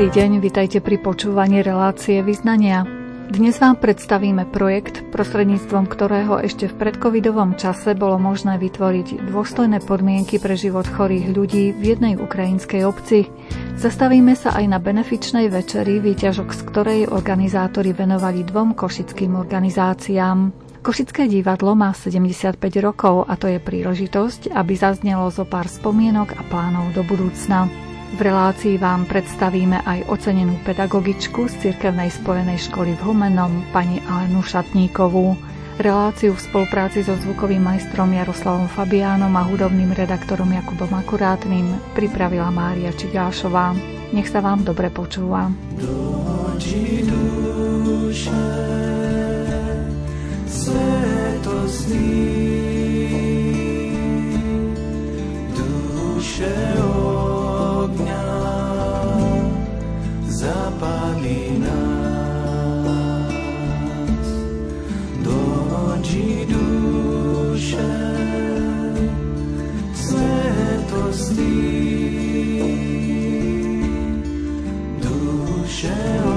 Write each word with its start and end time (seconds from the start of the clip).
Dobrý 0.00 0.16
deň, 0.16 0.40
vitajte 0.40 0.80
pri 0.80 0.96
počúvaní 0.96 1.60
relácie 1.60 2.24
Vyznania. 2.24 2.88
Dnes 3.28 3.60
vám 3.60 3.76
predstavíme 3.76 4.48
projekt, 4.48 5.04
prostredníctvom 5.12 5.84
ktorého 5.84 6.40
ešte 6.40 6.72
v 6.72 6.80
predcovidovom 6.80 7.60
čase 7.60 7.92
bolo 7.92 8.16
možné 8.16 8.56
vytvoriť 8.56 9.28
dôstojné 9.28 9.84
podmienky 9.84 10.40
pre 10.40 10.56
život 10.56 10.88
chorých 10.88 11.36
ľudí 11.36 11.76
v 11.76 11.82
jednej 11.84 12.16
ukrajinskej 12.16 12.80
obci. 12.88 13.28
Zastavíme 13.76 14.32
sa 14.32 14.56
aj 14.56 14.72
na 14.72 14.80
benefičnej 14.80 15.52
večeri, 15.52 16.00
výťažok 16.00 16.48
z 16.48 16.60
ktorej 16.64 17.00
organizátori 17.12 17.92
venovali 17.92 18.40
dvom 18.48 18.72
košickým 18.72 19.36
organizáciám. 19.36 20.48
Košické 20.80 21.28
divadlo 21.28 21.76
má 21.76 21.92
75 21.92 22.56
rokov 22.80 23.28
a 23.28 23.36
to 23.36 23.52
je 23.52 23.60
príležitosť, 23.60 24.48
aby 24.48 24.72
zaznelo 24.80 25.28
zo 25.28 25.44
pár 25.44 25.68
spomienok 25.68 26.40
a 26.40 26.42
plánov 26.48 26.88
do 26.96 27.04
budúcna. 27.04 27.89
V 28.10 28.18
relácii 28.18 28.74
vám 28.74 29.06
predstavíme 29.06 29.86
aj 29.86 30.10
ocenenú 30.10 30.58
pedagogičku 30.66 31.46
z 31.46 31.54
Cirkevnej 31.70 32.10
spojenej 32.10 32.58
školy 32.66 32.98
v 32.98 33.00
Humenom, 33.06 33.62
pani 33.70 34.02
Alenu 34.10 34.42
Šatníkovú. 34.42 35.38
Reláciu 35.78 36.34
v 36.34 36.42
spolupráci 36.42 37.06
so 37.06 37.14
zvukovým 37.14 37.62
majstrom 37.62 38.10
Jaroslavom 38.10 38.66
Fabiánom 38.66 39.30
a 39.38 39.46
hudobným 39.46 39.94
redaktorom 39.94 40.50
Jakubom 40.50 40.90
Akurátnym 40.92 41.70
pripravila 41.94 42.50
Mária 42.50 42.90
Čigášová. 42.90 43.78
Nech 44.10 44.26
sa 44.26 44.42
vám 44.42 44.66
dobre 44.66 44.90
počúva. 44.90 45.46
duše, 47.06 48.42
duše 55.54 56.89
napali 60.70 61.58
nás. 61.58 62.60
Dođi 65.24 66.46
duše, 66.48 67.90
svetosti, 69.94 71.50
duše 75.02 76.29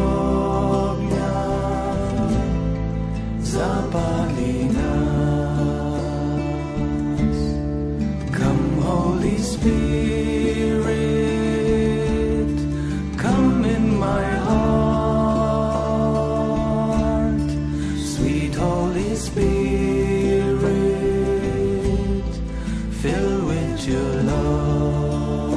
your 23.88 24.23
love. 24.23 25.52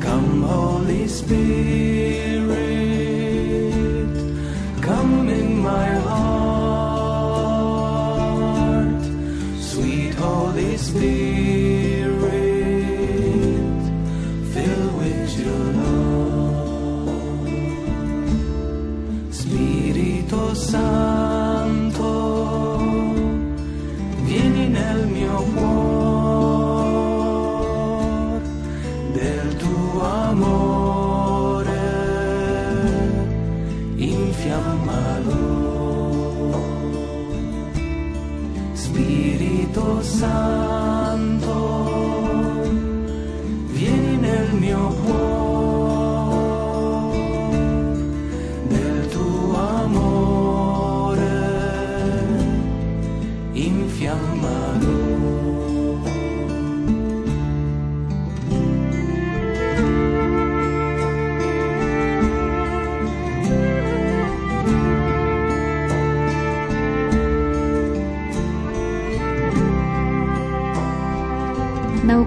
Come, 0.00 0.42
Holy 0.42 1.08
Spirit. 1.08 1.95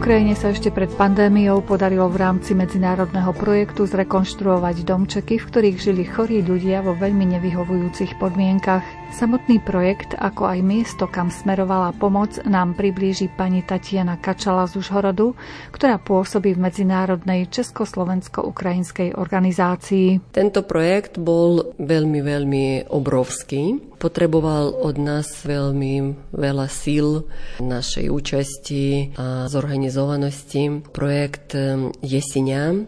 Ukrajine 0.10 0.34
sa 0.34 0.50
ešte 0.50 0.74
pred 0.74 0.90
pandémiou 0.90 1.62
podarilo 1.62 2.10
v 2.10 2.18
rámci 2.18 2.58
medzinárodného 2.58 3.30
projektu 3.30 3.86
zrekonštruovať 3.86 4.82
domčeky, 4.82 5.38
v 5.38 5.46
ktorých 5.46 5.78
žili 5.78 6.02
chorí 6.02 6.42
ľudia 6.42 6.82
vo 6.82 6.98
veľmi 6.98 7.38
nevyhovujúcich 7.38 8.18
podmienkach. 8.18 8.82
Samotný 9.10 9.58
projekt, 9.66 10.14
ako 10.14 10.46
aj 10.46 10.60
miesto, 10.62 11.10
kam 11.10 11.34
smerovala 11.34 11.98
pomoc, 11.98 12.38
nám 12.46 12.78
priblíži 12.78 13.26
pani 13.34 13.66
Tatiana 13.66 14.22
Kačala 14.22 14.70
z 14.70 14.78
Užhorodu, 14.78 15.34
ktorá 15.74 15.98
pôsobí 15.98 16.54
v 16.54 16.70
medzinárodnej 16.70 17.50
československo-ukrajinskej 17.50 19.18
organizácii. 19.18 20.30
Tento 20.30 20.62
projekt 20.62 21.18
bol 21.18 21.74
veľmi, 21.82 22.20
veľmi 22.22 22.66
obrovský 22.94 23.90
potreboval 24.00 24.72
od 24.80 24.96
nás 24.96 25.44
veľmi 25.44 26.16
veľa 26.32 26.68
síl 26.72 27.28
našej 27.60 28.08
účasti 28.08 29.12
a 29.20 29.52
zorganizovanosti. 29.52 30.88
Projekt 30.96 31.52
ehm, 31.60 31.92
Jesenia 32.00 32.88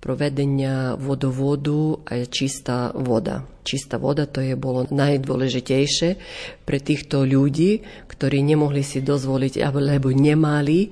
provedenia 0.00 0.96
vodovodu 0.96 2.00
a 2.08 2.24
čistá 2.24 2.90
voda. 2.96 3.44
Čistá 3.62 4.00
voda 4.00 4.24
to 4.24 4.40
je 4.40 4.56
bolo 4.56 4.88
najdôležitejšie 4.88 6.10
pre 6.64 6.78
týchto 6.80 7.28
ľudí, 7.28 7.84
ktorí 8.08 8.40
nemohli 8.40 8.80
si 8.80 9.04
dozvoliť 9.04 9.60
alebo 9.60 10.08
nemali 10.08 10.90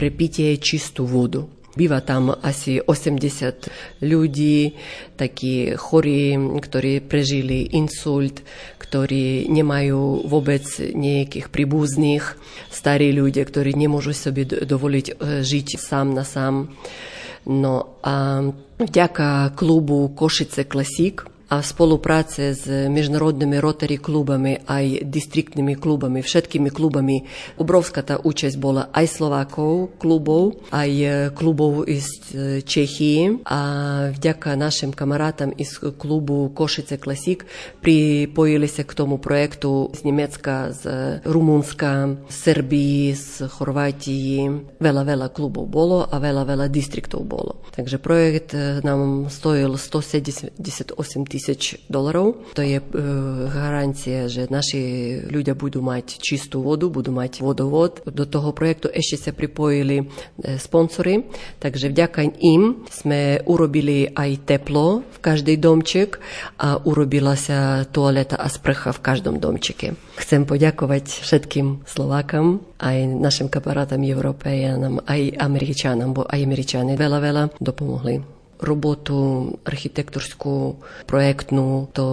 pre 0.00 0.08
pitie 0.08 0.56
čistú 0.56 1.04
vodu. 1.04 1.44
Býva 1.76 2.00
tam 2.00 2.32
asi 2.32 2.80
80 2.80 4.00
ľudí, 4.00 4.72
takí 5.20 5.76
chorí, 5.76 6.32
ktorí 6.56 7.04
prežili 7.04 7.68
insult, 7.76 8.40
ktorí 8.80 9.44
nemajú 9.52 10.24
vôbec 10.24 10.64
nejakých 10.80 11.52
príbuzných, 11.52 12.24
starí 12.72 13.12
ľudia, 13.12 13.44
ktorí 13.44 13.76
nemôžu 13.76 14.16
sobie 14.16 14.48
dovoliť 14.48 15.06
e, 15.12 15.14
žiť 15.44 15.76
sám 15.76 16.16
na 16.16 16.24
sám. 16.24 16.72
No 17.46 18.02
a 18.02 18.42
vďaka 18.78 19.50
klubu 19.54 20.08
Košice 20.08 20.64
Klasik 20.64 21.35
a 21.46 21.62
v 21.62 21.66
spolupráce 21.66 22.58
s 22.58 22.66
medzinárodnými 22.66 23.62
Rotary 23.62 24.02
klubami, 24.02 24.58
aj 24.66 25.06
distriktnými 25.06 25.78
klubami, 25.78 26.18
všetkými 26.18 26.74
klubami. 26.74 27.22
Obrovská 27.62 28.02
tá 28.02 28.18
účasť 28.18 28.56
bola 28.58 28.90
aj 28.90 29.06
Slovákov 29.06 29.94
klubov, 30.02 30.58
aj 30.74 30.90
klubov 31.38 31.86
z 31.86 32.10
Čechy 32.66 33.46
a 33.46 33.60
vďaka 34.10 34.58
našim 34.58 34.90
kamarátam 34.90 35.54
iz 35.54 35.78
klubu 35.78 36.50
Košice 36.50 36.98
Klasik 36.98 37.46
pripojili 37.78 38.66
sa 38.66 38.82
k 38.82 38.92
tomu 38.98 39.22
projektu 39.22 39.94
z 39.94 40.02
Nemecka, 40.02 40.74
z 40.74 40.82
Rumunska, 41.22 42.26
Srbii, 42.26 43.14
z 43.14 43.46
Chorvátии. 43.46 44.50
Veľa, 44.82 45.02
veľa 45.06 45.28
klubov 45.30 45.70
bolo 45.70 46.02
a 46.10 46.18
veľa, 46.18 46.42
veľa 46.42 46.66
distriktov 46.66 47.22
bolo. 47.22 47.62
Takže 47.70 48.02
projekt 48.02 48.50
nám 48.82 49.30
stojil 49.30 49.78
178 49.78 50.58
tisíc 51.30 51.35
dolarov. 51.86 52.54
To 52.54 52.62
je 52.62 52.78
e, 52.78 52.84
garancia, 53.50 54.26
že 54.26 54.48
naši 54.48 55.16
ľudia 55.26 55.54
budú 55.56 55.80
mať 55.80 56.20
čistú 56.20 56.62
vodu, 56.62 56.88
budú 56.88 57.14
mať 57.14 57.40
vodovod. 57.40 58.04
Do 58.06 58.24
toho 58.26 58.52
projektu 58.52 58.90
ešte 58.90 59.28
sa 59.28 59.30
pripojili 59.32 60.02
e, 60.02 60.04
sponsory, 60.56 61.26
takže 61.58 61.92
vďaka 61.92 62.20
im 62.42 62.86
sme 62.90 63.40
urobili 63.46 64.10
aj 64.10 64.46
teplo 64.46 65.02
v 65.06 65.18
každej 65.20 65.56
domček 65.60 66.18
a 66.60 66.80
urobila 66.82 67.34
sa 67.38 67.84
toaleta 67.88 68.36
a 68.36 68.46
sprcha 68.46 68.92
v 68.92 69.02
každom 69.02 69.40
domčeke. 69.40 69.96
Chcem 70.20 70.44
poďakovať 70.44 71.24
všetkým 71.24 71.88
Slovákam, 71.88 72.60
aj 72.80 72.96
našim 73.08 73.48
kamarátam 73.48 74.04
Európejanom, 74.04 75.00
aj 75.04 75.36
Američanom, 75.40 76.12
bo 76.12 76.22
aj 76.28 76.40
Američani 76.44 76.94
veľa, 76.94 77.18
veľa 77.20 77.42
dopomohli 77.60 78.35
robotu 78.60 79.52
architektorskú, 79.64 80.80
projektnú, 81.04 81.92
to 81.92 82.06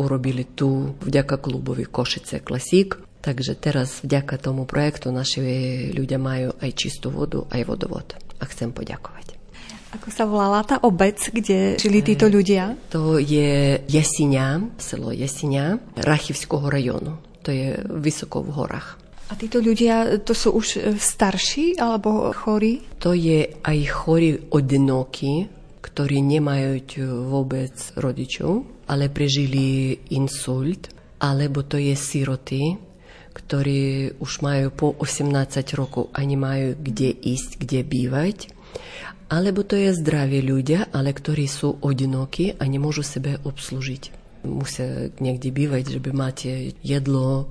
urobili 0.00 0.44
tu 0.44 0.96
vďaka 1.00 1.36
klubovi 1.40 1.84
Košice 1.84 2.40
Klasík. 2.40 2.96
Takže 3.20 3.52
teraz 3.52 4.00
vďaka 4.00 4.40
tomu 4.40 4.64
projektu 4.64 5.12
naši 5.12 5.92
ľudia 5.92 6.16
majú 6.16 6.56
aj 6.56 6.70
čistú 6.72 7.12
vodu, 7.12 7.44
aj 7.52 7.68
vodovod. 7.68 8.16
A 8.40 8.48
chcem 8.48 8.72
poďakovať. 8.72 9.36
Ako 9.90 10.08
sa 10.08 10.24
volala 10.24 10.62
tá 10.64 10.80
obec, 10.86 11.18
kde 11.18 11.76
žili 11.76 12.00
títo 12.00 12.30
ľudia? 12.30 12.78
To 12.94 13.18
je 13.20 13.82
Jesiňa, 13.90 14.78
selo 14.80 15.12
Jesiňa, 15.12 15.98
Rachivského 16.00 16.70
rajonu. 16.70 17.18
To 17.44 17.50
je 17.50 17.76
vysoko 17.98 18.40
v 18.40 18.54
horách. 18.54 18.96
A 19.30 19.38
títo 19.38 19.62
ľudia, 19.62 20.18
to 20.26 20.34
sú 20.34 20.56
už 20.56 20.96
starší 20.98 21.78
alebo 21.78 22.34
chorí? 22.34 22.82
To 22.98 23.14
je 23.14 23.46
aj 23.62 23.78
chorí 23.90 24.38
odinokí, 24.50 25.59
ktorí 25.81 26.21
nemajú 26.21 26.81
vôbec 27.29 27.73
rodičov, 27.93 28.65
ale 28.89 29.09
prežili 29.13 29.95
insult, 30.11 30.89
alebo 31.21 31.61
to 31.61 31.77
je 31.77 31.93
siroty, 31.93 32.77
ktorí 33.35 34.15
už 34.17 34.31
majú 34.41 34.67
po 34.71 34.87
18 34.97 35.29
rokov 35.75 36.09
a 36.15 36.23
nemajú 36.23 36.79
kde 36.79 37.11
ísť, 37.11 37.61
kde 37.61 37.79
bývať. 37.83 38.37
Alebo 39.27 39.65
to 39.65 39.75
je 39.75 39.91
zdraví 39.91 40.39
ľudia, 40.39 40.87
ale 40.93 41.11
ktorí 41.11 41.49
sú 41.49 41.81
odinokí 41.81 42.55
a 42.55 42.63
nemôžu 42.63 43.01
sebe 43.01 43.41
obslužiť. 43.41 44.23
Musia 44.45 45.09
niekde 45.17 45.49
bývať, 45.49 45.97
żeby 45.97 46.13
máte 46.13 46.77
jedlo, 46.85 47.49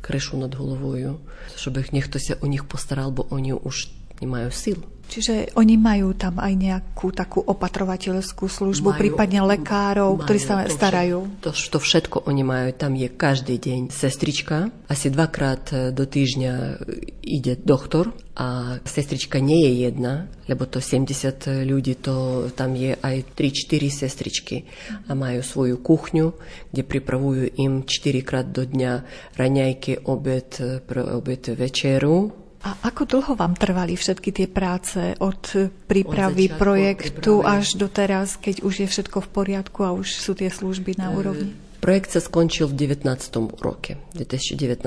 krešu 0.00 0.40
nad 0.40 0.52
головою, 0.52 1.20
żeby 1.56 1.84
niekto 1.92 2.16
sa 2.16 2.40
o 2.40 2.46
nich 2.48 2.64
postaral, 2.64 3.12
bo 3.12 3.28
oni 3.28 3.52
už 3.52 3.92
nemajú 4.20 4.48
sil. 4.52 4.78
Čiže 5.11 5.59
oni 5.59 5.75
majú 5.75 6.15
tam 6.15 6.39
aj 6.39 6.53
nejakú 6.55 7.11
takú 7.11 7.43
opatrovateľskú 7.43 8.47
službu, 8.47 8.95
majú, 8.95 9.01
prípadne 9.03 9.43
lekárov, 9.43 10.15
majú, 10.15 10.23
ktorí 10.23 10.39
sa 10.39 10.63
to 10.63 10.71
starajú. 10.71 11.27
To, 11.43 11.51
to 11.51 11.79
všetko 11.83 12.31
oni 12.31 12.47
majú. 12.47 12.71
Tam 12.71 12.95
je 12.95 13.11
každý 13.11 13.59
deň 13.59 13.91
sestrička. 13.91 14.71
Asi 14.87 15.11
dvakrát 15.11 15.67
e, 15.75 15.75
do 15.91 16.07
týždňa 16.07 16.79
ide 17.27 17.59
doktor 17.59 18.15
a 18.39 18.79
sestrička 18.87 19.43
nie 19.43 19.67
je 19.67 19.91
jedna, 19.91 20.31
lebo 20.47 20.63
to 20.63 20.79
70 20.79 21.67
ľudí, 21.67 21.99
to 21.99 22.47
tam 22.55 22.79
je 22.79 22.95
aj 22.95 23.35
3-4 23.35 23.91
sestričky 23.91 24.63
a 25.05 25.11
majú 25.11 25.43
svoju 25.43 25.75
kuchňu, 25.83 26.27
kde 26.71 26.83
pripravujú 26.87 27.59
im 27.59 27.83
4 27.83 28.23
krát 28.23 28.47
do 28.47 28.63
dňa 28.63 29.03
raňajky, 29.35 30.07
obed, 30.07 30.55
pre 30.87 31.01
obed 31.03 31.43
večeru 31.51 32.40
a 32.61 32.77
ako 32.85 33.09
dlho 33.09 33.33
vám 33.33 33.57
trvali 33.57 33.97
všetky 33.97 34.29
tie 34.29 34.45
práce 34.45 35.17
od 35.17 35.41
prípravy 35.89 36.45
od 36.53 36.61
projektu 36.61 37.41
prípravy. 37.41 37.57
až 37.57 37.65
do 37.73 37.89
teraz, 37.89 38.37
keď 38.37 38.61
už 38.61 38.85
je 38.85 38.87
všetko 38.87 39.17
v 39.17 39.29
poriadku 39.33 39.81
a 39.81 39.97
už 39.97 40.21
sú 40.21 40.37
tie 40.37 40.53
služby 40.53 41.01
na 41.01 41.09
úrovni? 41.09 41.57
Projekt 41.81 42.13
sa 42.13 42.21
skončil 42.21 42.69
v 42.69 42.93
19. 42.93 43.09
roke. 43.57 43.97
2019. 44.13 44.85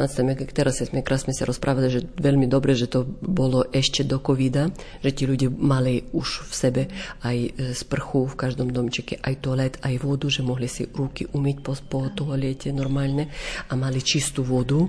Teraz 0.55 0.79
sme 0.79 1.02
krásne 1.02 1.35
sa 1.35 1.43
rozprávali, 1.43 1.91
že 1.91 2.06
veľmi 2.06 2.46
dobre, 2.46 2.79
že 2.79 2.87
to 2.87 3.02
bolo 3.19 3.67
ešte 3.75 4.06
do 4.06 4.23
covida, 4.23 4.70
že 5.02 5.11
ti 5.11 5.26
ľudia 5.26 5.50
mali 5.50 6.06
už 6.14 6.46
v 6.46 6.52
sebe 6.55 6.82
aj 7.26 7.37
e, 7.37 7.50
sprchu 7.75 8.31
v 8.31 8.38
každom 8.38 8.70
domčeke, 8.70 9.19
aj 9.19 9.43
toalet, 9.43 9.75
aj 9.82 10.06
vodu, 10.06 10.31
že 10.31 10.46
mohli 10.46 10.70
si 10.70 10.87
ruky 10.87 11.26
umyť 11.35 11.56
po, 11.67 11.75
po 11.82 12.06
toalete 12.14 12.70
normálne 12.70 13.26
a 13.67 13.75
mali 13.75 13.99
čistú 13.99 14.46
vodu 14.46 14.87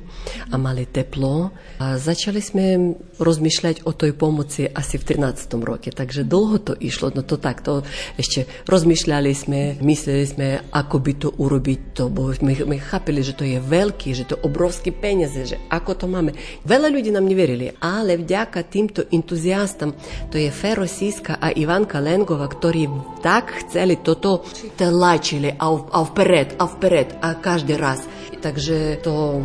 a 0.53 0.61
mali 0.61 0.85
teplo. 0.85 1.57
A 1.81 1.97
začali 1.97 2.37
sme 2.37 2.93
rozmýšľať 3.17 3.81
o 3.89 3.97
tej 3.97 4.13
pomoci 4.13 4.69
asi 4.69 5.01
v 5.01 5.25
13. 5.25 5.57
roke, 5.65 5.89
takže 5.89 6.21
dlho 6.21 6.61
to 6.61 6.77
išlo, 6.77 7.09
no 7.17 7.25
to 7.25 7.41
takto 7.41 7.81
ešte 8.13 8.45
rozmýšľali 8.69 9.31
sme, 9.33 9.81
mysleli 9.81 10.25
sme, 10.29 10.47
ako 10.69 11.01
by 11.01 11.13
to 11.17 11.33
urobiť 11.33 11.94
to, 11.95 12.11
my 12.11 12.77
chápili, 12.77 13.23
že 13.23 13.31
to 13.31 13.47
je 13.47 13.55
veľký, 13.63 14.11
že 14.11 14.27
to 14.27 14.35
obrovské 14.43 14.91
peniaze, 14.91 15.55
že 15.55 15.57
ako 15.71 15.91
to 15.95 16.05
máme. 16.11 16.35
Veľa 16.67 16.91
ľudí 16.91 17.09
nám 17.15 17.23
neverili, 17.23 17.71
ale 17.79 18.19
vďaka 18.19 18.67
týmto 18.67 19.07
entuziastom, 19.07 19.95
to 20.27 20.35
je 20.35 20.51
Fero 20.51 20.83
Siska 20.83 21.39
a 21.39 21.55
Ivanka 21.55 22.03
Lengova, 22.03 22.51
ktorí 22.51 22.91
tak 23.23 23.65
chceli 23.65 24.03
toto 24.03 24.43
tlačili 24.75 25.55
a, 25.55 25.65
v, 25.71 25.81
a 25.95 25.99
vpred, 26.03 26.59
a 26.59 26.63
vpred, 26.67 27.07
a 27.23 27.27
každý 27.39 27.79
raz. 27.79 28.03
Takže 28.43 28.99
to 28.99 29.39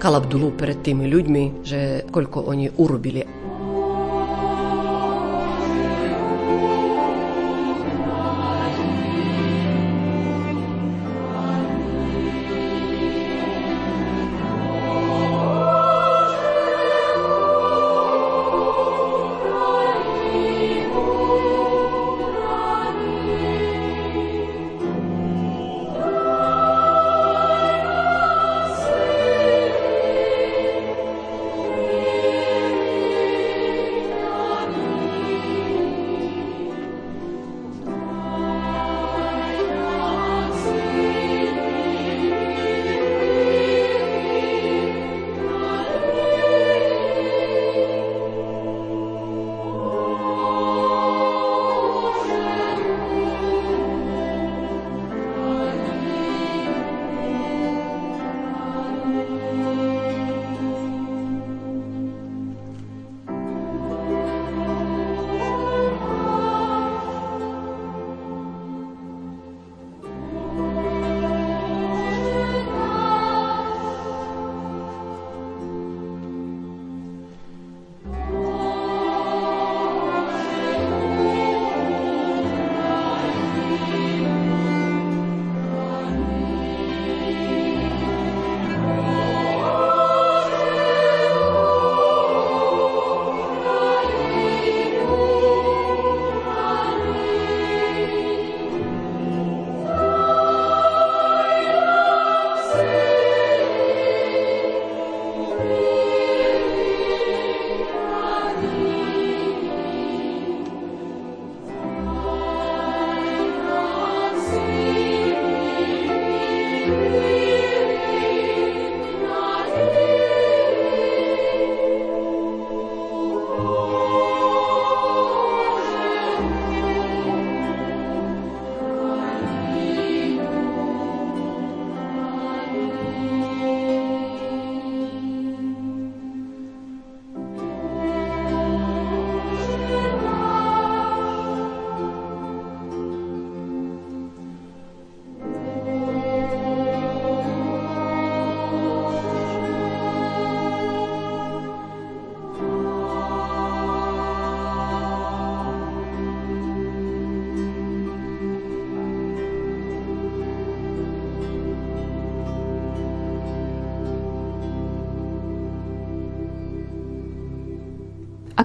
kalabdulu 0.00 0.56
pred 0.56 0.80
tými 0.80 1.04
ľuďmi, 1.04 1.44
že 1.60 2.08
koľko 2.08 2.48
oni 2.48 2.72
urobili. 2.80 3.39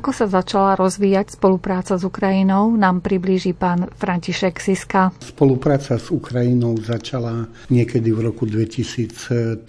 Ako 0.05 0.13
sa 0.13 0.29
začala 0.29 0.77
rozvíjať 0.77 1.33
spolupráca 1.33 1.97
s 1.97 2.05
Ukrajinou, 2.05 2.77
nám 2.77 3.01
priblíži 3.01 3.57
pán 3.57 3.89
František 3.97 4.61
Siska. 4.61 5.09
Spolupráca 5.17 5.97
s 5.97 6.13
Ukrajinou 6.13 6.77
začala 6.77 7.49
niekedy 7.73 8.13
v 8.13 8.29
roku 8.29 8.45
2013, 8.45 9.65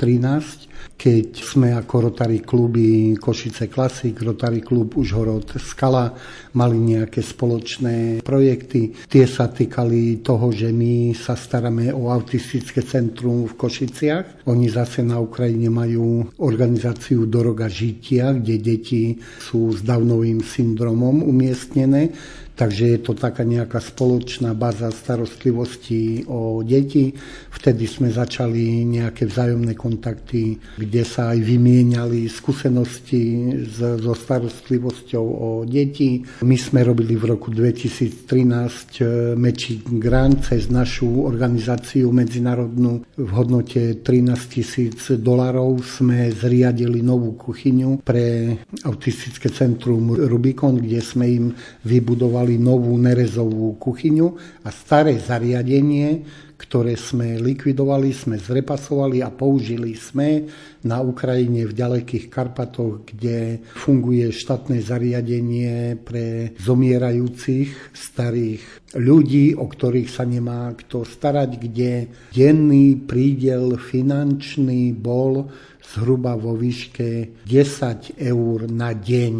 keď 0.97 1.29
sme 1.45 1.77
ako 1.77 2.11
Rotary 2.11 2.41
kluby 2.41 3.13
Košice 3.21 3.69
Klasik, 3.69 4.25
Rotary 4.25 4.65
klub 4.65 4.97
Užhorod 4.97 5.61
Skala 5.61 6.09
mali 6.57 6.81
nejaké 6.81 7.21
spoločné 7.21 8.25
projekty. 8.25 8.97
Tie 9.05 9.29
sa 9.29 9.53
týkali 9.53 10.25
toho, 10.25 10.49
že 10.49 10.73
my 10.73 11.13
sa 11.13 11.37
staráme 11.37 11.93
o 11.93 12.09
autistické 12.09 12.81
centrum 12.81 13.45
v 13.45 13.55
Košiciach. 13.61 14.49
Oni 14.49 14.73
zase 14.73 15.05
na 15.05 15.21
Ukrajine 15.21 15.69
majú 15.69 16.33
organizáciu 16.41 17.29
Doroga 17.29 17.69
žitia, 17.69 18.33
kde 18.33 18.57
deti 18.57 19.21
sú 19.21 19.77
s 19.77 19.85
Downovým 19.85 20.41
syndromom 20.41 21.21
umiestnené 21.21 22.09
Takže 22.57 22.97
je 22.97 23.01
to 23.05 23.13
taká 23.13 23.45
nejaká 23.45 23.85
spoločná 23.85 24.57
baza 24.57 24.89
starostlivosti 24.89 26.25
o 26.25 26.65
deti. 26.65 27.13
Vtedy 27.53 27.85
sme 27.85 28.09
začali 28.09 28.81
nejaké 28.89 29.29
vzájomné 29.29 29.77
kontakty, 29.77 30.57
kde 30.81 31.03
sa 31.05 31.37
aj 31.37 31.45
vymieniali 31.45 32.25
skúsenosti 32.33 33.53
so 33.77 34.17
starostlivosťou 34.17 35.27
o 35.27 35.51
deti. 35.69 36.25
My 36.41 36.57
sme 36.57 36.81
robili 36.81 37.13
v 37.13 37.37
roku 37.37 37.53
2013 37.53 38.25
eh, 38.25 39.37
Meči 39.37 39.85
Grant 39.85 40.49
cez 40.49 40.73
našu 40.73 41.29
organizáciu 41.29 42.09
medzinárodnú 42.09 43.05
v 43.21 43.31
hodnote 43.37 44.01
13 44.01 44.33
tisíc 44.49 45.13
dolarov 45.21 45.85
sme 45.85 46.33
zriadili 46.33 47.05
novú 47.05 47.37
kuchyňu 47.37 48.01
pre 48.01 48.57
autistické 48.89 49.53
centrum 49.53 50.17
Rubikon, 50.17 50.81
kde 50.81 51.01
sme 51.05 51.27
im 51.29 51.47
vybudovali 51.85 52.46
mali 52.47 52.63
novú 52.63 52.95
nerezovú 52.95 53.75
kuchyňu 53.75 54.39
a 54.63 54.71
staré 54.71 55.19
zariadenie, 55.19 56.23
ktoré 56.55 56.95
sme 56.95 57.43
likvidovali, 57.43 58.15
sme 58.15 58.39
zrepasovali 58.39 59.19
a 59.19 59.35
použili 59.35 59.99
sme 59.99 60.47
na 60.87 61.03
Ukrajine 61.03 61.67
v 61.67 61.75
ďalekých 61.75 62.31
Karpatoch, 62.31 63.03
kde 63.03 63.67
funguje 63.75 64.31
štátne 64.31 64.79
zariadenie 64.79 65.99
pre 65.99 66.55
zomierajúcich 66.63 67.91
starých 67.91 68.63
ľudí, 68.95 69.59
o 69.59 69.67
ktorých 69.67 70.07
sa 70.07 70.23
nemá 70.23 70.71
kto 70.79 71.03
starať, 71.03 71.51
kde 71.59 72.07
denný 72.31 72.95
prídel 73.11 73.75
finančný 73.75 74.95
bol 74.95 75.51
zhruba 75.83 76.39
vo 76.39 76.55
výške 76.55 77.43
10 77.43 78.23
eur 78.23 78.71
na 78.71 78.95
deň 78.95 79.35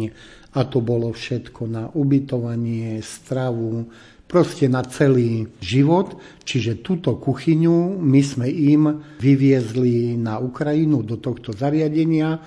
a 0.57 0.65
to 0.65 0.81
bolo 0.81 1.13
všetko 1.13 1.69
na 1.69 1.83
ubytovanie, 1.93 2.97
stravu, 3.05 3.85
proste 4.25 4.65
na 4.65 4.81
celý 4.81 5.45
život. 5.61 6.17
Čiže 6.41 6.81
túto 6.81 7.13
kuchyňu 7.21 8.01
my 8.01 8.21
sme 8.25 8.49
im 8.49 9.05
vyviezli 9.21 10.17
na 10.17 10.41
Ukrajinu 10.41 11.05
do 11.05 11.21
tohto 11.21 11.53
zariadenia 11.53 12.41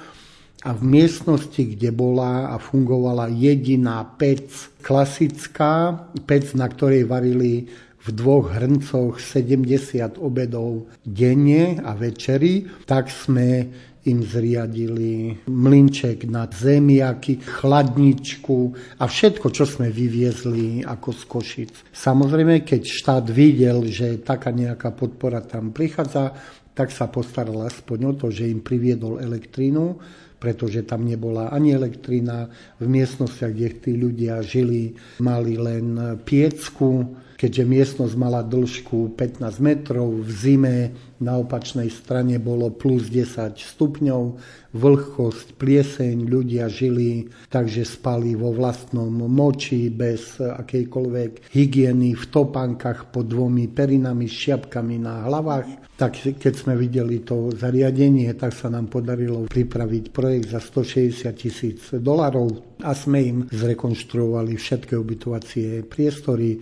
a 0.61 0.71
v 0.77 0.83
miestnosti, 0.85 1.63
kde 1.63 1.95
bola 1.95 2.53
a 2.53 2.61
fungovala 2.61 3.33
jediná 3.33 4.05
pec, 4.19 4.51
klasická 4.85 6.05
pec, 6.27 6.53
na 6.53 6.69
ktorej 6.69 7.07
varili 7.07 7.71
v 8.01 8.09
dvoch 8.17 8.53
hrncoch 8.57 9.21
70 9.21 10.19
obedov 10.21 10.89
denne 11.05 11.81
a 11.85 11.93
večeri, 11.93 12.65
tak 12.89 13.13
sme 13.13 13.69
im 14.09 14.25
zriadili 14.25 15.37
mlinček 15.45 16.25
na 16.25 16.49
zemiaky, 16.49 17.45
chladničku 17.45 18.73
a 18.97 19.05
všetko, 19.05 19.53
čo 19.53 19.69
sme 19.69 19.93
vyviezli 19.93 20.81
ako 20.81 21.09
z 21.13 21.23
Košic. 21.29 21.73
Samozrejme, 21.93 22.65
keď 22.65 22.83
štát 22.85 23.27
videl, 23.29 23.85
že 23.93 24.25
taká 24.25 24.49
nejaká 24.57 24.97
podpora 24.97 25.45
tam 25.45 25.77
prichádza, 25.77 26.33
tak 26.73 26.89
sa 26.97 27.13
postaral 27.13 27.61
aspoň 27.69 27.99
o 28.09 28.13
to, 28.17 28.33
že 28.33 28.49
im 28.49 28.65
priviedol 28.65 29.21
elektrínu, 29.21 30.01
pretože 30.41 30.89
tam 30.89 31.05
nebola 31.05 31.53
ani 31.53 31.77
elektrina. 31.77 32.49
V 32.81 32.89
miestnostiach, 32.89 33.53
kde 33.53 33.69
tí 33.85 33.93
ľudia 34.01 34.41
žili, 34.41 34.97
mali 35.21 35.61
len 35.61 36.17
piecku, 36.25 37.05
keďže 37.41 37.65
miestnosť 37.65 38.15
mala 38.21 38.45
dĺžku 38.45 39.17
15 39.17 39.41
metrov, 39.65 40.13
v 40.13 40.29
zime 40.29 40.77
na 41.25 41.41
opačnej 41.41 41.89
strane 41.89 42.37
bolo 42.37 42.69
plus 42.69 43.09
10 43.09 43.57
stupňov, 43.57 44.23
vlhkosť, 44.77 45.57
plieseň, 45.57 46.29
ľudia 46.29 46.69
žili 46.69 47.33
takže 47.49 47.89
spali 47.89 48.37
vo 48.37 48.53
vlastnom 48.53 49.09
moči, 49.09 49.89
bez 49.89 50.37
akejkoľvek 50.37 51.49
hygieny, 51.49 52.13
v 52.13 52.25
topánkach 52.29 53.09
pod 53.09 53.33
dvomi 53.33 53.73
perinami, 53.73 54.29
šiapkami 54.29 54.97
na 55.01 55.25
hlavách. 55.25 55.97
Tak 55.97 56.41
keď 56.41 56.55
sme 56.57 56.77
videli 56.77 57.25
to 57.25 57.53
zariadenie, 57.57 58.33
tak 58.37 58.53
sa 58.53 58.69
nám 58.69 58.93
podarilo 58.93 59.49
pripraviť 59.49 60.05
projekt 60.13 60.53
za 60.53 60.61
160 60.61 61.29
tisíc 61.37 61.81
dolarov 61.93 62.81
a 62.81 62.97
sme 62.97 63.19
im 63.21 63.39
zrekonštruovali 63.49 64.57
všetky 64.57 64.97
ubytovacie 64.97 65.85
priestory 65.85 66.57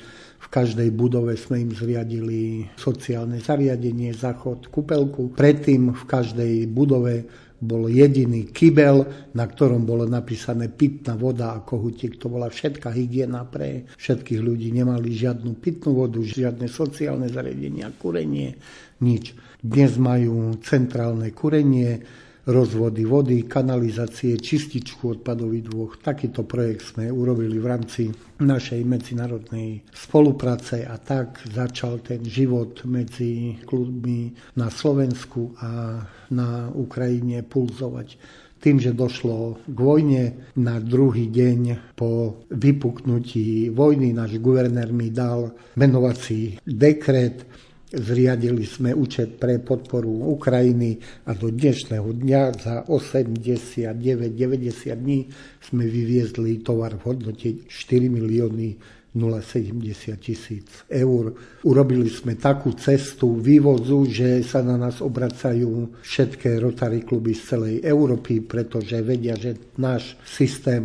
v 0.49 0.57
každej 0.57 0.97
budove 0.97 1.37
sme 1.37 1.61
im 1.61 1.77
zriadili 1.77 2.65
sociálne 2.81 3.37
zariadenie, 3.37 4.17
záchod, 4.17 4.73
kúpelku. 4.73 5.37
Predtým 5.37 5.93
v 5.93 6.05
každej 6.09 6.65
budove 6.73 7.29
bol 7.61 7.85
jediný 7.93 8.49
kybel, 8.49 9.05
na 9.37 9.45
ktorom 9.45 9.85
bolo 9.85 10.09
napísané 10.09 10.73
pitná 10.73 11.21
voda 11.21 11.53
a 11.53 11.61
kohutík. 11.61 12.17
To 12.17 12.33
bola 12.33 12.49
všetká 12.49 12.89
hygiena 12.97 13.45
pre 13.45 13.93
všetkých 14.01 14.41
ľudí. 14.41 14.73
Nemali 14.73 15.13
žiadnu 15.13 15.61
pitnú 15.61 16.01
vodu, 16.01 16.17
žiadne 16.25 16.65
sociálne 16.65 17.29
zariadenia, 17.29 17.93
kurenie, 18.01 18.57
nič. 19.05 19.37
Dnes 19.61 20.01
majú 20.01 20.57
centrálne 20.65 21.29
kurenie, 21.37 22.01
rozvody 22.49 23.05
vody, 23.05 23.45
kanalizácie, 23.45 24.41
čističku 24.41 25.21
odpadových 25.21 25.65
dôch. 25.69 26.01
Takýto 26.01 26.49
projekt 26.49 26.97
sme 26.97 27.13
urobili 27.13 27.61
v 27.61 27.67
rámci 27.69 28.03
našej 28.41 28.81
medzinárodnej 28.89 29.85
spolupráce 29.93 30.89
a 30.89 30.97
tak 30.97 31.45
začal 31.45 32.01
ten 32.01 32.25
život 32.25 32.89
medzi 32.89 33.61
klubmi 33.69 34.33
na 34.57 34.73
Slovensku 34.73 35.53
a 35.61 36.01
na 36.33 36.73
Ukrajine 36.73 37.45
pulzovať 37.45 38.17
tým, 38.59 38.83
že 38.83 38.91
došlo 38.91 39.63
k 39.71 39.79
vojne 39.79 40.51
na 40.59 40.83
druhý 40.83 41.31
deň 41.31 41.95
po 41.95 42.43
vypuknutí 42.51 43.71
vojny, 43.71 44.11
náš 44.11 44.43
guvernér 44.43 44.91
mi 44.91 45.15
dal 45.15 45.55
menovací 45.79 46.59
dekret, 46.67 47.47
Zriadili 47.89 48.69
sme 48.69 48.93
účet 48.93 49.41
pre 49.41 49.65
podporu 49.65 50.13
Ukrajiny 50.37 51.01
a 51.25 51.33
do 51.33 51.49
dnešného 51.49 52.21
dňa 52.21 52.43
za 52.61 52.75
89-90 52.85 54.93
dní 54.93 55.25
sme 55.57 55.89
vyviezli 55.89 56.61
tovar 56.61 57.01
v 57.01 57.03
hodnote 57.09 57.65
4 57.65 58.13
milióny 58.13 58.77
070 59.17 60.21
tisíc 60.21 60.85
eur. 60.85 61.33
Urobili 61.65 62.13
sme 62.13 62.37
takú 62.37 62.77
cestu 62.77 63.41
vývozu, 63.41 64.05
že 64.05 64.45
sa 64.45 64.61
na 64.61 64.77
nás 64.77 65.01
obracajú 65.01 65.97
všetké 66.05 66.61
Rotary 66.61 67.09
kluby 67.09 67.33
z 67.33 67.57
celej 67.57 67.89
Európy, 67.89 68.45
pretože 68.45 69.01
vedia, 69.01 69.33
že 69.33 69.57
náš 69.81 70.13
systém 70.29 70.85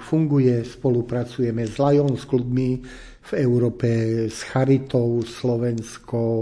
funguje, 0.00 0.64
spolupracujeme 0.64 1.68
s 1.68 1.76
Lions 1.76 2.24
klubmi, 2.24 2.80
v 3.28 3.44
Európe 3.44 3.88
s 4.32 4.40
Charitou 4.48 5.20
Slovenskou, 5.20 6.40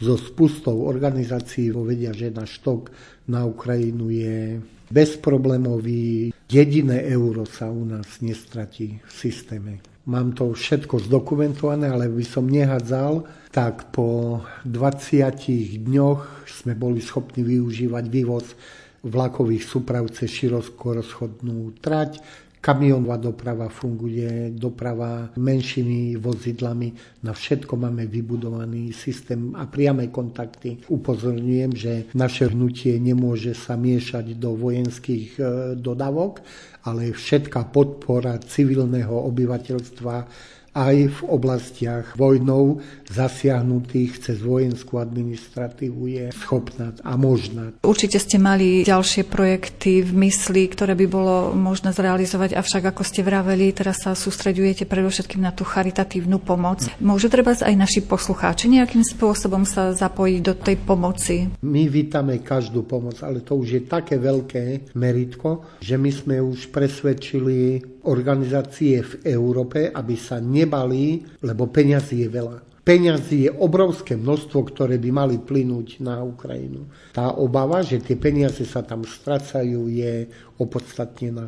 so 0.00 0.14
spustou 0.16 0.88
organizácií, 0.88 1.68
vedia, 1.68 2.16
že 2.16 2.32
náš 2.32 2.64
tok 2.64 2.88
na 3.28 3.44
Ukrajinu 3.44 4.08
je 4.08 4.56
bezproblémový. 4.88 6.32
Jediné 6.48 7.08
euro 7.12 7.44
sa 7.44 7.68
u 7.68 7.84
nás 7.84 8.20
nestratí 8.24 9.00
v 9.04 9.10
systéme. 9.12 9.72
Mám 10.02 10.34
to 10.34 10.50
všetko 10.50 11.06
zdokumentované, 11.06 11.86
ale 11.86 12.10
by 12.10 12.24
som 12.26 12.50
nehadzal, 12.50 13.22
tak 13.54 13.94
po 13.94 14.42
20 14.66 15.86
dňoch 15.86 16.48
sme 16.48 16.74
boli 16.74 16.98
schopní 16.98 17.46
využívať 17.46 18.04
vývoz 18.10 18.58
vlakových 19.06 19.62
súprav 19.62 20.10
cez 20.10 20.30
rozchodnú 20.42 21.78
trať, 21.78 22.18
Kamionová 22.62 23.18
doprava 23.18 23.66
funguje, 23.66 24.54
doprava 24.54 25.34
menšími 25.34 26.14
vozidlami, 26.14 26.94
na 27.26 27.34
všetko 27.34 27.74
máme 27.74 28.06
vybudovaný 28.06 28.94
systém 28.94 29.50
a 29.58 29.66
priame 29.66 30.14
kontakty. 30.14 30.78
Upozorňujem, 30.86 31.72
že 31.74 31.92
naše 32.14 32.54
hnutie 32.54 33.02
nemôže 33.02 33.58
sa 33.58 33.74
miešať 33.74 34.38
do 34.38 34.54
vojenských 34.54 35.28
e, 35.34 35.42
dodavok, 35.74 36.38
ale 36.86 37.10
všetká 37.10 37.66
podpora 37.74 38.38
civilného 38.38 39.10
obyvateľstva 39.10 40.14
aj 40.72 40.96
v 41.12 41.18
oblastiach 41.28 42.16
vojnou 42.16 42.80
zasiahnutých 43.12 44.24
cez 44.24 44.40
vojenskú 44.40 44.96
administratívu 44.96 46.02
je 46.08 46.26
schopná 46.32 46.96
a 47.04 47.12
možná. 47.20 47.76
Určite 47.84 48.16
ste 48.16 48.40
mali 48.40 48.82
ďalšie 48.88 49.28
projekty 49.28 50.00
v 50.00 50.12
mysli, 50.28 50.68
ktoré 50.72 50.96
by 50.96 51.06
bolo 51.08 51.36
možné 51.52 51.92
zrealizovať, 51.92 52.56
avšak 52.56 52.88
ako 52.88 53.02
ste 53.04 53.20
vraveli, 53.20 53.76
teraz 53.76 54.00
sa 54.04 54.16
sústredujete 54.16 54.88
predovšetkým 54.88 55.44
na 55.44 55.52
tú 55.52 55.68
charitatívnu 55.68 56.40
pomoc. 56.40 56.88
Môžu 57.04 57.28
treba 57.28 57.52
aj 57.52 57.76
naši 57.76 58.00
poslucháči 58.00 58.72
nejakým 58.72 59.04
spôsobom 59.04 59.68
sa 59.68 59.92
zapojiť 59.92 60.40
do 60.40 60.54
tej 60.56 60.76
pomoci? 60.80 61.52
My 61.60 61.84
vítame 61.86 62.40
každú 62.40 62.88
pomoc, 62.88 63.20
ale 63.20 63.44
to 63.44 63.60
už 63.60 63.68
je 63.76 63.82
také 63.84 64.16
veľké 64.16 64.96
meritko, 64.96 65.78
že 65.84 66.00
my 66.00 66.10
sme 66.10 66.36
už 66.40 66.72
presvedčili 66.72 67.92
organizácie 68.02 68.98
v 69.02 69.12
Európe, 69.30 69.90
aby 69.92 70.14
sa 70.18 70.42
nebali, 70.62 71.26
lebo 71.42 71.68
peňazí 71.68 72.24
je 72.24 72.30
veľa. 72.30 72.56
Peňazí 72.82 73.46
je 73.46 73.50
obrovské 73.54 74.18
množstvo, 74.18 74.58
ktoré 74.74 74.98
by 74.98 75.10
mali 75.14 75.36
plynúť 75.38 76.02
na 76.02 76.18
Ukrajinu. 76.18 76.90
Tá 77.14 77.30
obava, 77.30 77.78
že 77.78 78.02
tie 78.02 78.18
peniaze 78.18 78.66
sa 78.66 78.82
tam 78.82 79.06
stracajú, 79.06 79.86
je 79.86 80.26
opodstatnená. 80.58 81.46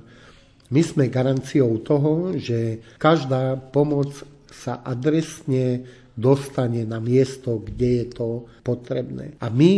My 0.70 0.82
sme 0.86 1.10
garanciou 1.10 1.82
toho, 1.82 2.38
že 2.38 2.78
každá 3.02 3.58
pomoc 3.58 4.14
sa 4.46 4.78
adresne 4.86 5.82
dostane 6.14 6.86
na 6.86 7.02
miesto, 7.02 7.58
kde 7.58 7.88
je 8.02 8.06
to 8.14 8.28
potrebné. 8.62 9.36
A 9.42 9.50
my, 9.50 9.70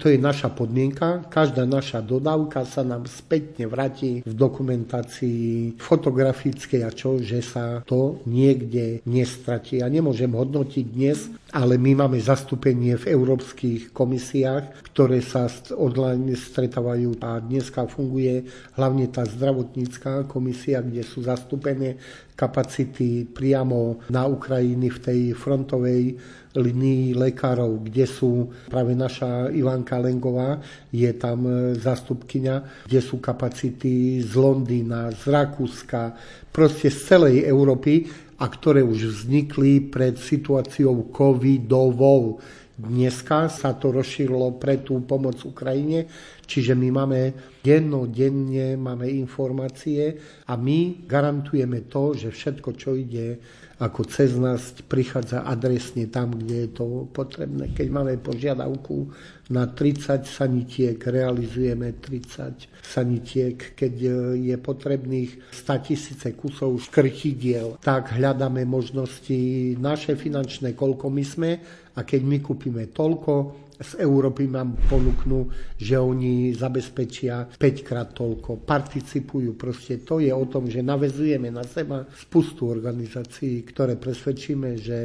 to 0.00 0.10
je 0.10 0.18
naša 0.18 0.50
podmienka, 0.50 1.28
každá 1.30 1.68
naša 1.68 2.00
dodávka 2.00 2.64
sa 2.66 2.82
nám 2.82 3.06
spätne 3.06 3.68
vráti 3.68 4.24
v 4.24 4.32
dokumentácii 4.32 5.78
fotografickej 5.78 6.82
a 6.82 6.90
čo, 6.90 7.20
že 7.20 7.44
sa 7.44 7.84
to 7.84 8.24
niekde 8.26 9.04
nestratí. 9.06 9.84
Ja 9.84 9.88
nemôžem 9.92 10.32
hodnotiť 10.32 10.84
dnes, 10.88 11.30
ale 11.54 11.78
my 11.78 12.02
máme 12.02 12.18
zastúpenie 12.18 12.98
v 12.98 13.14
európskych 13.14 13.94
komisiách, 13.94 14.90
ktoré 14.90 15.22
sa 15.22 15.46
online 15.78 16.34
stretávajú 16.34 17.22
a 17.22 17.38
dneska 17.38 17.86
funguje 17.86 18.42
hlavne 18.74 19.06
tá 19.14 19.22
zdravotnícká 19.22 20.26
komisia, 20.26 20.82
kde 20.82 21.06
sú 21.06 21.22
zastúpené 21.22 21.94
kapacity 22.34 23.30
priamo 23.30 24.02
na 24.10 24.26
Ukrajiny 24.26 24.90
v 24.90 24.98
tej 24.98 25.20
frontovej 25.38 26.18
linii 26.58 27.14
lekárov, 27.14 27.86
kde 27.86 28.06
sú 28.06 28.50
práve 28.66 28.98
naša 28.98 29.46
Ivanka 29.54 29.98
Lengová, 29.98 30.58
je 30.90 31.10
tam 31.14 31.46
e, 31.46 31.78
zástupkyňa, 31.78 32.86
kde 32.86 33.00
sú 33.02 33.18
kapacity 33.18 34.22
z 34.22 34.32
Londýna, 34.38 35.10
z 35.14 35.34
Rakúska, 35.34 36.14
proste 36.50 36.90
z 36.90 36.98
celej 37.14 37.46
Európy 37.46 38.06
a 38.38 38.44
ktoré 38.50 38.82
už 38.82 39.10
vznikli 39.10 39.90
pred 39.90 40.18
situáciou 40.18 41.10
covidovou. 41.14 42.42
Dneska 42.74 43.46
sa 43.46 43.78
to 43.78 43.94
rozšírilo 43.94 44.58
pre 44.58 44.82
tú 44.82 44.98
pomoc 45.06 45.38
Ukrajine, 45.46 46.10
čiže 46.42 46.74
my 46.74 46.88
máme 46.90 47.20
denne 47.62 48.74
máme 48.74 49.06
informácie 49.06 50.18
a 50.50 50.58
my 50.58 51.06
garantujeme 51.06 51.86
to, 51.86 52.18
že 52.18 52.34
všetko, 52.34 52.70
čo 52.74 52.98
ide 52.98 53.38
ako 53.82 54.06
cez 54.06 54.38
nás, 54.38 54.70
prichádza 54.86 55.42
adresne 55.42 56.06
tam, 56.06 56.38
kde 56.38 56.66
je 56.66 56.70
to 56.70 56.86
potrebné. 57.10 57.74
Keď 57.74 57.86
máme 57.90 58.14
požiadavku 58.22 59.10
na 59.50 59.66
30 59.66 60.22
sanitiek, 60.24 60.94
realizujeme 60.94 61.98
30 61.98 62.70
sanitiek. 62.80 63.74
Keď 63.74 63.94
je 64.38 64.56
potrebných 64.60 65.50
100 65.50 65.86
tisíce 65.90 66.28
kusov 66.38 66.78
škrtidiel, 66.86 67.82
tak 67.82 68.14
hľadáme 68.14 68.62
možnosti 68.62 69.74
naše 69.82 70.14
finančné, 70.14 70.78
koľko 70.78 71.10
my 71.10 71.24
sme 71.26 71.50
a 71.94 72.00
keď 72.02 72.20
my 72.26 72.38
kúpime 72.42 72.90
toľko, 72.90 73.63
z 73.80 73.92
Európy 73.98 74.46
nám 74.46 74.78
ponúknú, 74.86 75.50
že 75.74 75.98
oni 75.98 76.54
zabezpečia 76.54 77.50
5 77.58 77.86
krát 77.86 78.14
toľko, 78.14 78.62
participujú. 78.62 79.58
Proste 79.58 80.02
to 80.06 80.22
je 80.22 80.30
o 80.30 80.44
tom, 80.46 80.70
že 80.70 80.84
navezujeme 80.84 81.50
na 81.50 81.66
seba 81.66 82.06
spustu 82.14 82.70
organizácií, 82.70 83.66
ktoré 83.66 83.98
presvedčíme, 83.98 84.78
že 84.78 84.98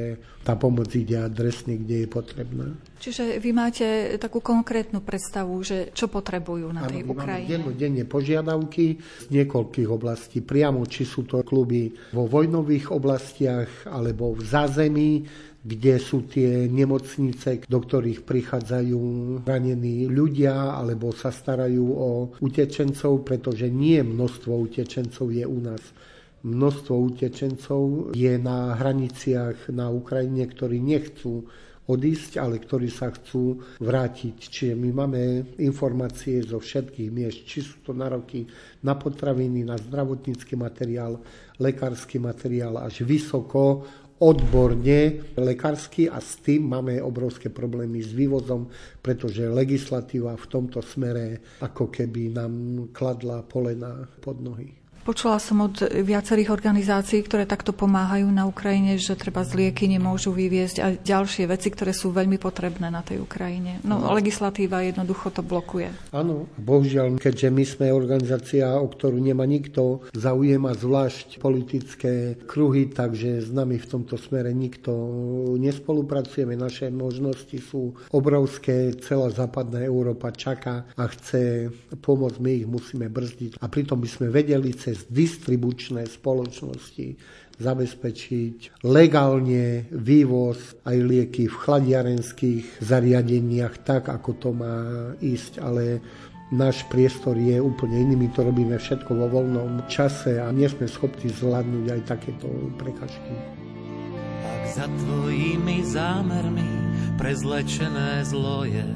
tá 0.46 0.56
pomoc 0.56 0.90
ide 0.96 1.20
adresne, 1.20 1.78
kde 1.82 2.06
je 2.06 2.08
potrebná. 2.10 2.68
Čiže 3.00 3.40
vy 3.40 3.52
máte 3.56 3.88
takú 4.20 4.44
konkrétnu 4.44 5.00
predstavu, 5.00 5.56
že 5.64 5.96
čo 5.96 6.12
potrebujú 6.12 6.68
na 6.76 6.84
tej 6.84 7.08
ano, 7.08 7.16
Ukrajine? 7.16 7.64
Áno, 7.64 7.72
denne 7.72 8.04
požiadavky 8.04 9.00
z 9.00 9.26
niekoľkých 9.32 9.90
oblastí. 9.90 10.44
Priamo, 10.44 10.84
či 10.84 11.08
sú 11.08 11.24
to 11.24 11.40
kluby 11.48 11.96
vo 12.12 12.28
vojnových 12.28 12.92
oblastiach 12.92 13.88
alebo 13.88 14.36
v 14.36 14.44
zázemí, 14.44 15.12
kde 15.60 16.00
sú 16.00 16.24
tie 16.24 16.72
nemocnice, 16.72 17.68
do 17.68 17.80
ktorých 17.84 18.24
prichádzajú 18.24 19.02
ranení 19.44 20.08
ľudia 20.08 20.80
alebo 20.80 21.12
sa 21.12 21.36
starajú 21.36 21.86
o 21.92 22.10
utečencov, 22.40 23.28
pretože 23.28 23.68
nie 23.68 24.00
množstvo 24.00 24.52
utečencov 24.56 25.28
je 25.28 25.44
u 25.44 25.60
nás. 25.60 25.84
Množstvo 26.40 26.94
utečencov 26.96 28.16
je 28.16 28.40
na 28.40 28.80
hraniciach 28.80 29.68
na 29.76 29.92
Ukrajine, 29.92 30.48
ktorí 30.48 30.80
nechcú 30.80 31.44
odísť, 31.90 32.38
ale 32.38 32.62
ktorí 32.62 32.88
sa 32.88 33.10
chcú 33.10 33.60
vrátiť. 33.82 34.38
Čiže 34.38 34.74
my 34.78 34.90
máme 34.94 35.22
informácie 35.60 36.40
zo 36.46 36.62
všetkých 36.62 37.10
miest, 37.10 37.44
či 37.50 37.66
sú 37.66 37.82
to 37.82 37.92
nároky 37.98 38.46
na 38.86 38.94
potraviny, 38.94 39.66
na 39.66 39.76
zdravotnícky 39.76 40.54
materiál, 40.54 41.18
lekársky 41.58 42.22
materiál 42.22 42.78
až 42.78 43.04
vysoko 43.04 43.84
odborne 44.20 45.36
lekársky 45.36 46.08
a 46.12 46.20
s 46.20 46.40
tým 46.40 46.68
máme 46.68 47.00
obrovské 47.04 47.52
problémy 47.52 48.04
s 48.04 48.12
vývozom, 48.16 48.68
pretože 49.04 49.48
legislatíva 49.48 50.36
v 50.36 50.46
tomto 50.48 50.80
smere 50.84 51.60
ako 51.64 51.92
keby 51.92 52.36
nám 52.36 52.54
kladla 52.96 53.44
polena 53.44 54.08
pod 54.20 54.40
nohy. 54.40 54.79
Počula 55.04 55.40
som 55.42 55.66
od 55.66 55.80
viacerých 55.82 56.54
organizácií, 56.54 57.24
ktoré 57.26 57.48
takto 57.48 57.72
pomáhajú 57.72 58.28
na 58.30 58.46
Ukrajine, 58.46 59.00
že 59.00 59.16
treba 59.16 59.42
z 59.48 59.56
lieky 59.56 59.88
nemôžu 59.88 60.36
vyviezť 60.36 60.78
a 60.84 60.88
ďalšie 60.94 61.50
veci, 61.50 61.72
ktoré 61.72 61.96
sú 61.96 62.12
veľmi 62.12 62.38
potrebné 62.38 62.92
na 62.92 63.02
tej 63.02 63.24
Ukrajine. 63.24 63.82
No, 63.88 63.98
no. 63.98 64.14
legislatíva 64.14 64.84
jednoducho 64.86 65.32
to 65.34 65.42
blokuje. 65.42 65.90
Áno, 66.12 66.46
bohužiaľ, 66.60 67.18
keďže 67.18 67.48
my 67.50 67.64
sme 67.66 67.88
organizácia, 67.96 68.68
o 68.76 68.86
ktorú 68.86 69.18
nemá 69.18 69.48
nikto 69.48 70.04
záujem 70.12 70.62
a 70.68 70.74
zvlášť 70.76 71.40
politické 71.40 72.38
kruhy, 72.46 72.92
takže 72.92 73.46
s 73.46 73.50
nami 73.50 73.80
v 73.80 73.90
tomto 73.90 74.20
smere 74.20 74.52
nikto 74.52 74.92
nespolupracujeme. 75.58 76.60
Naše 76.60 76.92
možnosti 76.92 77.56
sú 77.64 77.96
obrovské, 78.12 78.94
celá 79.00 79.32
západná 79.32 79.82
Európa 79.82 80.36
čaká 80.36 80.86
a 80.94 81.08
chce 81.08 81.72
pomôcť, 82.04 82.38
my 82.44 82.52
ich 82.52 82.68
musíme 82.68 83.08
brzdiť. 83.08 83.58
A 83.64 83.66
pritom 83.72 83.98
by 83.98 84.10
sme 84.10 84.28
vedeli 84.30 84.76
cez 84.90 85.06
distribučné 85.06 86.10
spoločnosti 86.10 87.14
zabezpečiť 87.62 88.82
legálne 88.90 89.86
vývoz 89.94 90.82
aj 90.82 90.98
lieky 90.98 91.46
v 91.46 91.60
chladiarenských 91.62 92.82
zariadeniach 92.82 93.86
tak, 93.86 94.10
ako 94.10 94.32
to 94.42 94.50
má 94.50 94.78
ísť, 95.22 95.62
ale 95.62 96.02
náš 96.50 96.82
priestor 96.90 97.38
je 97.38 97.62
úplne 97.62 98.02
iný, 98.02 98.26
my 98.26 98.28
to 98.34 98.42
robíme 98.42 98.74
všetko 98.74 99.14
vo 99.14 99.28
voľnom 99.30 99.86
čase 99.86 100.42
a 100.42 100.50
nie 100.50 100.66
sme 100.66 100.90
schopní 100.90 101.30
zvládnuť 101.30 101.86
aj 101.94 102.02
takéto 102.10 102.50
prekažky. 102.82 103.34
Ak 104.42 104.64
za 104.74 104.88
tvojimi 105.06 105.86
zámermi 105.86 106.72
prezlečené 107.22 108.26
zlo 108.26 108.66
je, 108.66 108.88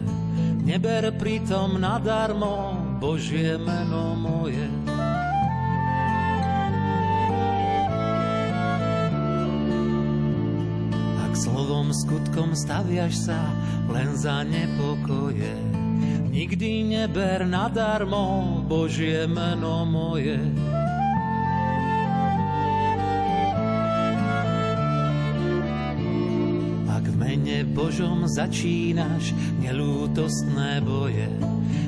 neber 0.63 1.13
pritom 1.19 1.77
nadarmo 1.77 2.79
Božie 3.03 3.59
meno 3.59 4.15
moje. 4.15 4.65
Slovom, 11.33 11.89
skutkom 11.89 12.53
staviaš 12.53 13.25
sa 13.25 13.41
len 13.89 14.13
za 14.13 14.45
nepokoje. 14.45 15.57
Nikdy 16.29 16.85
neber 16.85 17.41
nadarmo 17.49 18.61
Božie 18.69 19.25
meno 19.25 19.81
moje. 19.81 20.37
Ak 26.85 27.05
v 27.09 27.15
mene 27.17 27.65
Božom 27.65 28.29
začínaš 28.29 29.33
nelútostné 29.57 30.85
boje, 30.85 31.33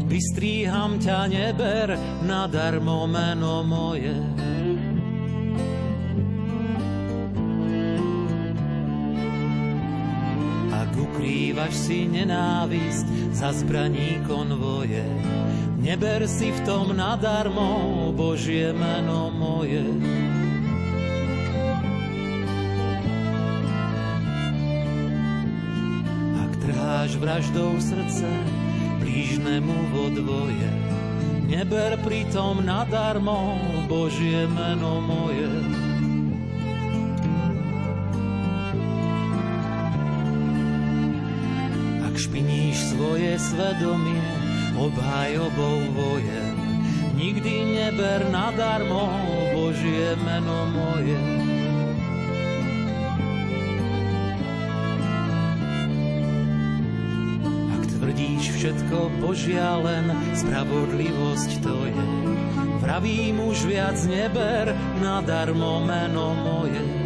vystríham 0.09 0.97
ťa, 0.97 1.29
neber 1.29 1.93
nadarmo 2.25 3.05
meno 3.05 3.61
moje. 3.61 4.17
Skrývaš 11.25 11.73
si 11.73 12.05
nenávist 12.05 13.09
za 13.33 13.49
zbraní 13.49 14.21
konvoje. 14.29 15.01
Neber 15.81 16.21
si 16.29 16.53
v 16.53 16.59
tom 16.61 16.93
nadarmo 16.93 18.13
Božie 18.13 18.69
meno 18.69 19.33
moje. 19.33 19.81
Ak 26.45 26.51
trháš 26.61 27.17
vraždou 27.17 27.73
srdce 27.81 28.29
blížnemu 29.01 29.97
vo 29.97 30.13
dvoje, 30.13 30.69
neber 31.49 31.97
pritom 32.05 32.61
nadarmo 32.61 33.57
Božie 33.89 34.45
meno 34.45 35.01
moje. 35.01 35.49
Svoje 42.95 43.35
svedomie 43.35 44.31
obhajobou 44.79 45.83
vojen, 45.91 46.55
nikdy 47.19 47.75
neber 47.75 48.23
nadarmo 48.31 49.11
Božie 49.51 50.15
meno 50.23 50.63
moje. 50.71 51.19
všetko 58.65 59.21
Božia 59.21 59.77
len 59.77 60.09
spravodlivosť 60.33 61.51
to 61.61 61.75
je. 61.85 62.05
Pravím 62.81 63.37
už 63.45 63.69
viac 63.69 63.93
neber 64.09 64.73
nadarmo 65.05 65.85
meno 65.85 66.33
moje. 66.33 67.04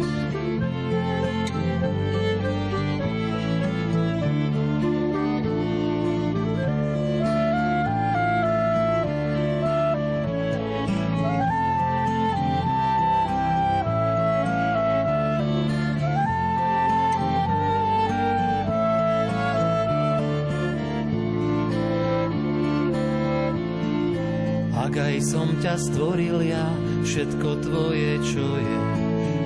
Ťa 25.70 25.78
stvoril 25.78 26.42
ja, 26.42 26.66
všetko 27.06 27.62
tvoje, 27.62 28.18
čo 28.26 28.42
je. 28.42 28.78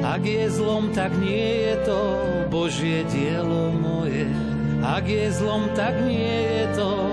Ak 0.00 0.24
je 0.24 0.48
zlom, 0.48 0.88
tak 0.96 1.12
nie 1.20 1.68
je 1.68 1.84
to 1.84 2.00
Božie 2.48 3.04
dielo 3.12 3.68
moje. 3.76 4.24
Ak 4.80 5.04
je 5.04 5.28
zlom, 5.36 5.68
tak 5.76 5.92
nie 6.00 6.24
je 6.48 6.64
to 6.80 7.03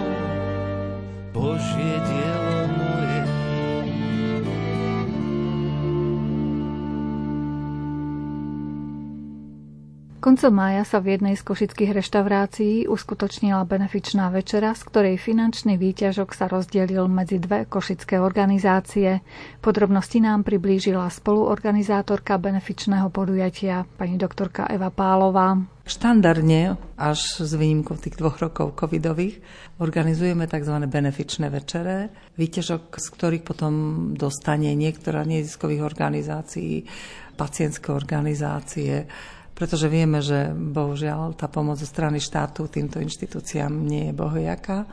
Koncom 10.31 10.63
mája 10.63 10.87
sa 10.87 11.03
v 11.03 11.19
jednej 11.19 11.35
z 11.35 11.43
košických 11.43 11.91
reštaurácií 11.91 12.87
uskutočnila 12.87 13.67
benefičná 13.67 14.31
večera, 14.31 14.71
z 14.71 14.87
ktorej 14.87 15.19
finančný 15.19 15.75
výťažok 15.75 16.31
sa 16.31 16.47
rozdelil 16.47 17.03
medzi 17.11 17.35
dve 17.35 17.67
košické 17.67 18.15
organizácie. 18.15 19.19
Podrobnosti 19.59 20.23
nám 20.23 20.47
priblížila 20.47 21.11
spoluorganizátorka 21.11 22.39
benefičného 22.39 23.11
podujatia, 23.11 23.83
pani 23.99 24.15
doktorka 24.15 24.71
Eva 24.71 24.87
Pálová. 24.87 25.59
Štandardne, 25.83 26.79
až 26.95 27.43
s 27.43 27.51
výnimkou 27.51 27.99
tých 27.99 28.15
dvoch 28.15 28.39
rokov 28.39 28.79
covidových, 28.79 29.43
organizujeme 29.83 30.47
tzv. 30.47 30.79
benefičné 30.87 31.51
večere, 31.51 32.07
výťažok, 32.39 33.03
z 33.03 33.07
ktorých 33.19 33.43
potom 33.43 33.73
dostane 34.15 34.71
niektorá 34.79 35.27
neziskových 35.27 35.83
organizácií, 35.83 36.87
pacientské 37.35 37.91
organizácie, 37.91 39.11
pretože 39.61 39.93
vieme, 39.93 40.25
že 40.25 40.49
bohužiaľ 40.49 41.37
tá 41.37 41.45
pomoc 41.45 41.77
zo 41.77 41.85
strany 41.85 42.17
štátu 42.17 42.65
týmto 42.65 42.97
inštitúciám 42.97 43.69
nie 43.69 44.09
je 44.09 44.17
bohojaká. 44.17 44.89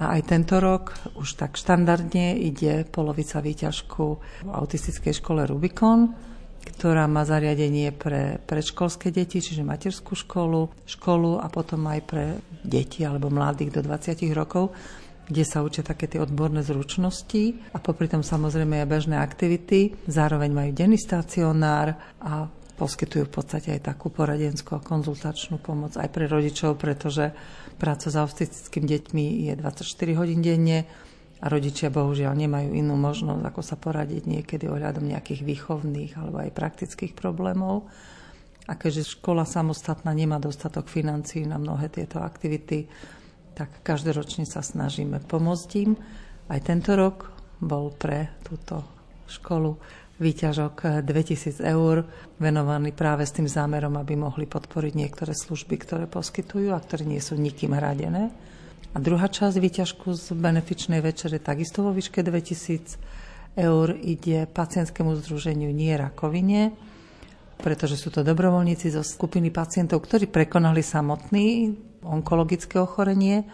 A 0.00 0.16
aj 0.16 0.32
tento 0.32 0.56
rok 0.56 0.96
už 1.20 1.36
tak 1.36 1.60
štandardne 1.60 2.40
ide 2.40 2.88
polovica 2.88 3.44
výťažku 3.44 4.06
v 4.48 4.48
autistickej 4.48 5.20
škole 5.20 5.44
Rubikon, 5.44 6.16
ktorá 6.64 7.04
má 7.04 7.28
zariadenie 7.28 7.92
pre 7.92 8.40
predškolské 8.40 9.12
deti, 9.12 9.44
čiže 9.44 9.60
materskú 9.60 10.16
školu, 10.16 10.88
školu 10.88 11.36
a 11.36 11.52
potom 11.52 11.84
aj 11.84 12.00
pre 12.08 12.40
deti 12.64 13.04
alebo 13.04 13.28
mladých 13.28 13.76
do 13.76 13.80
20 13.84 14.24
rokov, 14.32 14.72
kde 15.28 15.44
sa 15.44 15.60
učia 15.60 15.84
také 15.84 16.08
tie 16.08 16.16
odborné 16.16 16.64
zručnosti 16.64 17.76
a 17.76 17.78
popri 17.78 18.08
tom 18.08 18.24
samozrejme 18.24 18.80
aj 18.80 18.88
bežné 18.88 19.20
aktivity. 19.20 19.92
Zároveň 20.08 20.48
majú 20.48 20.70
denný 20.72 20.96
stacionár 20.96 21.92
a 22.24 22.48
poskytujú 22.82 23.30
v 23.30 23.34
podstate 23.38 23.78
aj 23.78 23.94
takú 23.94 24.10
poradenskú 24.10 24.74
a 24.74 24.82
konzultačnú 24.82 25.62
pomoc 25.62 25.94
aj 25.94 26.10
pre 26.10 26.26
rodičov, 26.26 26.82
pretože 26.82 27.30
práca 27.78 28.10
s 28.10 28.18
autistickými 28.18 28.90
deťmi 28.90 29.24
je 29.46 29.52
24 29.54 30.18
hodín 30.18 30.42
denne 30.42 30.90
a 31.38 31.46
rodičia 31.46 31.94
bohužiaľ 31.94 32.34
nemajú 32.34 32.74
inú 32.74 32.98
možnosť, 32.98 33.38
ako 33.46 33.62
sa 33.62 33.78
poradiť 33.78 34.26
niekedy 34.26 34.66
ohľadom 34.66 35.06
nejakých 35.06 35.46
výchovných 35.46 36.18
alebo 36.18 36.42
aj 36.42 36.50
praktických 36.50 37.14
problémov. 37.14 37.86
A 38.66 38.74
keďže 38.74 39.18
škola 39.18 39.46
samostatná 39.46 40.10
nemá 40.10 40.42
dostatok 40.42 40.90
financií 40.90 41.46
na 41.46 41.62
mnohé 41.62 41.86
tieto 41.86 42.18
aktivity, 42.18 42.90
tak 43.54 43.86
každoročne 43.86 44.42
sa 44.42 44.58
snažíme 44.58 45.22
pomôcť 45.22 45.70
im. 45.86 45.94
Aj 46.50 46.58
tento 46.58 46.98
rok 46.98 47.30
bol 47.62 47.94
pre 47.94 48.42
túto 48.42 48.82
školu 49.30 49.78
výťažok 50.22 51.02
2000 51.02 51.58
eur 51.66 52.06
venovaný 52.38 52.94
práve 52.94 53.26
s 53.26 53.34
tým 53.34 53.50
zámerom, 53.50 53.98
aby 53.98 54.14
mohli 54.14 54.46
podporiť 54.46 54.92
niektoré 54.94 55.34
služby, 55.34 55.74
ktoré 55.82 56.04
poskytujú 56.06 56.70
a 56.70 56.78
ktoré 56.78 57.02
nie 57.02 57.18
sú 57.18 57.34
nikým 57.34 57.74
hradené. 57.74 58.30
A 58.92 58.96
druhá 59.02 59.26
časť 59.26 59.56
výťažku 59.58 60.14
z 60.14 60.36
benefičnej 60.38 61.02
večere 61.02 61.42
takisto 61.42 61.82
vo 61.82 61.90
výške 61.90 62.22
2000 62.22 63.58
eur 63.58 63.86
ide 64.00 64.48
pacientskému 64.48 65.12
združeniu 65.20 65.68
Nie 65.74 66.00
rakovine, 66.00 66.72
pretože 67.60 68.00
sú 68.00 68.08
to 68.08 68.24
dobrovoľníci 68.24 68.92
zo 68.92 69.04
skupiny 69.04 69.52
pacientov, 69.52 70.04
ktorí 70.04 70.28
prekonali 70.28 70.80
samotný 70.80 71.72
onkologické 72.04 72.80
ochorenie 72.80 73.44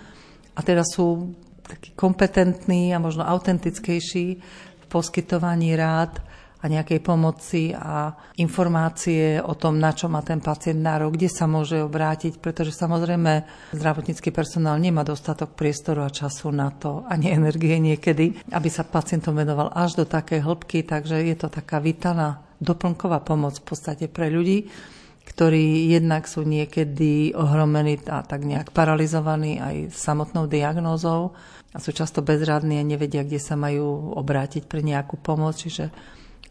a 0.55 0.61
teda 0.63 0.83
sú 0.83 1.35
takí 1.63 1.93
kompetentní 1.93 2.97
a 2.97 3.03
možno 3.03 3.23
autentickejší 3.23 4.27
v 4.81 4.87
poskytovaní 4.89 5.77
rád 5.77 6.28
a 6.59 6.65
nejakej 6.67 6.99
pomoci 6.99 7.71
a 7.71 8.11
informácie 8.35 9.39
o 9.39 9.55
tom, 9.55 9.79
na 9.79 9.95
čo 9.95 10.11
má 10.11 10.27
ten 10.27 10.43
pacient 10.43 10.83
nárok, 10.83 11.15
kde 11.15 11.31
sa 11.31 11.47
môže 11.47 11.79
obrátiť, 11.79 12.43
pretože 12.43 12.75
samozrejme 12.75 13.47
zdravotnícky 13.71 14.35
personál 14.35 14.83
nemá 14.83 15.07
dostatok 15.07 15.55
priestoru 15.55 16.03
a 16.03 16.11
času 16.11 16.51
na 16.51 16.75
to, 16.75 17.07
ani 17.07 17.31
energie 17.39 17.79
niekedy, 17.79 18.51
aby 18.51 18.69
sa 18.69 18.83
pacientom 18.83 19.39
venoval 19.39 19.71
až 19.71 20.03
do 20.03 20.05
takej 20.05 20.43
hĺbky, 20.43 20.83
takže 20.83 21.23
je 21.23 21.37
to 21.39 21.47
taká 21.47 21.79
vítaná 21.79 22.43
doplnková 22.59 23.23
pomoc 23.23 23.63
v 23.63 23.67
podstate 23.71 24.11
pre 24.11 24.27
ľudí, 24.27 24.67
ktorí 25.29 25.93
jednak 25.93 26.27
sú 26.27 26.43
niekedy 26.43 27.37
ohromení 27.39 28.03
a 28.11 28.27
tak 28.27 28.43
nejak 28.43 28.75
paralizovaní 28.75 29.63
aj 29.63 29.95
samotnou 29.95 30.51
diagnózou 30.51 31.39
a 31.71 31.79
sú 31.79 31.95
často 31.95 32.25
bezradní 32.25 32.81
a 32.81 32.89
nevedia, 32.89 33.23
kde 33.23 33.39
sa 33.39 33.55
majú 33.55 34.17
obrátiť 34.17 34.67
pre 34.67 34.81
nejakú 34.83 35.21
pomoc, 35.21 35.61
čiže 35.61 35.93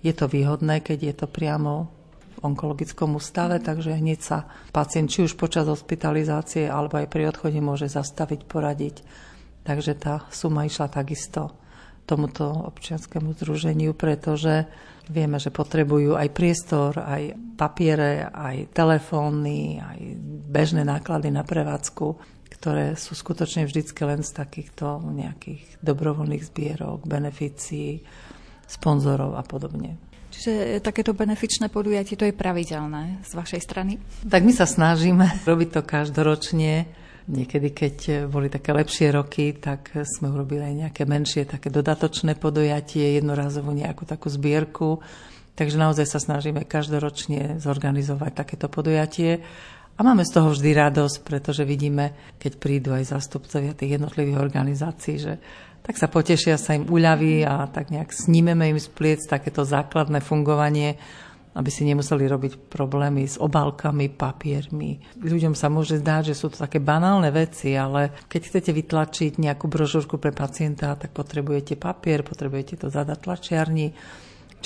je 0.02 0.14
to 0.14 0.26
výhodné, 0.30 0.82
keď 0.86 1.00
je 1.12 1.14
to 1.24 1.28
priamo 1.30 1.90
v 2.38 2.54
onkologickom 2.54 3.18
ústave, 3.18 3.58
takže 3.58 3.98
hneď 3.98 4.20
sa 4.22 4.46
pacient 4.70 5.10
či 5.10 5.26
už 5.26 5.34
počas 5.34 5.66
hospitalizácie 5.66 6.70
alebo 6.70 7.02
aj 7.02 7.10
pri 7.10 7.34
odchode 7.34 7.58
môže 7.58 7.90
zastaviť, 7.90 8.46
poradiť. 8.46 9.02
Takže 9.66 9.94
tá 9.98 10.24
suma 10.30 10.70
išla 10.70 10.88
takisto 10.88 11.58
tomuto 12.08 12.48
občianskému 12.48 13.36
združeniu, 13.36 13.92
pretože 13.92 14.64
vieme, 15.12 15.42
že 15.44 15.52
potrebujú 15.52 16.16
aj 16.16 16.30
priestor, 16.32 16.96
aj 16.96 17.36
papiere, 17.60 18.32
aj 18.32 18.72
telefóny, 18.72 19.84
aj 19.84 20.00
bežné 20.48 20.88
náklady 20.88 21.34
na 21.34 21.44
prevádzku, 21.44 22.08
ktoré 22.48 22.96
sú 22.96 23.12
skutočne 23.12 23.68
vždycky 23.68 24.08
len 24.08 24.24
z 24.24 24.32
takýchto 24.40 25.04
nejakých 25.04 25.84
dobrovoľných 25.84 26.48
zbierok, 26.48 27.04
beneficií, 27.04 28.08
sponzorov 28.68 29.40
a 29.40 29.44
podobne. 29.48 29.96
Čiže 30.28 30.84
takéto 30.86 31.18
benefičné 31.18 31.72
podujatie 31.72 32.14
to 32.14 32.28
je 32.28 32.36
pravidelné 32.36 33.24
z 33.26 33.32
vašej 33.34 33.62
strany? 33.64 33.98
Tak 34.28 34.44
my 34.44 34.54
sa 34.54 34.70
snažíme 34.70 35.26
robiť 35.50 35.70
to 35.74 35.82
každoročne. 35.82 36.74
Niekedy, 37.28 37.76
keď 37.76 37.96
boli 38.32 38.48
také 38.48 38.72
lepšie 38.72 39.12
roky, 39.12 39.52
tak 39.60 39.92
sme 40.08 40.32
urobili 40.32 40.64
aj 40.64 40.76
nejaké 40.88 41.04
menšie, 41.04 41.44
také 41.44 41.68
dodatočné 41.68 42.40
podujatie, 42.40 43.20
jednorazovú 43.20 43.76
nejakú 43.76 44.08
takú 44.08 44.32
zbierku. 44.32 45.04
Takže 45.58 45.76
naozaj 45.76 46.06
sa 46.08 46.24
snažíme 46.24 46.64
každoročne 46.64 47.60
zorganizovať 47.60 48.32
takéto 48.32 48.72
podujatie. 48.72 49.44
A 49.98 50.06
máme 50.06 50.22
z 50.22 50.30
toho 50.38 50.54
vždy 50.54 50.78
radosť, 50.78 51.26
pretože 51.26 51.66
vidíme, 51.66 52.14
keď 52.38 52.52
prídu 52.62 52.94
aj 52.94 53.18
zastupcovia 53.18 53.74
tých 53.74 53.98
jednotlivých 53.98 54.38
organizácií, 54.38 55.18
že 55.18 55.42
tak 55.88 55.96
sa 55.96 56.12
potešia, 56.12 56.60
sa 56.60 56.76
im 56.76 56.84
uľaví 56.84 57.48
a 57.48 57.64
tak 57.72 57.96
nejak 57.96 58.12
snímeme 58.12 58.76
im 58.76 58.78
z 58.78 58.92
pliec 58.92 59.24
takéto 59.24 59.64
základné 59.64 60.20
fungovanie. 60.20 61.00
Aby 61.58 61.74
si 61.74 61.90
nemuseli 61.90 62.30
robiť 62.30 62.70
problémy 62.70 63.26
s 63.26 63.42
obálkami, 63.42 64.14
papiermi. 64.14 65.18
Ľuďom 65.18 65.58
sa 65.58 65.74
môže 65.74 65.98
zdať, 65.98 66.30
že 66.30 66.38
sú 66.38 66.54
to 66.54 66.62
také 66.62 66.78
banálne 66.78 67.34
veci, 67.34 67.74
ale 67.74 68.14
keď 68.30 68.42
chcete 68.46 68.70
vytlačiť 68.70 69.42
nejakú 69.42 69.66
brožúrku 69.66 70.22
pre 70.22 70.30
pacienta, 70.30 70.94
tak 70.94 71.18
potrebujete 71.18 71.74
papier, 71.74 72.22
potrebujete 72.22 72.78
to 72.78 72.94
zadať 72.94 73.26
tlačiarni, 73.26 73.90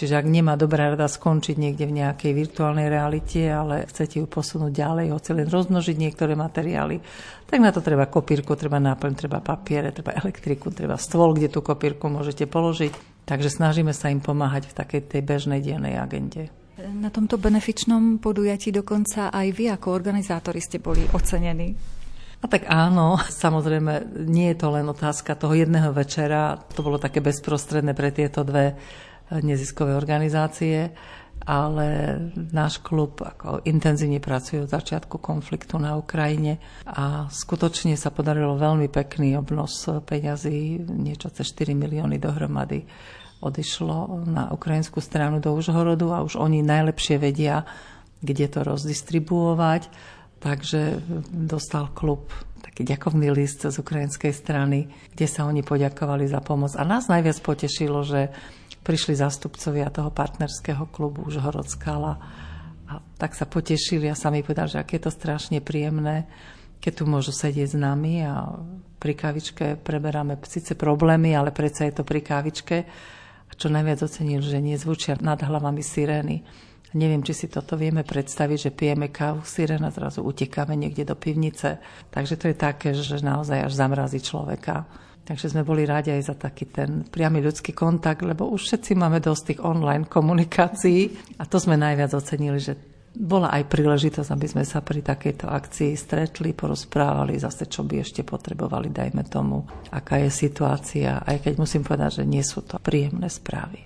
Čiže 0.01 0.17
ak 0.17 0.25
nemá 0.25 0.57
dobrá 0.57 0.89
rada 0.89 1.05
skončiť 1.05 1.61
niekde 1.61 1.85
v 1.85 2.01
nejakej 2.01 2.33
virtuálnej 2.33 2.89
realite, 2.89 3.45
ale 3.45 3.85
chcete 3.85 4.17
ju 4.17 4.25
posunúť 4.25 4.73
ďalej, 4.73 5.13
hoci 5.13 5.29
len 5.37 5.45
rozmnožiť 5.45 5.93
niektoré 5.93 6.33
materiály, 6.33 6.97
tak 7.45 7.61
na 7.61 7.69
to 7.69 7.85
treba 7.85 8.09
kopírku, 8.09 8.57
treba 8.57 8.81
náplň, 8.81 9.13
treba 9.13 9.45
papiere, 9.45 9.93
treba 9.93 10.17
elektriku, 10.17 10.73
treba 10.73 10.97
stôl, 10.97 11.37
kde 11.37 11.53
tú 11.53 11.61
kopírku 11.61 12.09
môžete 12.09 12.49
položiť. 12.49 13.21
Takže 13.29 13.53
snažíme 13.53 13.93
sa 13.93 14.09
im 14.09 14.25
pomáhať 14.25 14.73
v 14.73 14.77
takej 14.81 15.01
tej 15.05 15.21
bežnej 15.21 15.61
dennej 15.61 16.01
agende. 16.01 16.49
Na 16.81 17.13
tomto 17.13 17.37
benefičnom 17.37 18.17
podujatí 18.17 18.73
dokonca 18.73 19.29
aj 19.29 19.47
vy 19.53 19.69
ako 19.69 19.93
organizátori 19.93 20.57
ste 20.57 20.81
boli 20.81 21.05
ocenení. 21.13 21.77
A 22.41 22.49
tak 22.49 22.65
áno, 22.65 23.21
samozrejme, 23.45 24.25
nie 24.25 24.49
je 24.49 24.65
to 24.65 24.73
len 24.73 24.89
otázka 24.89 25.37
toho 25.37 25.53
jedného 25.53 25.93
večera, 25.93 26.57
to 26.73 26.81
bolo 26.81 26.97
také 26.97 27.21
bezprostredné 27.21 27.93
pre 27.93 28.09
tieto 28.09 28.41
dve 28.41 28.73
neziskové 29.39 29.95
organizácie, 29.95 30.91
ale 31.41 32.19
náš 32.53 32.77
klub 32.85 33.23
ako 33.23 33.65
intenzívne 33.65 34.21
pracuje 34.21 34.61
od 34.61 34.69
začiatku 34.69 35.17
konfliktu 35.17 35.81
na 35.81 35.97
Ukrajine 35.97 36.61
a 36.85 37.25
skutočne 37.31 37.97
sa 37.97 38.13
podarilo 38.13 38.59
veľmi 38.59 38.85
pekný 38.91 39.33
obnos 39.39 39.89
peňazí, 40.05 40.85
niečo 40.85 41.33
cez 41.33 41.49
4 41.55 41.73
milióny 41.73 42.21
dohromady 42.21 42.85
odišlo 43.41 44.21
na 44.29 44.53
ukrajinskú 44.53 45.01
stranu 45.01 45.41
do 45.41 45.57
Užhorodu 45.57 46.13
a 46.13 46.21
už 46.21 46.37
oni 46.37 46.61
najlepšie 46.61 47.17
vedia, 47.17 47.65
kde 48.21 48.45
to 48.45 48.61
rozdistribuovať. 48.61 49.89
Takže 50.41 51.01
dostal 51.29 51.89
klub 51.93 52.29
taký 52.61 52.85
ďakovný 52.85 53.33
list 53.33 53.65
z 53.65 53.73
ukrajinskej 53.77 54.33
strany, 54.33 54.89
kde 55.13 55.25
sa 55.25 55.49
oni 55.49 55.65
poďakovali 55.65 56.29
za 56.29 56.41
pomoc. 56.41 56.77
A 56.77 56.85
nás 56.85 57.09
najviac 57.09 57.37
potešilo, 57.41 58.05
že 58.05 58.29
prišli 58.81 59.13
zástupcovia 59.17 59.93
toho 59.93 60.09
partnerského 60.09 60.89
klubu 60.89 61.25
už 61.25 61.41
Horodskala 61.41 62.17
a 62.91 62.99
tak 63.15 63.37
sa 63.37 63.47
potešili 63.47 64.11
a 64.11 64.19
sami 64.19 64.43
povedali, 64.43 64.75
že 64.75 64.81
aké 64.81 64.99
je 64.99 65.07
to 65.07 65.13
strašne 65.13 65.63
príjemné, 65.63 66.27
keď 66.83 66.91
tu 66.99 67.03
môžu 67.07 67.31
sedieť 67.31 67.71
s 67.71 67.77
nami 67.77 68.25
a 68.25 68.57
pri 68.97 69.13
kávičke 69.15 69.79
preberáme 69.79 70.37
síce 70.43 70.75
problémy, 70.75 71.33
ale 71.33 71.53
predsa 71.53 71.87
je 71.87 71.93
to 71.95 72.03
pri 72.03 72.21
kávičke. 72.21 72.77
A 73.47 73.51
čo 73.55 73.69
najviac 73.71 74.01
ocenil, 74.03 74.41
že 74.43 74.59
nezvučia 74.59 75.17
nad 75.21 75.39
hlavami 75.39 75.81
sirény. 75.81 76.43
Neviem, 76.91 77.23
či 77.23 77.31
si 77.31 77.47
toto 77.47 77.79
vieme 77.79 78.03
predstaviť, 78.03 78.67
že 78.67 78.75
pijeme 78.75 79.07
kávu, 79.07 79.47
sirena, 79.47 79.95
zrazu 79.95 80.27
utekáme 80.27 80.75
niekde 80.75 81.07
do 81.07 81.15
pivnice. 81.15 81.79
Takže 82.11 82.35
to 82.35 82.51
je 82.51 82.55
také, 82.59 82.91
že 82.91 83.23
naozaj 83.23 83.71
až 83.71 83.71
zamrazí 83.71 84.19
človeka. 84.19 84.83
Takže 85.21 85.53
sme 85.53 85.61
boli 85.61 85.85
rádi 85.85 86.09
aj 86.09 86.33
za 86.33 86.35
taký 86.35 86.65
ten 86.67 87.05
priamy 87.05 87.45
ľudský 87.45 87.77
kontakt, 87.77 88.25
lebo 88.25 88.49
už 88.49 88.67
všetci 88.67 88.97
máme 88.97 89.21
dosť 89.21 89.43
tých 89.53 89.61
online 89.61 90.09
komunikácií. 90.09 91.13
A 91.37 91.45
to 91.45 91.61
sme 91.61 91.77
najviac 91.77 92.11
ocenili, 92.17 92.57
že 92.57 92.73
bola 93.11 93.51
aj 93.51 93.67
príležitosť, 93.67 94.29
aby 94.31 94.47
sme 94.47 94.63
sa 94.63 94.79
pri 94.79 95.03
takejto 95.03 95.45
akcii 95.51 95.91
stretli, 95.99 96.55
porozprávali 96.55 97.35
zase, 97.35 97.67
čo 97.67 97.83
by 97.83 97.99
ešte 98.01 98.23
potrebovali, 98.23 98.87
dajme 98.87 99.27
tomu, 99.27 99.67
aká 99.91 100.23
je 100.23 100.31
situácia, 100.31 101.19
aj 101.19 101.43
keď 101.43 101.53
musím 101.59 101.83
povedať, 101.83 102.23
že 102.23 102.25
nie 102.25 102.43
sú 102.43 102.63
to 102.63 102.79
príjemné 102.79 103.27
správy. 103.27 103.83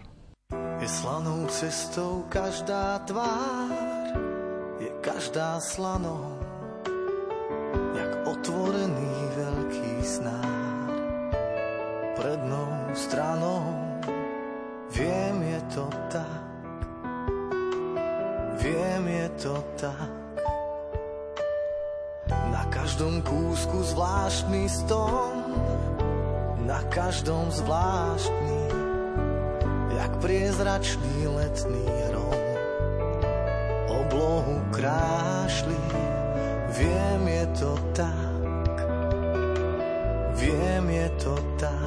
Je 0.77 0.89
slanou 0.89 1.49
cestou 1.49 2.29
každá 2.29 3.01
tvár, 3.09 4.13
je 4.77 4.89
každá 5.01 5.57
slanou, 5.57 6.37
jak 7.97 8.11
otvorený 8.29 9.13
veľký 9.33 9.93
snár 10.05 10.54
prednou 12.15 12.71
stranou. 12.95 13.85
Viem, 14.95 15.43
je 15.43 15.61
to 15.75 15.85
tak, 16.07 16.43
viem, 18.63 19.03
je 19.07 19.27
to 19.43 19.55
tak. 19.75 20.11
Na 22.31 22.63
každom 22.71 23.19
kúsku 23.21 23.83
zvláštny 23.91 24.71
stom, 24.71 25.51
na 26.63 26.79
každom 26.87 27.51
zvláštny, 27.51 28.61
jak 29.99 30.11
priezračný 30.23 31.27
letný 31.27 31.85
hrom. 32.07 32.43
Oblohu 33.91 34.63
krášli, 34.71 35.81
viem, 36.71 37.21
je 37.27 37.45
to 37.59 37.71
tak, 37.91 38.75
viem, 40.39 40.85
je 40.87 41.07
to 41.19 41.35
tak. 41.59 41.84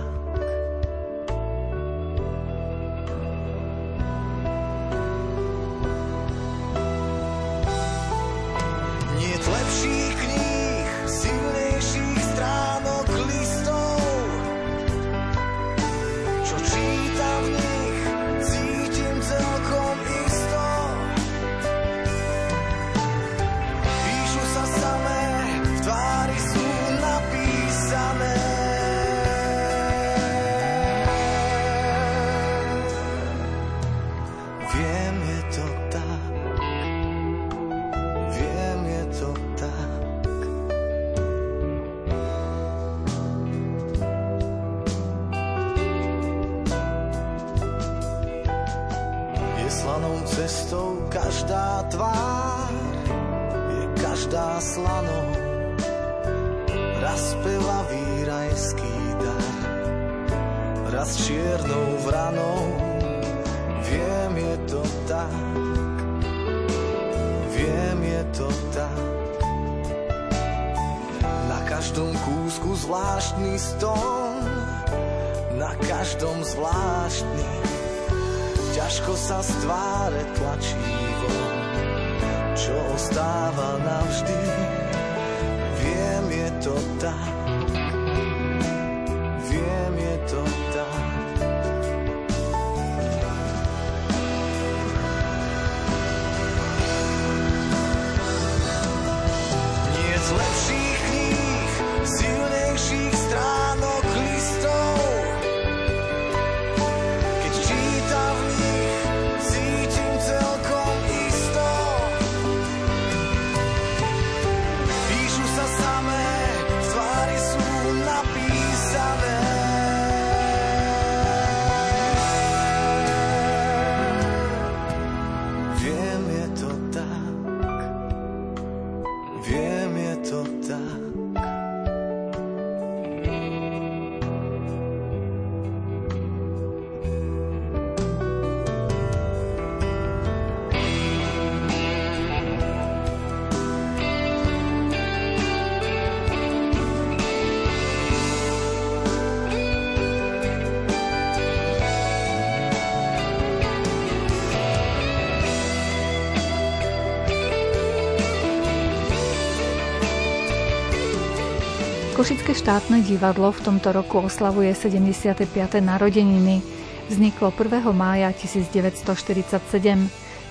Košické 162.28 162.52
štátne 162.60 163.00
divadlo 163.00 163.48
v 163.56 163.64
tomto 163.64 163.88
roku 163.88 164.20
oslavuje 164.20 164.68
75. 164.76 165.48
narodeniny. 165.80 166.60
Vzniklo 167.08 167.48
1. 167.56 167.88
mája 167.96 168.28
1947. 168.36 169.48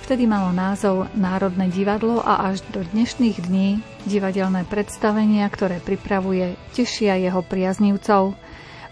Vtedy 0.02 0.26
malo 0.26 0.50
názov 0.58 1.06
Národné 1.14 1.70
divadlo 1.70 2.26
a 2.26 2.50
až 2.50 2.66
do 2.74 2.82
dnešných 2.82 3.46
dní 3.46 3.86
divadelné 4.10 4.66
predstavenia, 4.66 5.46
ktoré 5.54 5.78
pripravuje, 5.78 6.58
tešia 6.74 7.14
jeho 7.22 7.46
priaznívcov. 7.46 8.34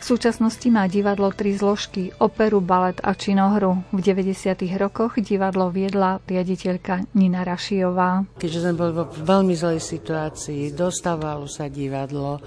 V 0.05 0.13
súčasnosti 0.13 0.69
má 0.69 0.85
divadlo 0.85 1.33
tri 1.33 1.57
zložky, 1.57 2.13
operu, 2.21 2.61
balet 2.61 3.01
a 3.01 3.17
činohru. 3.17 3.81
V 3.89 4.05
90. 4.05 4.53
rokoch 4.77 5.17
divadlo 5.17 5.73
viedla 5.73 6.21
riaditeľka 6.29 7.09
Nina 7.17 7.41
Rašiová. 7.41 8.21
Keďže 8.37 8.69
sme 8.69 8.77
boli 8.77 8.93
vo 8.93 9.09
veľmi 9.09 9.57
zlej 9.57 9.81
situácii, 9.81 10.77
dostávalo 10.77 11.49
sa 11.49 11.73
divadlo, 11.73 12.37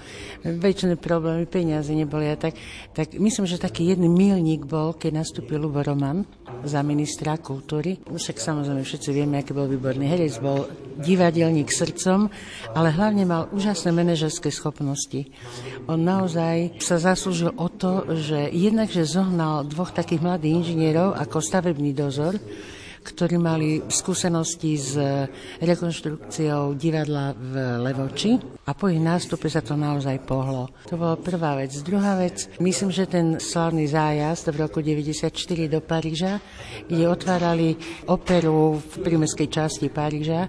väčšie 0.47 0.95
problémy, 0.95 1.51
peniaze 1.51 1.91
neboli 1.91 2.31
a 2.31 2.39
tak, 2.39 2.55
tak 2.95 3.19
myslím, 3.19 3.43
že 3.43 3.59
taký 3.59 3.91
jedný 3.91 4.07
milník 4.07 4.63
bol, 4.63 4.95
keď 4.95 5.19
nastúpil 5.19 5.59
Lubo 5.59 5.83
Roman 5.83 6.23
za 6.63 6.79
ministra 6.79 7.35
kultúry. 7.35 7.99
Však 8.07 8.39
samozrejme 8.39 8.87
všetci 8.87 9.09
vieme, 9.11 9.35
aký 9.35 9.51
bol 9.51 9.67
výborný 9.67 10.07
herec, 10.07 10.39
bol 10.39 10.63
divadelník 10.95 11.67
srdcom, 11.75 12.31
ale 12.71 12.95
hlavne 12.95 13.27
mal 13.27 13.51
úžasné 13.51 13.91
manažerské 13.91 14.47
schopnosti. 14.47 15.27
On 15.91 15.99
naozaj 15.99 16.79
sa 16.79 16.95
zaslúžil 16.99 17.48
o 17.55 17.67
to, 17.69 18.05
že 18.17 18.49
jednak, 18.53 18.89
že 18.89 19.07
zohnal 19.07 19.65
dvoch 19.65 19.91
takých 19.93 20.21
mladých 20.21 20.63
inžinierov 20.63 21.17
ako 21.17 21.37
stavebný 21.41 21.91
dozor, 21.93 22.37
ktorí 23.11 23.35
mali 23.41 23.81
skúsenosti 23.89 24.77
s 24.77 24.93
rekonštrukciou 25.59 26.77
divadla 26.77 27.33
v 27.33 27.53
Levoči 27.81 28.37
a 28.69 28.71
po 28.77 28.87
ich 28.87 29.01
nástupe 29.01 29.49
sa 29.49 29.65
to 29.65 29.73
naozaj 29.73 30.21
pohlo. 30.23 30.69
To 30.87 30.95
bola 30.95 31.17
prvá 31.17 31.57
vec. 31.57 31.73
Druhá 31.81 32.15
vec, 32.21 32.45
myslím, 32.61 32.93
že 32.93 33.09
ten 33.09 33.41
slavný 33.41 33.89
zájazd 33.89 34.53
v 34.53 34.61
roku 34.61 34.79
94 34.79 35.33
do 35.65 35.79
Paríža, 35.81 36.37
kde 36.85 37.09
otvárali 37.09 37.73
operu 38.05 38.77
v 38.77 38.93
prímeskej 39.01 39.49
časti 39.49 39.89
Paríža 39.89 40.45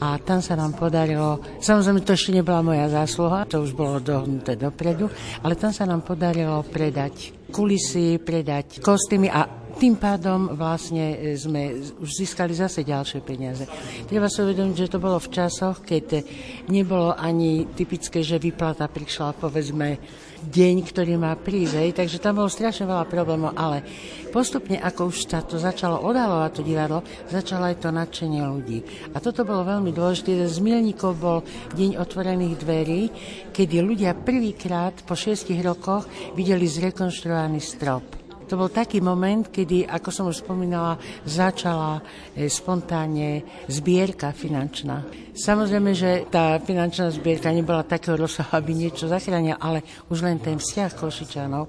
a 0.00 0.16
tam 0.20 0.40
sa 0.40 0.56
nám 0.56 0.74
podarilo, 0.74 1.60
samozrejme 1.60 2.00
to 2.02 2.16
ešte 2.16 2.32
nebola 2.32 2.64
moja 2.64 2.88
zásluha, 2.88 3.44
to 3.44 3.60
už 3.60 3.76
bolo 3.76 4.00
dohnuté 4.00 4.56
dopredu, 4.56 5.12
ale 5.44 5.54
tam 5.54 5.70
sa 5.70 5.84
nám 5.84 6.02
podarilo 6.02 6.64
predať 6.64 7.36
kulisy, 7.48 8.20
predať 8.20 8.80
kostýmy 8.84 9.28
a 9.32 9.67
tým 9.78 9.94
pádom 9.94 10.58
vlastne 10.58 11.14
e, 11.14 11.38
sme 11.38 11.78
už 12.02 12.10
získali 12.10 12.50
zase 12.50 12.82
ďalšie 12.82 13.22
peniaze. 13.22 13.64
Treba 14.10 14.26
si 14.26 14.42
uvedomiť, 14.42 14.74
že 14.74 14.92
to 14.92 14.98
bolo 14.98 15.22
v 15.22 15.30
časoch, 15.30 15.86
keď 15.86 16.26
nebolo 16.66 17.14
ani 17.14 17.70
typické, 17.78 18.26
že 18.26 18.42
vyplata 18.42 18.90
prišla 18.90 19.38
povedzme 19.38 20.02
deň, 20.38 20.76
ktorý 20.86 21.18
má 21.18 21.34
prísť, 21.34 21.94
takže 21.94 22.22
tam 22.22 22.42
bolo 22.42 22.50
strašne 22.50 22.86
veľa 22.86 23.06
problémov, 23.10 23.58
ale 23.58 23.82
postupne, 24.30 24.78
ako 24.78 25.10
už 25.10 25.26
sa 25.26 25.42
to 25.42 25.58
začalo 25.58 25.98
odalovať 26.06 26.50
to 26.54 26.62
divadlo, 26.62 27.02
začalo 27.26 27.70
aj 27.70 27.82
to 27.82 27.90
nadšenie 27.90 28.42
ľudí. 28.42 28.78
A 29.14 29.18
toto 29.18 29.42
bolo 29.42 29.66
veľmi 29.66 29.90
dôležité. 29.90 30.46
Z 30.46 30.58
milníkov 30.62 31.18
bol 31.18 31.38
Deň 31.74 31.98
otvorených 31.98 32.54
dverí, 32.62 33.02
kedy 33.50 33.76
ľudia 33.82 34.14
prvýkrát 34.14 34.94
po 35.06 35.18
šiestich 35.18 35.58
rokoch 35.62 36.06
videli 36.34 36.66
zrekonštruovaný 36.66 37.58
strop. 37.58 38.17
To 38.48 38.56
bol 38.56 38.72
taký 38.72 39.04
moment, 39.04 39.52
kedy, 39.52 39.84
ako 39.84 40.08
som 40.08 40.24
už 40.32 40.40
spomínala, 40.40 40.96
začala 41.28 42.00
e, 42.32 42.48
spontánne 42.48 43.44
zbierka 43.68 44.32
finančná. 44.32 45.04
Samozrejme, 45.36 45.92
že 45.92 46.24
tá 46.32 46.56
finančná 46.56 47.12
zbierka 47.12 47.52
nebola 47.52 47.84
takého 47.84 48.16
rozsahu, 48.16 48.56
aby 48.56 48.72
niečo 48.72 49.04
zachránila, 49.04 49.60
ale 49.60 49.84
už 50.08 50.24
len 50.24 50.40
ten 50.40 50.56
vzťah 50.56 50.90
Košičanov. 50.96 51.68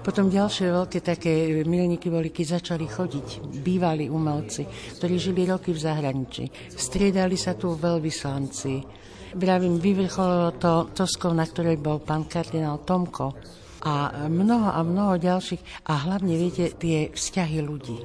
Potom 0.00 0.32
ďalšie 0.32 0.68
veľké 0.68 0.98
také 1.04 1.64
milníky 1.64 2.08
boli, 2.08 2.32
keď 2.32 2.60
začali 2.60 2.88
chodiť 2.88 3.44
bývalí 3.60 4.08
umelci, 4.08 4.64
ktorí 4.96 5.20
žili 5.20 5.44
roky 5.44 5.76
v 5.76 5.80
zahraničí. 5.80 6.44
Striedali 6.72 7.36
sa 7.36 7.52
tu 7.52 7.76
veľvyslanci. 7.76 8.72
Vravím, 9.36 9.76
vyvrcholilo 9.76 10.56
to 10.56 10.88
Toskov, 10.92 11.36
na 11.36 11.44
ktorej 11.44 11.76
bol 11.80 12.00
pán 12.00 12.28
kardinál 12.28 12.80
Tomko 12.80 13.54
a 13.84 14.26
mnoho 14.32 14.72
a 14.72 14.80
mnoho 14.80 15.20
ďalších 15.20 15.86
a 15.86 16.08
hlavne 16.08 16.34
viete 16.40 16.72
tie 16.72 17.12
vzťahy 17.12 17.60
ľudí. 17.60 17.98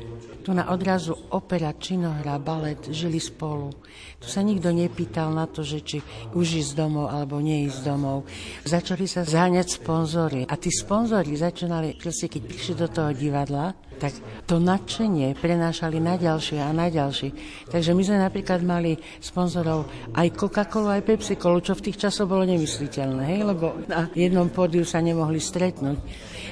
Tu 0.43 0.51
na 0.51 0.67
odrazu 0.67 1.15
opera, 1.31 1.71
činohra, 1.71 2.35
balet 2.37 2.91
žili 2.91 3.17
spolu. 3.17 3.71
Tu 4.19 4.27
sa 4.27 4.43
nikto 4.43 4.75
nepýtal 4.75 5.31
na 5.31 5.47
to, 5.47 5.63
že 5.63 5.79
či 5.79 5.97
už 6.35 6.59
ísť 6.59 6.75
domov 6.75 7.07
alebo 7.07 7.39
neísť 7.39 7.79
domov. 7.87 8.27
Začali 8.67 9.07
sa 9.07 9.23
zháňať 9.23 9.79
sponzory 9.79 10.43
a 10.43 10.59
tí 10.59 10.67
sponzory 10.67 11.39
začínali, 11.39 11.95
keď 11.95 12.43
prišli 12.43 12.73
do 12.75 12.87
toho 12.91 13.15
divadla, 13.15 13.71
tak 13.99 14.15
to 14.47 14.63
nadšenie 14.63 15.35
prenášali 15.35 15.99
na 15.99 16.15
ďalšie 16.15 16.63
a 16.63 16.71
na 16.71 16.87
ďalšie. 16.87 17.29
Takže 17.67 17.91
my 17.91 18.01
sme 18.01 18.17
napríklad 18.23 18.63
mali 18.63 18.95
sponzorov 19.19 19.91
aj 20.15 20.27
Coca-Colu, 20.39 20.87
aj 20.95 21.03
Pepsi-Colu, 21.03 21.59
čo 21.59 21.75
v 21.75 21.91
tých 21.91 22.07
časoch 22.07 22.31
bolo 22.31 22.47
nemysliteľné, 22.47 23.23
hej? 23.35 23.41
lebo 23.43 23.75
na 23.91 24.07
jednom 24.15 24.47
pódiu 24.47 24.87
sa 24.87 25.03
nemohli 25.03 25.43
stretnúť. 25.43 25.68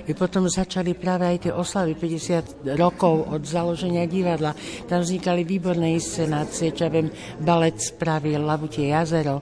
I 0.08 0.12
potom 0.13 0.45
začali 0.45 0.93
práve 0.93 1.25
aj 1.25 1.38
tie 1.47 1.53
oslavy 1.53 1.97
50 1.97 2.77
rokov 2.77 3.27
od 3.34 3.41
založenia 3.43 4.06
divadla. 4.06 4.53
Tam 4.86 5.01
vznikali 5.01 5.43
výborné 5.43 5.97
inscenácie, 5.97 6.71
čo 6.71 6.88
ja 6.88 6.91
viem, 6.93 7.10
balet 7.41 7.82
spravil 7.82 8.43
Labutie 8.43 8.93
jazero, 8.93 9.41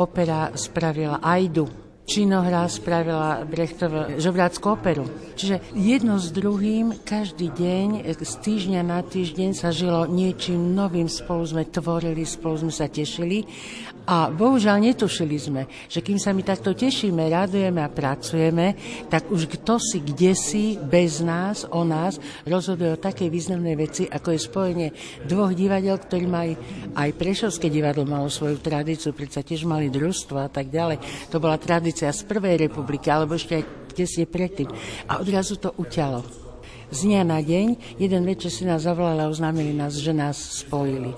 opera 0.00 0.50
spravila 0.56 1.20
Ajdu, 1.20 1.82
činohra 2.02 2.66
spravila 2.66 3.46
Brechtova 3.46 4.18
žobráckú 4.18 4.74
operu. 4.74 5.06
Čiže 5.38 5.72
jedno 5.72 6.18
s 6.18 6.34
druhým, 6.34 7.00
každý 7.06 7.48
deň, 7.54 8.04
z 8.20 8.34
týždňa 8.42 8.82
na 8.82 9.00
týždeň 9.00 9.50
sa 9.54 9.70
žilo 9.70 10.04
niečím 10.10 10.74
novým, 10.74 11.06
spolu 11.06 11.46
sme 11.46 11.64
tvorili, 11.64 12.26
spolu 12.26 12.68
sme 12.68 12.72
sa 12.74 12.90
tešili 12.90 13.46
a 14.02 14.34
bohužiaľ 14.34 14.82
netušili 14.82 15.36
sme, 15.38 15.62
že 15.86 16.02
kým 16.02 16.18
sa 16.18 16.34
my 16.34 16.42
takto 16.42 16.74
tešíme, 16.74 17.30
radujeme 17.30 17.78
a 17.78 17.92
pracujeme, 17.92 18.74
tak 19.06 19.30
už 19.30 19.46
kto 19.46 19.78
si, 19.78 20.02
kde 20.02 20.34
si, 20.34 20.74
bez 20.74 21.22
nás, 21.22 21.62
o 21.70 21.86
nás, 21.86 22.18
rozhoduje 22.42 22.98
o 22.98 23.02
takej 23.02 23.30
významnej 23.30 23.78
veci, 23.78 24.10
ako 24.10 24.34
je 24.34 24.40
spojenie 24.42 24.88
dvoch 25.22 25.54
divadiel, 25.54 25.94
ktorí 26.02 26.26
mali 26.26 26.58
aj 26.98 27.14
Prešovské 27.14 27.70
divadlo 27.70 28.02
malo 28.02 28.26
svoju 28.26 28.58
tradíciu, 28.58 29.14
predsa 29.14 29.46
tiež 29.46 29.62
mali 29.62 29.86
družstvo 29.86 30.34
a 30.34 30.50
tak 30.50 30.74
ďalej. 30.74 31.30
To 31.30 31.38
bola 31.38 31.54
tradícia 31.54 32.10
z 32.10 32.26
Prvej 32.26 32.66
republiky, 32.66 33.06
alebo 33.06 33.38
ešte 33.38 33.62
aj 33.62 33.94
tesne 33.94 34.26
predtým. 34.26 34.66
A 35.06 35.22
odrazu 35.22 35.60
to 35.60 35.70
uťalo. 35.78 36.41
Z 36.92 37.08
dňa 37.08 37.24
na 37.24 37.40
deň, 37.40 37.96
jeden 37.96 38.22
večer 38.28 38.52
si 38.52 38.68
nás 38.68 38.84
zavolali 38.84 39.24
a 39.24 39.32
oznámili 39.32 39.72
nás, 39.72 39.96
že 39.96 40.12
nás 40.12 40.36
spojili. 40.36 41.16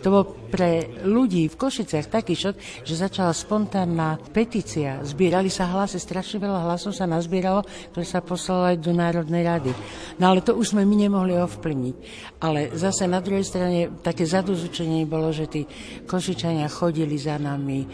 To 0.00 0.08
bol 0.08 0.24
pre 0.48 0.96
ľudí 1.04 1.44
v 1.52 1.60
Košiciach 1.60 2.08
taký 2.08 2.32
šok, 2.32 2.56
že 2.88 2.94
začala 2.96 3.36
spontánna 3.36 4.16
petícia. 4.32 5.04
Zbierali 5.04 5.52
sa 5.52 5.68
hlasy, 5.68 6.00
strašne 6.00 6.40
veľa 6.40 6.64
hlasov 6.64 6.96
sa 6.96 7.04
nazbieralo, 7.04 7.68
ktoré 7.92 8.06
sa 8.08 8.24
poslalo 8.24 8.72
aj 8.72 8.80
do 8.80 8.96
Národnej 8.96 9.44
rady. 9.44 9.76
No 10.16 10.32
ale 10.32 10.40
to 10.40 10.56
už 10.56 10.72
sme 10.72 10.88
my 10.88 10.96
nemohli 11.04 11.36
ovplyvniť. 11.36 11.96
Ale 12.40 12.72
zase 12.72 13.04
na 13.04 13.20
druhej 13.20 13.44
strane 13.44 13.92
také 14.00 14.24
zadozúčenie 14.24 15.04
bolo, 15.04 15.36
že 15.36 15.52
tí 15.52 15.68
Košičania 16.08 16.64
chodili 16.72 17.20
za 17.20 17.36
nami. 17.36 17.84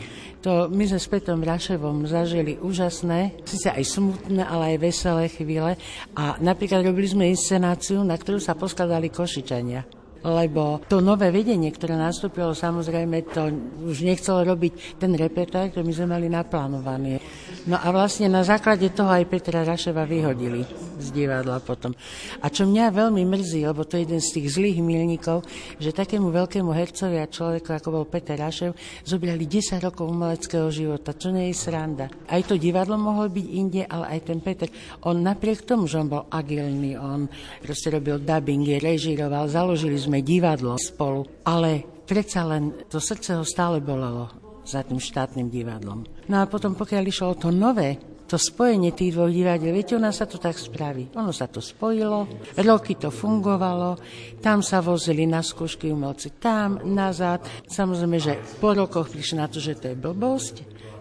To 0.47 0.70
my 0.70 0.86
sme 0.86 1.03
s 1.03 1.11
Petom 1.11 1.42
Raševom 1.42 2.07
zažili 2.07 2.55
úžasné, 2.62 3.34
síce 3.42 3.66
aj 3.66 3.82
smutné, 3.82 4.47
ale 4.47 4.78
aj 4.78 4.78
veselé 4.78 5.26
chvíle. 5.26 5.74
A 6.14 6.38
napríklad 6.38 6.86
robili 6.86 7.11
sme 7.11 7.26
inscenáciu, 7.26 8.07
na 8.07 8.14
ktorú 8.14 8.38
sa 8.38 8.55
poskladali 8.55 9.11
Košičania 9.11 10.06
lebo 10.25 10.81
to 10.87 11.05
nové 11.05 11.29
vedenie, 11.35 11.69
ktoré 11.73 11.99
nastúpilo, 11.99 12.57
samozrejme 12.57 13.17
to 13.33 13.53
už 13.85 14.07
nechcelo 14.07 14.47
robiť 14.47 15.01
ten 15.01 15.12
repertoár, 15.12 15.73
ktorý 15.73 15.85
my 15.85 15.95
sme 15.95 16.09
mali 16.09 16.27
naplánovaný. 16.31 17.21
No 17.67 17.77
a 17.77 17.89
vlastne 17.91 18.31
na 18.31 18.47
základe 18.47 18.87
toho 18.95 19.11
aj 19.11 19.27
Petra 19.27 19.67
Raševa 19.67 20.07
vyhodili 20.07 20.62
z 20.97 21.09
divadla 21.12 21.59
potom. 21.61 21.93
A 22.41 22.47
čo 22.49 22.64
mňa 22.64 22.95
veľmi 22.95 23.27
mrzí, 23.27 23.67
lebo 23.67 23.85
to 23.85 23.99
je 23.99 24.07
jeden 24.07 24.23
z 24.23 24.39
tých 24.39 24.55
zlých 24.55 24.79
milníkov, 24.81 25.43
že 25.77 25.91
takému 25.91 26.31
veľkému 26.31 26.71
hercovi 26.71 27.19
a 27.21 27.27
človeku, 27.27 27.75
ako 27.75 27.89
bol 27.91 28.05
Peter 28.07 28.39
Rašev, 28.39 28.73
zobrali 29.03 29.45
10 29.45 29.83
rokov 29.83 30.09
umeleckého 30.09 30.71
života, 30.71 31.12
čo 31.12 31.35
nie 31.35 31.51
je 31.51 31.59
sranda. 31.59 32.07
Aj 32.31 32.41
to 32.47 32.55
divadlo 32.55 32.95
mohlo 32.97 33.27
byť 33.29 33.47
inde, 33.51 33.83
ale 33.85 34.17
aj 34.17 34.21
ten 34.31 34.39
Peter, 34.41 34.71
on 35.05 35.21
napriek 35.21 35.67
tomu, 35.67 35.91
že 35.91 36.01
on 36.01 36.09
bol 36.09 36.25
agilný, 36.31 36.95
on 36.97 37.27
proste 37.61 37.91
robil 37.91 38.23
dubbingy, 38.23 38.79
režiroval, 38.79 39.51
založili 39.51 39.99
sme 40.07 40.23
divadlo 40.23 40.79
spolu, 40.79 41.27
ale 41.43 41.83
predsa 42.07 42.47
len 42.47 42.87
to 42.87 43.03
srdce 43.03 43.35
ho 43.35 43.43
stále 43.43 43.83
bolelo 43.83 44.31
za 44.63 44.87
tým 44.87 45.03
štátnym 45.03 45.51
divadlom. 45.51 46.07
No 46.31 46.37
a 46.43 46.47
potom, 46.47 46.79
pokiaľ 46.79 47.03
išlo 47.07 47.27
o 47.35 47.39
to 47.39 47.51
nové, 47.51 47.99
to 48.27 48.35
spojenie 48.35 48.91
tých 48.91 49.15
dvoch 49.15 49.31
divadiel, 49.31 49.71
viete, 49.71 49.95
nás 50.03 50.19
sa 50.19 50.27
to 50.27 50.43
tak 50.43 50.59
spraví. 50.59 51.15
Ono 51.15 51.31
sa 51.31 51.47
to 51.47 51.63
spojilo, 51.63 52.27
roky 52.59 52.99
to 52.99 53.15
fungovalo, 53.15 53.95
tam 54.43 54.67
sa 54.67 54.83
vozili 54.83 55.31
na 55.31 55.47
skúšky 55.47 55.95
umelci, 55.95 56.35
tam, 56.43 56.83
nazad. 56.83 57.47
Samozrejme, 57.71 58.19
že 58.19 58.43
po 58.59 58.75
rokoch 58.75 59.15
prišli 59.15 59.39
na 59.39 59.47
to, 59.47 59.63
že 59.63 59.79
to 59.79 59.95
je 59.95 59.97
blbosť, 59.97 60.55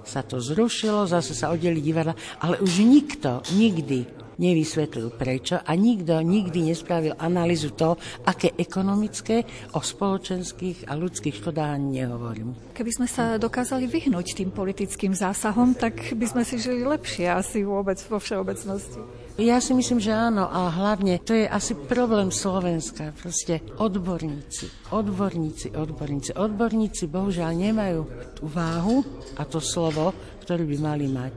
sa 0.05 0.21
to 0.21 0.37
zrušilo, 0.37 1.09
zase 1.09 1.33
sa 1.33 1.49
oddeli 1.49 1.81
divadla, 1.81 2.13
ale 2.45 2.61
už 2.61 2.85
nikto, 2.85 3.41
nikdy 3.57 4.05
nevysvetlil 4.37 5.13
prečo 5.15 5.59
a 5.59 5.71
nikto 5.75 6.19
nikdy 6.19 6.71
nespravil 6.71 7.13
analýzu 7.19 7.73
toho, 7.75 7.95
aké 8.25 8.53
ekonomické, 8.55 9.47
o 9.75 9.81
spoločenských 9.81 10.87
a 10.89 10.95
ľudských 10.95 11.35
škodách 11.39 11.79
nehovorím. 11.79 12.55
Keby 12.75 12.91
sme 12.91 13.07
sa 13.07 13.39
dokázali 13.39 13.87
vyhnúť 13.87 14.37
tým 14.39 14.51
politickým 14.51 15.15
zásahom, 15.15 15.75
tak 15.75 16.15
by 16.15 16.25
sme 16.25 16.43
si 16.43 16.59
žili 16.59 16.83
lepšie 16.83 17.31
asi 17.31 17.63
vôbec 17.63 17.99
vo 18.07 18.19
všeobecnosti. 18.19 19.25
Ja 19.35 19.59
si 19.59 19.75
myslím, 19.75 19.99
že 19.99 20.15
áno 20.15 20.47
a 20.47 20.71
hlavne 20.71 21.19
to 21.19 21.35
je 21.35 21.43
asi 21.43 21.75
problém 21.75 22.31
Slovenska. 22.31 23.11
Proste 23.19 23.59
odborníci, 23.75 24.95
odborníci, 24.95 25.75
odborníci. 25.75 26.31
Odborníci 26.39 27.03
bohužiaľ 27.11 27.51
nemajú 27.51 28.01
tú 28.39 28.47
váhu 28.47 29.03
a 29.35 29.43
to 29.43 29.59
slovo, 29.59 30.15
ktoré 30.47 30.63
by 30.63 30.77
mali 30.79 31.11
mať. 31.11 31.35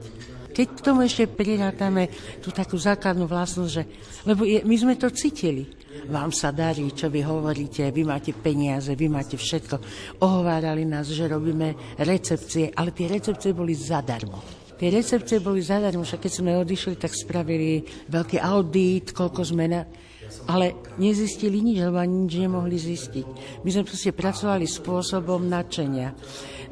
Keď 0.59 0.75
k 0.75 0.83
tomu 0.83 1.07
ešte 1.07 1.23
prirátame 1.23 2.11
tú 2.43 2.51
takú 2.51 2.75
základnú 2.75 3.31
vlastnosť, 3.31 3.71
že, 3.71 3.83
lebo 4.27 4.43
je, 4.43 4.59
my 4.67 4.75
sme 4.75 4.99
to 4.99 5.07
cítili. 5.07 5.71
Vám 6.11 6.35
sa 6.35 6.51
darí, 6.51 6.91
čo 6.91 7.07
vy 7.07 7.23
hovoríte, 7.23 7.87
vy 7.95 8.03
máte 8.03 8.35
peniaze, 8.35 8.91
vy 8.91 9.07
máte 9.07 9.39
všetko. 9.39 9.79
Ohovárali 10.19 10.83
nás, 10.83 11.07
že 11.07 11.31
robíme 11.31 11.95
recepcie, 12.03 12.75
ale 12.75 12.91
tie 12.91 13.07
recepcie 13.07 13.55
boli 13.55 13.71
zadarmo. 13.71 14.43
Tie 14.75 14.91
recepcie 14.91 15.39
boli 15.39 15.63
zadarmo, 15.63 16.03
však 16.03 16.27
keď 16.27 16.33
sme 16.35 16.59
odišli, 16.59 16.99
tak 16.99 17.15
spravili 17.15 17.79
veľký 18.11 18.43
audit, 18.43 19.15
koľko 19.15 19.47
sme. 19.47 19.63
Ale 20.51 20.75
nezistili 20.99 21.63
nič, 21.63 21.87
lebo 21.87 22.03
ani 22.03 22.27
nič 22.27 22.35
nemohli 22.35 22.75
zistiť. 22.75 23.27
My 23.63 23.69
sme 23.71 23.87
proste 23.87 24.11
pracovali 24.11 24.67
spôsobom 24.67 25.47
nadšenia. 25.47 26.11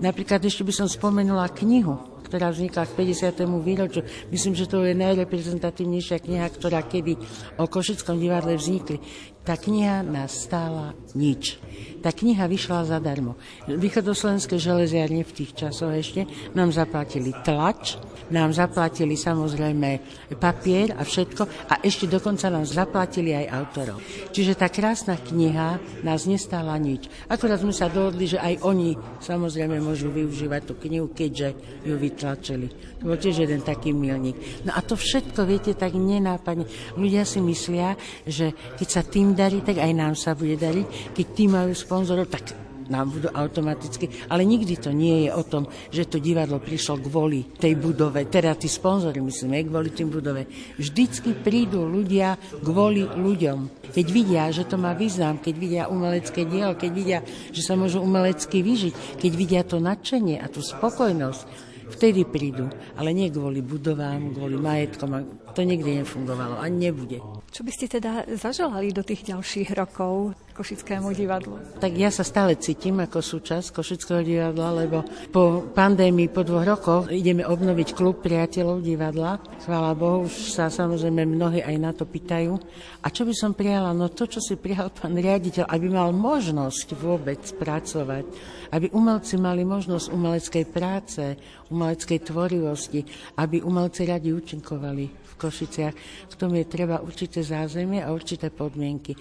Napríklad 0.03 0.43
ešte 0.43 0.67
by 0.67 0.73
som 0.75 0.91
spomenula 0.91 1.49
knihu, 1.63 2.16
ktorá 2.28 2.51
vznikla 2.51 2.84
k 2.84 2.95
50. 2.99 3.47
výročiu. 3.63 4.03
Myslím, 4.28 4.53
že 4.53 4.67
to 4.67 4.84
je 4.84 4.91
najreprezentatívnejšia 4.91 6.19
kniha, 6.19 6.47
ktorá 6.51 6.84
kedy 6.84 7.15
o 7.55 7.65
Košickom 7.65 8.19
divadle 8.19 8.59
vznikli. 8.59 8.99
Tá 9.48 9.56
kniha 9.56 10.04
nás 10.04 10.43
stála 10.43 10.91
nič. 11.16 11.56
Tá 12.04 12.12
kniha 12.12 12.52
vyšla 12.52 12.91
zadarmo. 12.91 13.39
Východoslovenské 13.64 14.60
železiarne 14.60 15.24
v 15.24 15.32
tých 15.32 15.56
časoch 15.56 15.95
ešte 15.95 16.28
nám 16.52 16.76
zaplatili 16.76 17.32
tlač, 17.48 17.95
nám 18.28 18.52
zaplatili 18.52 19.16
samozrejme 19.16 20.04
papier 20.36 20.91
a 21.00 21.08
všetko 21.08 21.72
a 21.72 21.80
ešte 21.80 22.12
dokonca 22.12 22.52
nám 22.52 22.68
zaplatili 22.68 23.32
aj 23.39 23.45
autorov. 23.56 24.04
Čiže 24.36 24.60
tá 24.60 24.68
krásna 24.68 25.16
kniha 25.16 26.04
nás 26.04 26.28
nestála 26.28 26.76
nič. 26.76 27.08
Akorát 27.32 27.64
sme 27.64 27.72
sa 27.72 27.88
dohodli, 27.88 28.28
že 28.28 28.43
aj 28.43 28.68
oni 28.68 29.00
samozrejme 29.24 29.80
môžu 29.80 30.12
využívať 30.12 30.62
tú 30.68 30.76
knihu, 30.76 31.08
keďže 31.08 31.56
ju 31.88 31.95
vytlačili. 31.95 32.97
To 32.98 33.14
bol 33.14 33.18
tiež 33.18 33.45
jeden 33.45 33.62
taký 33.62 33.93
milník. 33.93 34.66
No 34.66 34.74
a 34.74 34.82
to 34.82 34.98
všetko, 34.98 35.45
viete, 35.45 35.78
tak 35.78 35.93
nenápadne. 35.93 36.66
Ľudia 36.98 37.30
si 37.30 37.38
myslia, 37.45 37.93
že 38.26 38.58
keď 38.74 38.88
sa 38.89 39.02
tým 39.06 39.38
darí, 39.38 39.62
tak 39.62 39.78
aj 39.78 39.91
nám 39.93 40.18
sa 40.18 40.34
bude 40.34 40.58
dariť. 40.58 41.14
Keď 41.14 41.26
tým 41.38 41.54
majú 41.54 41.78
sponzorov, 41.78 42.26
tak 42.26 42.58
nám 42.88 43.12
budú 43.12 43.28
automaticky, 43.32 44.08
ale 44.32 44.48
nikdy 44.48 44.80
to 44.80 44.95
nie 44.95 45.28
je 45.28 45.30
o 45.36 45.43
tom, 45.43 45.68
že 45.91 46.08
to 46.08 46.24
divadlo 46.24 46.58
prišlo 46.64 47.04
kvôli 47.04 47.43
tej 47.60 47.76
budove, 47.76 48.24
teda 48.32 48.56
tí 48.56 48.72
sponzory, 48.72 49.20
myslím, 49.20 49.68
kvôli 49.68 49.91
tým 49.91 50.08
budove. 50.08 50.48
Vždycky 50.80 51.36
prídu 51.36 51.84
ľudia 51.84 52.39
kvôli 52.64 53.04
ľuďom. 53.04 53.91
Keď 53.91 54.06
vidia, 54.08 54.48
že 54.56 54.64
to 54.68 54.80
má 54.80 54.95
význam, 54.95 55.39
keď 55.39 55.56
vidia 55.60 55.84
umelecké 55.91 56.48
dielo, 56.48 56.80
keď 56.80 56.91
vidia, 56.91 57.20
že 57.52 57.62
sa 57.64 57.76
môžu 57.76 58.00
umelecky 58.00 58.64
vyžiť, 58.64 59.20
keď 59.20 59.32
vidia 59.36 59.62
to 59.68 59.84
nadšenie 59.84 60.39
a 60.39 60.48
tú 60.48 60.64
spokojnosť, 60.64 61.66
vtedy 61.91 62.27
prídu, 62.27 62.67
ale 62.95 63.15
nie 63.15 63.31
kvôli 63.31 63.63
budovám, 63.63 64.35
kvôli 64.35 64.59
majetkom. 64.59 65.23
To 65.51 65.61
nikdy 65.63 66.03
nefungovalo, 66.03 66.59
ani 66.59 66.91
nebude. 66.91 67.19
Čo 67.51 67.61
by 67.63 67.71
ste 67.73 67.85
teda 67.89 68.27
zaželali 68.38 68.91
do 68.93 69.01
tých 69.01 69.25
ďalších 69.27 69.73
rokov 69.73 70.35
Košickému 70.58 71.14
divadlu? 71.14 71.62
Tak 71.78 71.93
ja 71.93 72.10
sa 72.10 72.26
stále 72.26 72.58
cítim 72.58 72.97
ako 72.97 73.22
súčasť 73.22 73.70
Košického 73.70 74.26
divadla, 74.26 74.74
lebo 74.74 75.05
po 75.30 75.70
pandémii, 75.70 76.34
po 76.34 76.41
dvoch 76.41 76.66
rokoch 76.66 77.14
ideme 77.14 77.45
obnoviť 77.45 77.93
klub 77.93 78.26
priateľov 78.26 78.82
divadla. 78.82 79.38
Chvála 79.62 79.93
Bohu, 79.93 80.26
už 80.26 80.58
sa 80.58 80.74
samozrejme 80.74 81.30
mnohí 81.30 81.62
aj 81.62 81.76
na 81.78 81.93
to 81.93 82.10
pýtajú. 82.10 82.58
A 83.05 83.14
čo 83.14 83.30
by 83.30 83.38
som 83.38 83.53
prijala? 83.53 83.93
No 83.93 84.10
to, 84.10 84.26
čo 84.26 84.41
si 84.41 84.58
prijal 84.58 84.89
pán 84.89 85.14
riaditeľ, 85.14 85.70
aby 85.70 85.93
mal 85.93 86.10
možnosť 86.10 86.97
vôbec 86.97 87.45
pracovať, 87.62 88.26
aby 88.74 88.89
umelci 88.97 89.38
mali 89.38 89.62
možnosť 89.62 90.10
umeleckej 90.10 90.66
práce, 90.74 91.38
umeleckej 91.70 92.20
tvorivosti, 92.26 93.05
aby 93.38 93.62
umelci 93.62 94.10
radi 94.10 94.34
účinkovali 94.34 95.26
Košiciach. 95.38 95.95
V 96.27 96.35
tom 96.35 96.51
je 96.57 96.65
treba 96.65 96.99
určité 96.99 97.45
zázemie 97.45 98.01
a 98.01 98.11
určité 98.11 98.49
podmienky. 98.49 99.13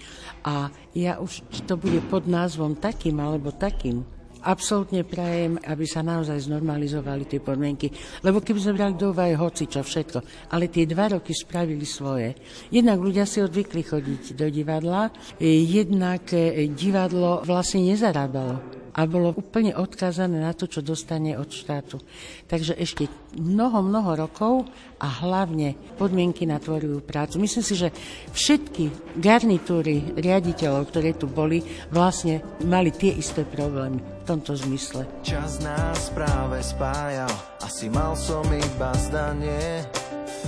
A 0.43 0.67
ja 0.97 1.21
už 1.21 1.45
to 1.69 1.77
bude 1.77 2.01
pod 2.09 2.25
názvom 2.25 2.75
takým 2.75 3.21
alebo 3.21 3.53
takým, 3.53 4.03
absolútne 4.47 5.03
prajem, 5.03 5.59
aby 5.65 5.83
sa 5.83 5.99
naozaj 6.05 6.47
znormalizovali 6.47 7.27
tie 7.27 7.43
podmienky. 7.43 7.91
Lebo 8.23 8.39
keby 8.39 8.59
sme 8.63 8.77
brali 8.77 8.93
do 8.95 9.11
úvahy 9.11 9.33
hoci 9.35 9.67
čo 9.67 9.81
všetko, 9.81 10.49
ale 10.53 10.71
tie 10.71 10.87
dva 10.87 11.17
roky 11.17 11.35
spravili 11.35 11.83
svoje. 11.83 12.37
Jednak 12.71 13.01
ľudia 13.01 13.27
si 13.27 13.43
odvykli 13.43 13.83
chodiť 13.83 14.37
do 14.37 14.47
divadla, 14.47 15.09
jednak 15.41 16.31
eh, 16.31 16.69
divadlo 16.71 17.43
vlastne 17.43 17.83
nezarábalo 17.83 18.76
a 18.97 19.05
bolo 19.05 19.29
úplne 19.37 19.77
odkázané 19.77 20.41
na 20.41 20.57
to, 20.57 20.65
čo 20.65 20.81
dostane 20.81 21.37
od 21.37 21.53
štátu. 21.53 22.01
Takže 22.49 22.73
ešte 22.73 23.05
mnoho, 23.37 23.85
mnoho 23.85 24.17
rokov 24.17 24.65
a 24.97 25.05
hlavne 25.21 25.77
podmienky 26.01 26.49
na 26.49 26.57
tvorivú 26.57 27.05
prácu. 27.05 27.37
Myslím 27.37 27.61
si, 27.61 27.77
že 27.77 27.93
všetky 28.33 29.15
garnitúry 29.21 30.17
riaditeľov, 30.17 30.89
ktoré 30.89 31.13
tu 31.13 31.29
boli, 31.29 31.61
vlastne 31.93 32.41
mali 32.65 32.89
tie 32.89 33.13
isté 33.13 33.45
problémy 33.45 34.01
v 34.01 34.23
tomto 34.25 34.57
zmysle. 34.57 35.05
Čas 35.21 35.61
nás 35.61 36.09
práve 36.17 36.57
spájal, 36.65 37.29
asi 37.61 37.93
mal 37.93 38.17
som 38.17 38.43
iba 38.49 38.89
zdanie, 38.97 39.85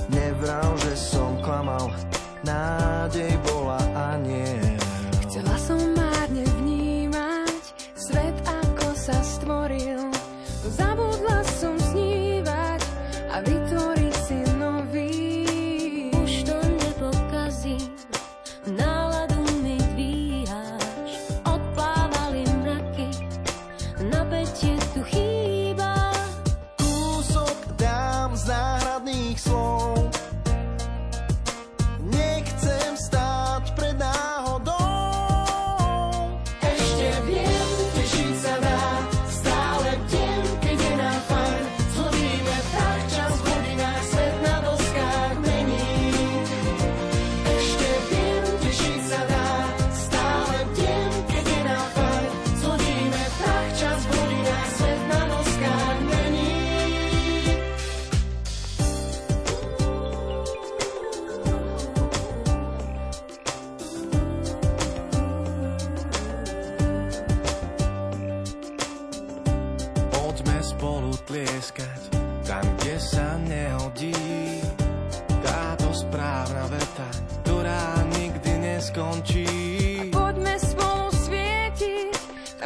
nevral, 0.09 0.73
že 0.81 0.97
som 0.97 1.37
klamal, 1.45 1.93
nádej 2.41 3.29
bola 3.45 3.77
a 3.93 4.17
nie. 4.17 4.68
Sa 9.49 10.18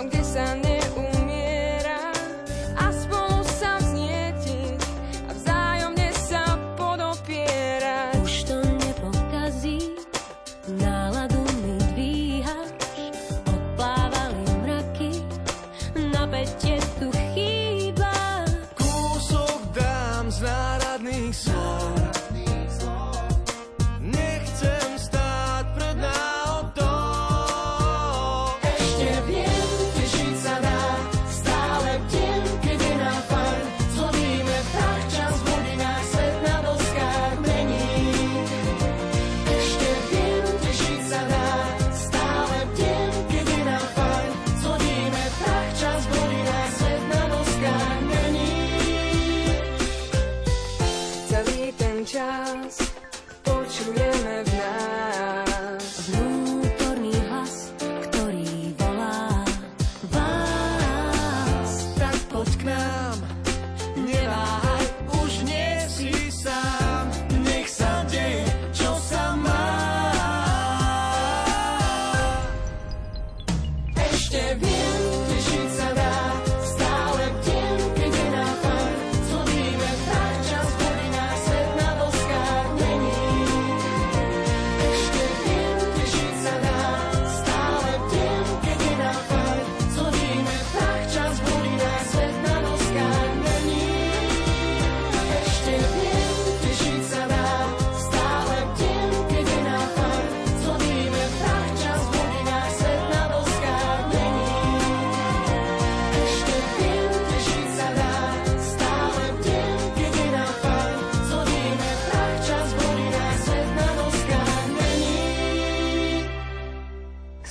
guess 0.09 0.35
I 0.35 0.57
never. 0.57 0.72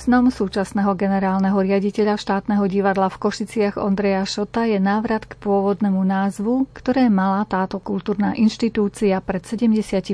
Snom 0.03 0.27
súčasného 0.27 0.99
generálneho 0.99 1.55
riaditeľa 1.55 2.19
štátneho 2.19 2.67
divadla 2.67 3.07
v 3.07 3.23
Košiciach 3.23 3.79
Ondreja 3.79 4.27
Šota 4.27 4.67
je 4.67 4.75
návrat 4.75 5.23
k 5.23 5.39
pôvodnému 5.39 6.03
názvu, 6.03 6.67
ktoré 6.75 7.07
mala 7.07 7.47
táto 7.47 7.79
kultúrna 7.79 8.35
inštitúcia 8.35 9.23
pred 9.23 9.47
75 9.47 10.11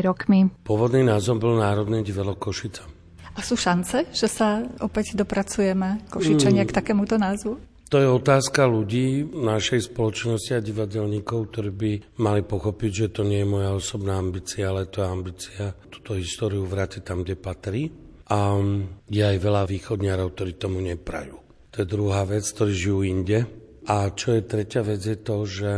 rokmi. 0.00 0.48
Pôvodný 0.64 1.04
názov 1.04 1.44
bol 1.44 1.60
Národné 1.60 2.00
divadlo 2.00 2.40
Košica. 2.40 2.88
A 3.36 3.44
sú 3.44 3.52
šance, 3.60 4.08
že 4.08 4.32
sa 4.32 4.64
opäť 4.80 5.12
dopracujeme 5.12 6.08
Košičania 6.08 6.64
mm. 6.64 6.68
k 6.72 6.72
takémuto 6.72 7.20
názvu? 7.20 7.60
To 7.92 8.00
je 8.00 8.08
otázka 8.08 8.64
ľudí 8.64 9.28
našej 9.28 9.92
spoločnosti 9.92 10.56
a 10.56 10.64
divadelníkov, 10.64 11.52
ktorí 11.52 11.70
by 11.76 11.92
mali 12.16 12.40
pochopiť, 12.48 12.90
že 12.96 13.06
to 13.20 13.28
nie 13.28 13.44
je 13.44 13.52
moja 13.52 13.76
osobná 13.76 14.16
ambícia, 14.16 14.72
ale 14.72 14.88
to 14.88 15.04
je 15.04 15.08
ambícia 15.12 15.76
túto 15.92 16.16
históriu 16.16 16.64
vrátiť 16.64 17.04
tam, 17.04 17.20
kde 17.20 17.36
patrí. 17.36 18.07
A 18.28 18.60
je 19.08 19.22
aj 19.24 19.38
veľa 19.40 19.64
východniarov, 19.64 20.36
ktorí 20.36 20.60
tomu 20.60 20.84
neprajú. 20.84 21.40
To 21.72 21.76
je 21.80 21.86
druhá 21.88 22.28
vec, 22.28 22.44
ktorí 22.44 22.72
žijú 22.76 23.00
inde. 23.04 23.48
A 23.88 24.12
čo 24.12 24.36
je 24.36 24.44
tretia 24.44 24.84
vec, 24.84 25.00
je 25.00 25.16
to, 25.16 25.48
že 25.48 25.70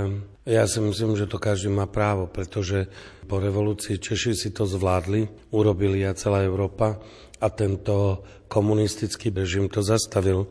ja 0.42 0.66
si 0.66 0.82
myslím, 0.82 1.14
že 1.14 1.30
to 1.30 1.38
každý 1.38 1.70
má 1.70 1.86
právo, 1.86 2.26
pretože 2.26 2.90
po 3.30 3.38
revolúcii 3.38 4.02
Češi 4.02 4.34
si 4.34 4.50
to 4.50 4.66
zvládli, 4.66 5.30
urobili 5.54 6.02
a 6.02 6.18
celá 6.18 6.42
Európa 6.42 6.98
a 7.38 7.46
tento 7.54 8.26
komunistický 8.50 9.30
režim 9.30 9.70
to 9.70 9.78
zastavil 9.78 10.50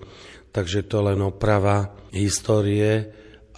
takže 0.52 0.90
to 0.90 1.06
len 1.06 1.22
oprava 1.22 1.94
histórie 2.14 3.10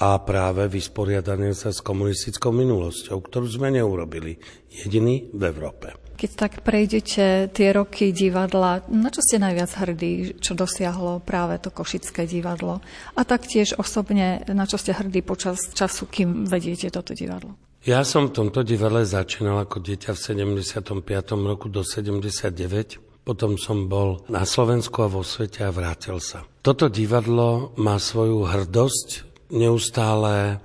a 0.01 0.17
práve 0.21 0.65
vysporiadanie 0.67 1.53
sa 1.53 1.69
s 1.69 1.79
komunistickou 1.79 2.49
minulosťou, 2.49 3.21
ktorú 3.21 3.47
sme 3.47 3.69
neurobili. 3.69 4.41
Jediný 4.71 5.29
v 5.29 5.41
Európe. 5.45 6.00
Keď 6.15 6.31
tak 6.37 6.53
prejdete 6.61 7.49
tie 7.49 7.69
roky 7.73 8.13
divadla, 8.13 8.85
na 8.91 9.09
čo 9.09 9.25
ste 9.25 9.41
najviac 9.41 9.71
hrdí, 9.73 10.37
čo 10.37 10.53
dosiahlo 10.53 11.23
práve 11.23 11.57
to 11.57 11.73
Košické 11.73 12.29
divadlo? 12.29 12.83
A 13.17 13.21
taktiež 13.25 13.73
osobne, 13.77 14.45
na 14.49 14.65
čo 14.69 14.77
ste 14.77 14.93
hrdí 14.93 15.25
počas 15.25 15.73
času, 15.73 16.05
kým 16.07 16.45
vediete 16.45 16.93
toto 16.93 17.17
divadlo? 17.17 17.57
Ja 17.81 18.05
som 18.05 18.29
v 18.29 18.37
tomto 18.37 18.61
divadle 18.61 19.01
začínal 19.09 19.65
ako 19.65 19.81
dieťa 19.81 20.13
v 20.13 20.19
75. 20.21 21.01
roku 21.41 21.65
do 21.65 21.81
79 21.81 23.11
potom 23.21 23.53
som 23.53 23.85
bol 23.85 24.25
na 24.33 24.49
Slovensku 24.49 25.05
a 25.05 25.11
vo 25.11 25.21
svete 25.21 25.61
a 25.61 25.69
vrátil 25.69 26.17
sa. 26.17 26.41
Toto 26.65 26.89
divadlo 26.89 27.69
má 27.77 28.01
svoju 28.01 28.49
hrdosť, 28.49 29.29
neustále 29.53 30.57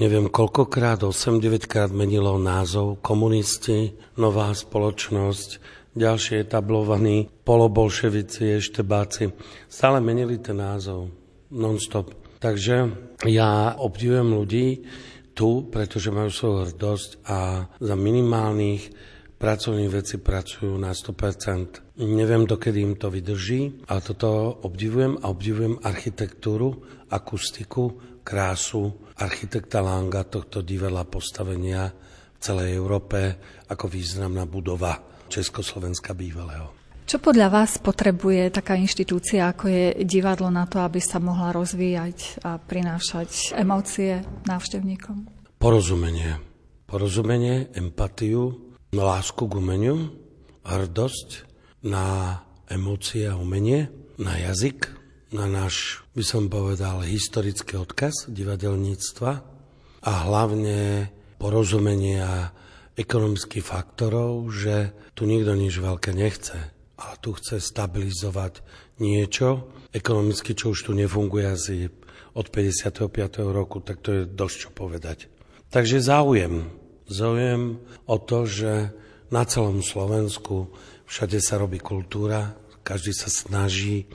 neviem 0.00 0.30
koľkokrát, 0.30 1.04
8-9 1.04 1.68
krát 1.68 1.90
menilo 1.92 2.38
názov, 2.40 3.00
komunisti, 3.04 3.92
nová 4.16 4.52
spoločnosť, 4.54 5.60
ďalšie 5.92 6.48
etablovaní 6.48 7.28
polobolševici, 7.44 8.56
eštebáci, 8.56 9.32
stále 9.68 10.00
menili 10.00 10.40
ten 10.40 10.56
názov 10.56 11.12
non-stop. 11.52 12.16
Takže 12.40 12.76
ja 13.28 13.76
obdivujem 13.76 14.28
ľudí 14.32 14.66
tu, 15.36 15.68
pretože 15.68 16.12
majú 16.12 16.30
svoju 16.32 16.56
hrdosť 16.68 17.10
a 17.28 17.68
za 17.80 17.94
minimálnych 17.96 19.11
pracovní 19.42 19.90
veci 19.90 20.22
pracujú 20.22 20.78
na 20.78 20.94
100%. 20.94 21.98
Neviem, 22.06 22.46
dokedy 22.46 22.78
im 22.78 22.94
to 22.94 23.10
vydrží, 23.10 23.82
ale 23.90 23.98
toto 23.98 24.62
obdivujem 24.62 25.18
a 25.18 25.34
obdivujem 25.34 25.82
architektúru, 25.82 26.78
akustiku, 27.10 27.98
krásu 28.22 29.10
architekta 29.18 29.82
Langa, 29.82 30.22
tohto 30.22 30.62
divadla 30.62 31.02
postavenia 31.02 31.90
v 31.90 32.38
celej 32.38 32.78
Európe 32.78 33.18
ako 33.66 33.90
významná 33.90 34.46
budova 34.46 35.02
Československa 35.26 36.14
bývalého. 36.14 36.70
Čo 37.02 37.18
podľa 37.18 37.50
vás 37.50 37.82
potrebuje 37.82 38.54
taká 38.54 38.78
inštitúcia, 38.78 39.50
ako 39.50 39.66
je 39.66 39.86
divadlo 40.06 40.54
na 40.54 40.70
to, 40.70 40.78
aby 40.78 41.02
sa 41.02 41.18
mohla 41.18 41.50
rozvíjať 41.50 42.46
a 42.46 42.62
prinášať 42.62 43.58
emócie 43.58 44.22
návštevníkom? 44.46 45.26
Porozumenie. 45.58 46.38
Porozumenie, 46.86 47.74
empatiu, 47.74 48.71
lásku 49.00 49.48
k 49.48 49.56
umeniu, 49.56 50.12
hrdosť 50.68 51.48
na 51.80 52.38
emócie 52.68 53.24
a 53.24 53.40
umenie, 53.40 53.88
na 54.20 54.36
jazyk, 54.36 54.92
na 55.32 55.48
náš, 55.48 56.04
by 56.12 56.20
som 56.20 56.52
povedal, 56.52 57.00
historický 57.00 57.80
odkaz 57.80 58.28
divadelníctva 58.28 59.32
a 60.04 60.12
hlavne 60.28 61.08
porozumenie 61.40 62.20
a 62.20 62.52
ekonomických 62.92 63.64
faktorov, 63.64 64.52
že 64.52 64.92
tu 65.16 65.24
nikto 65.24 65.56
nič 65.56 65.80
veľké 65.80 66.12
nechce, 66.12 66.60
ale 67.00 67.14
tu 67.24 67.32
chce 67.32 67.64
stabilizovať 67.64 68.60
niečo, 69.00 69.72
ekonomicky, 69.96 70.52
čo 70.52 70.76
už 70.76 70.84
tu 70.84 70.92
nefunguje 70.92 71.48
asi 71.48 71.88
od 72.36 72.46
55. 72.52 73.08
roku, 73.48 73.80
tak 73.80 74.04
to 74.04 74.20
je 74.20 74.22
dosť 74.28 74.56
čo 74.68 74.70
povedať. 74.76 75.32
Takže 75.72 76.04
záujem 76.04 76.81
Záujem 77.12 77.76
o 78.08 78.16
to, 78.16 78.48
že 78.48 78.88
na 79.28 79.44
celom 79.44 79.84
Slovensku 79.84 80.72
všade 81.04 81.44
sa 81.44 81.60
robí 81.60 81.76
kultúra, 81.76 82.56
každý 82.80 83.12
sa 83.12 83.28
snaží 83.28 84.08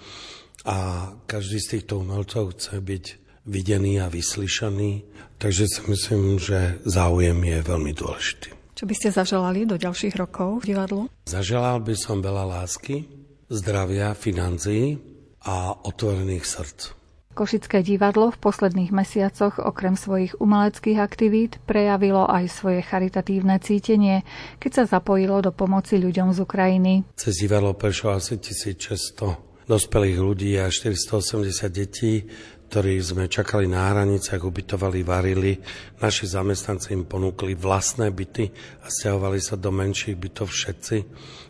a 0.65 1.09
každý 1.29 1.61
z 1.61 1.67
týchto 1.77 2.01
umelcov 2.01 2.57
chce 2.57 2.81
byť 2.81 3.05
videný 3.45 4.01
a 4.01 4.09
vyslyšaný. 4.09 5.05
Takže 5.37 5.69
si 5.69 5.81
myslím, 5.93 6.41
že 6.41 6.81
záujem 6.89 7.37
je 7.37 7.57
veľmi 7.61 7.93
dôležitý. 7.93 8.49
Čo 8.73 8.89
by 8.89 8.93
ste 8.97 9.09
zaželali 9.13 9.69
do 9.69 9.77
ďalších 9.77 10.17
rokov 10.17 10.65
v 10.65 10.73
divadlu? 10.73 11.01
Zaželal 11.29 11.77
by 11.85 11.93
som 11.93 12.25
veľa 12.25 12.45
lásky, 12.57 13.05
zdravia, 13.49 14.17
financií 14.17 14.97
a 15.45 15.77
otvorených 15.85 16.45
srdc. 16.45 16.96
Košické 17.37 17.85
divadlo 17.85 18.33
v 18.33 18.41
posledných 18.41 18.89
mesiacoch 18.89 19.61
okrem 19.61 19.93
svojich 19.93 20.41
umeleckých 20.41 20.97
aktivít 20.97 21.61
prejavilo 21.69 22.25
aj 22.25 22.49
svoje 22.49 22.81
charitatívne 22.81 23.61
cítenie, 23.61 24.25
keď 24.57 24.71
sa 24.73 24.97
zapojilo 24.97 25.45
do 25.45 25.53
pomoci 25.53 26.01
ľuďom 26.01 26.33
z 26.33 26.41
Ukrajiny. 26.41 27.05
Cez 27.13 27.37
divadlo 27.37 27.77
prešlo 27.77 28.17
asi 28.17 28.41
1600 28.41 29.69
dospelých 29.69 30.17
ľudí 30.17 30.57
a 30.57 30.65
480 30.65 31.69
detí, 31.69 32.25
ktorí 32.73 32.97
sme 33.05 33.29
čakali 33.29 33.69
na 33.69 33.85
hraniciach, 33.93 34.41
ubytovali, 34.41 35.05
varili. 35.05 35.61
Naši 36.01 36.25
zamestnanci 36.25 36.97
im 36.97 37.05
ponúkli 37.05 37.53
vlastné 37.53 38.09
byty 38.11 38.49
a 38.81 38.89
stiahovali 38.89 39.37
sa 39.37 39.61
do 39.61 39.69
menších 39.69 40.17
bytov 40.17 40.49
všetci, 40.49 40.97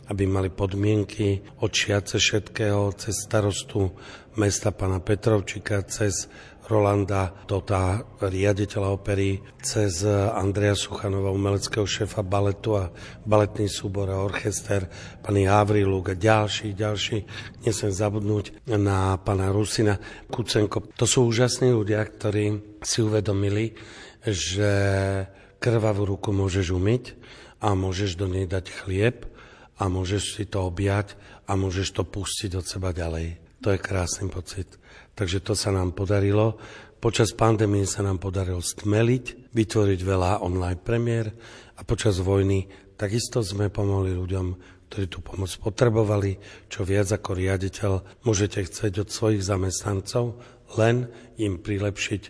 aby 0.08 0.24
mali 0.28 0.50
podmienky 0.52 1.44
od 1.64 1.72
šiace 1.72 2.20
všetkého, 2.20 2.96
cez 2.96 3.28
starostu 3.28 3.92
mesta 4.38 4.72
pana 4.72 5.02
Petrovčika 5.02 5.82
cez 5.84 6.30
Rolanda 6.68 7.32
Tota, 7.48 8.04
riaditeľa 8.20 8.90
opery, 8.92 9.40
cez 9.64 10.04
Andreja 10.36 10.76
Suchanova, 10.76 11.32
umeleckého 11.32 11.88
šéfa 11.88 12.28
baletu 12.28 12.76
a 12.76 12.92
baletný 13.24 13.72
súbor 13.72 14.12
a 14.12 14.20
orchester, 14.20 14.84
pani 15.24 15.48
Havriluk 15.48 16.12
a 16.12 16.16
ďalší, 16.20 16.76
ďalší. 16.76 17.24
Nesem 17.64 17.88
zabudnúť 17.88 18.68
na 18.68 19.16
pana 19.16 19.48
Rusina 19.56 19.96
Kucenko. 20.28 20.92
To 21.00 21.08
sú 21.08 21.32
úžasní 21.32 21.72
ľudia, 21.72 22.04
ktorí 22.04 22.80
si 22.84 23.00
uvedomili, 23.00 23.72
že 24.28 24.72
krvavú 25.64 26.20
ruku 26.20 26.36
môžeš 26.36 26.76
umyť 26.76 27.04
a 27.64 27.74
môžeš 27.80 28.20
do 28.20 28.28
nej 28.28 28.44
dať 28.44 28.70
chlieb 28.70 29.27
a 29.78 29.84
môžeš 29.88 30.38
si 30.38 30.44
to 30.50 30.66
objať 30.66 31.14
a 31.46 31.54
môžeš 31.54 31.94
to 31.94 32.04
pustiť 32.04 32.58
od 32.58 32.66
seba 32.66 32.90
ďalej. 32.92 33.38
To 33.62 33.74
je 33.74 33.80
krásny 33.82 34.30
pocit. 34.30 34.70
Takže 35.18 35.42
to 35.42 35.58
sa 35.58 35.74
nám 35.74 35.98
podarilo. 35.98 36.58
Počas 36.98 37.34
pandémie 37.34 37.86
sa 37.86 38.02
nám 38.02 38.18
podarilo 38.22 38.62
stmeliť, 38.62 39.54
vytvoriť 39.54 40.00
veľa 40.02 40.42
online 40.42 40.82
premiér 40.82 41.30
a 41.78 41.82
počas 41.86 42.22
vojny 42.22 42.70
takisto 42.98 43.46
sme 43.46 43.70
pomohli 43.70 44.18
ľuďom, 44.18 44.48
ktorí 44.90 45.06
tú 45.10 45.20
pomoc 45.22 45.52
potrebovali, 45.62 46.42
čo 46.72 46.82
viac 46.82 47.14
ako 47.14 47.38
riaditeľ 47.38 48.26
môžete 48.26 48.66
chcieť 48.66 49.06
od 49.06 49.10
svojich 49.14 49.46
zamestnancov, 49.46 50.42
len 50.80 51.12
im 51.38 51.62
prilepšiť 51.62 52.24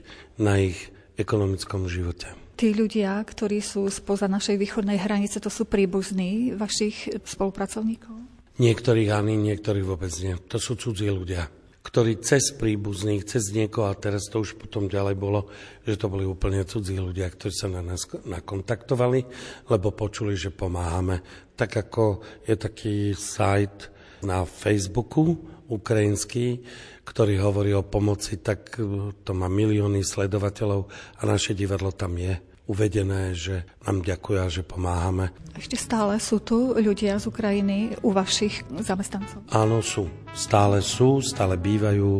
na 0.43 0.59
ich 0.59 0.91
ekonomickom 1.15 1.87
živote. 1.87 2.46
Tí 2.57 2.73
ľudia, 2.73 3.21
ktorí 3.21 3.61
sú 3.61 3.85
spoza 3.93 4.25
našej 4.25 4.57
východnej 4.57 4.97
hranice, 4.97 5.37
to 5.37 5.53
sú 5.53 5.69
príbuzní 5.69 6.57
vašich 6.57 7.21
spolupracovníkov? 7.21 8.17
Niektorých 8.57 9.13
ani, 9.13 9.37
niektorých 9.37 9.85
vôbec 9.85 10.09
nie. 10.25 10.33
To 10.49 10.57
sú 10.57 10.73
cudzí 10.73 11.05
ľudia, 11.05 11.45
ktorí 11.85 12.17
cez 12.17 12.57
príbuzných, 12.57 13.29
cez 13.29 13.53
niekoho, 13.53 13.85
a 13.85 13.93
teraz 13.93 14.25
to 14.25 14.41
už 14.41 14.57
potom 14.57 14.89
ďalej 14.89 15.13
bolo, 15.21 15.45
že 15.85 16.01
to 16.01 16.09
boli 16.09 16.25
úplne 16.25 16.65
cudzí 16.65 16.97
ľudia, 16.97 17.29
ktorí 17.29 17.53
sa 17.53 17.69
na 17.69 17.85
nás 17.85 18.09
nakontaktovali, 18.09 19.21
lebo 19.69 19.93
počuli, 19.93 20.33
že 20.33 20.49
pomáhame. 20.49 21.21
Tak 21.53 21.77
ako 21.77 22.25
je 22.41 22.57
taký 22.57 23.13
sajt 23.13 23.93
na 24.25 24.49
Facebooku 24.49 25.56
ukrajinský, 25.67 26.63
ktorý 27.03 27.39
hovorí 27.39 27.71
o 27.75 27.83
pomoci, 27.83 28.39
tak 28.39 28.79
to 29.23 29.31
má 29.35 29.47
milióny 29.51 30.03
sledovateľov 30.03 30.87
a 31.19 31.21
naše 31.27 31.55
divadlo 31.55 31.91
tam 31.91 32.15
je. 32.19 32.39
uvedené, 32.67 33.31
že 33.31 33.63
nám 33.87 34.03
ďakujú 34.03 34.37
a 34.43 34.51
že 34.51 34.61
pomáhame. 34.61 35.31
Ešte 35.55 35.79
stále 35.79 36.19
sú 36.19 36.43
tu 36.43 36.75
ľudia 36.75 37.15
z 37.15 37.31
Ukrajiny 37.31 37.95
u 38.03 38.11
vašich 38.11 38.67
zamestnancov? 38.83 39.39
Áno, 39.55 39.79
sú. 39.79 40.11
Stále 40.35 40.83
sú, 40.83 41.23
stále 41.23 41.55
bývajú, 41.55 42.19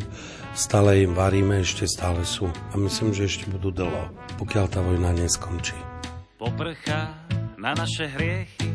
stále 0.56 1.04
im 1.04 1.12
varíme, 1.12 1.62
ešte 1.62 1.84
stále 1.86 2.24
sú. 2.24 2.48
A 2.72 2.80
myslím, 2.80 3.12
že 3.12 3.28
ešte 3.28 3.46
budú 3.52 3.76
dlho, 3.76 4.08
pokiaľ 4.40 4.66
tá 4.72 4.80
vojna 4.80 5.12
neskončí. 5.14 5.76
Poprchá 6.40 7.28
na 7.60 7.76
naše 7.76 8.08
hriechy, 8.08 8.72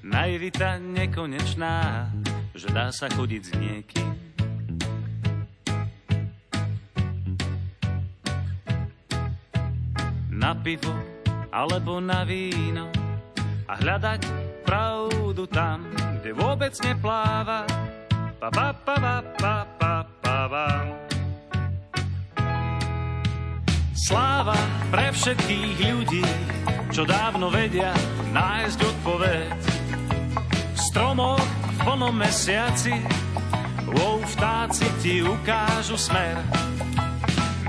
naivita 0.00 0.80
nekonečná, 0.80 2.08
že 2.52 2.68
dá 2.68 2.92
sa 2.92 3.08
chodiť 3.08 3.42
s 3.42 3.52
niekým. 3.56 4.10
Na 10.32 10.52
pivo 10.58 10.92
alebo 11.52 12.00
na 12.00 12.24
víno 12.24 12.88
a 13.68 13.72
hľadať 13.76 14.20
pravdu 14.64 15.44
tam, 15.48 15.84
kde 16.20 16.32
vôbec 16.32 16.72
nepláva. 16.80 17.68
Pa, 18.40 18.48
pa, 18.50 18.74
pa, 18.74 18.96
pa, 18.98 19.14
pa, 19.38 19.54
pa, 19.78 19.94
pa, 20.20 20.38
pa. 20.48 20.66
Sláva 23.92 24.58
pre 24.90 25.14
všetkých 25.14 25.78
ľudí, 25.78 26.26
čo 26.90 27.06
dávno 27.06 27.48
vedia 27.54 27.94
nájsť 28.34 28.78
odpoveď. 28.82 29.56
V 30.74 30.78
stromoch 30.90 31.51
v 31.82 32.14
mesiaci, 32.14 32.94
wow, 33.90 34.22
vtáci 34.22 34.86
ti 35.02 35.18
ukážu 35.18 35.98
smer. 35.98 36.38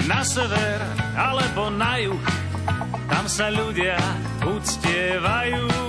Na 0.06 0.22
sever 0.22 0.78
alebo 1.18 1.74
na 1.74 1.98
juh, 1.98 2.26
tam 3.10 3.26
sa 3.26 3.50
ľudia 3.50 3.98
uctievajú. 4.46 5.83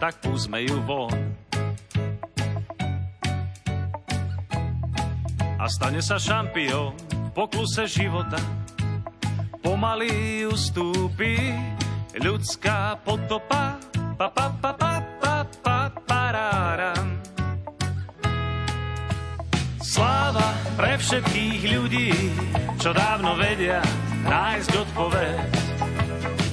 Tak 0.00 0.16
púsme 0.24 0.64
ju 0.64 0.80
von. 0.88 1.12
A 5.60 5.68
stane 5.68 6.00
sa 6.00 6.16
šampión 6.16 6.96
v 6.96 7.30
pokluse 7.36 7.84
života. 7.84 8.40
Pomaly 9.60 10.48
ustúpi 10.48 11.36
ľudská 12.16 12.96
potopa. 13.04 13.76
Pa, 14.16 14.28
pa, 14.32 14.48
pa, 14.56 14.72
pa, 14.72 14.94
pa, 15.20 15.36
pa, 15.60 15.78
paráram. 16.08 17.20
Sláva 19.84 20.56
pre 20.80 20.96
všetkých 20.96 21.60
ľudí, 21.76 22.08
čo 22.80 22.96
dávno 22.96 23.36
vedia 23.36 23.84
nájsť 24.24 24.70
odpoveď. 24.80 25.48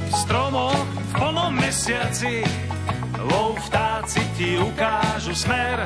V 0.08 0.14
stromoch 0.20 0.84
v 0.84 1.12
plnom 1.16 1.54
mesiaci 1.56 2.44
vo 3.28 3.54
vtáci 3.60 4.24
ti 4.40 4.56
ukážu 4.56 5.36
smer. 5.36 5.84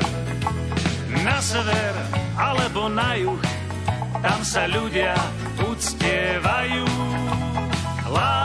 Na 1.25 1.41
sever 1.41 1.95
alebo 2.37 2.87
na 2.87 3.17
juh 3.17 3.41
tam 4.21 4.39
sa 4.45 4.69
ľudia 4.69 5.17
uctievajú. 5.57 6.85
La 8.11 8.37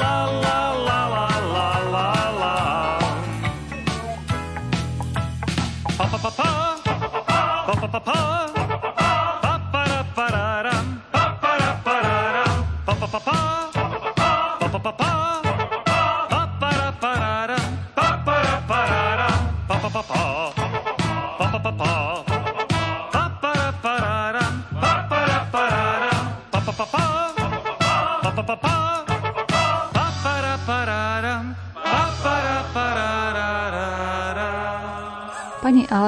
la 0.00 0.16
la 0.40 0.60
la 0.80 1.00
la 1.12 1.28
la 1.54 1.70
la 1.94 2.10
la. 2.40 2.56
Pa 5.96 6.04
pa 6.08 6.18
pa 6.18 6.30
pa. 6.32 6.50
Pa 6.80 7.74
pa 7.76 7.86
pa 7.86 7.88
pa 7.88 8.00
pa 8.00 8.29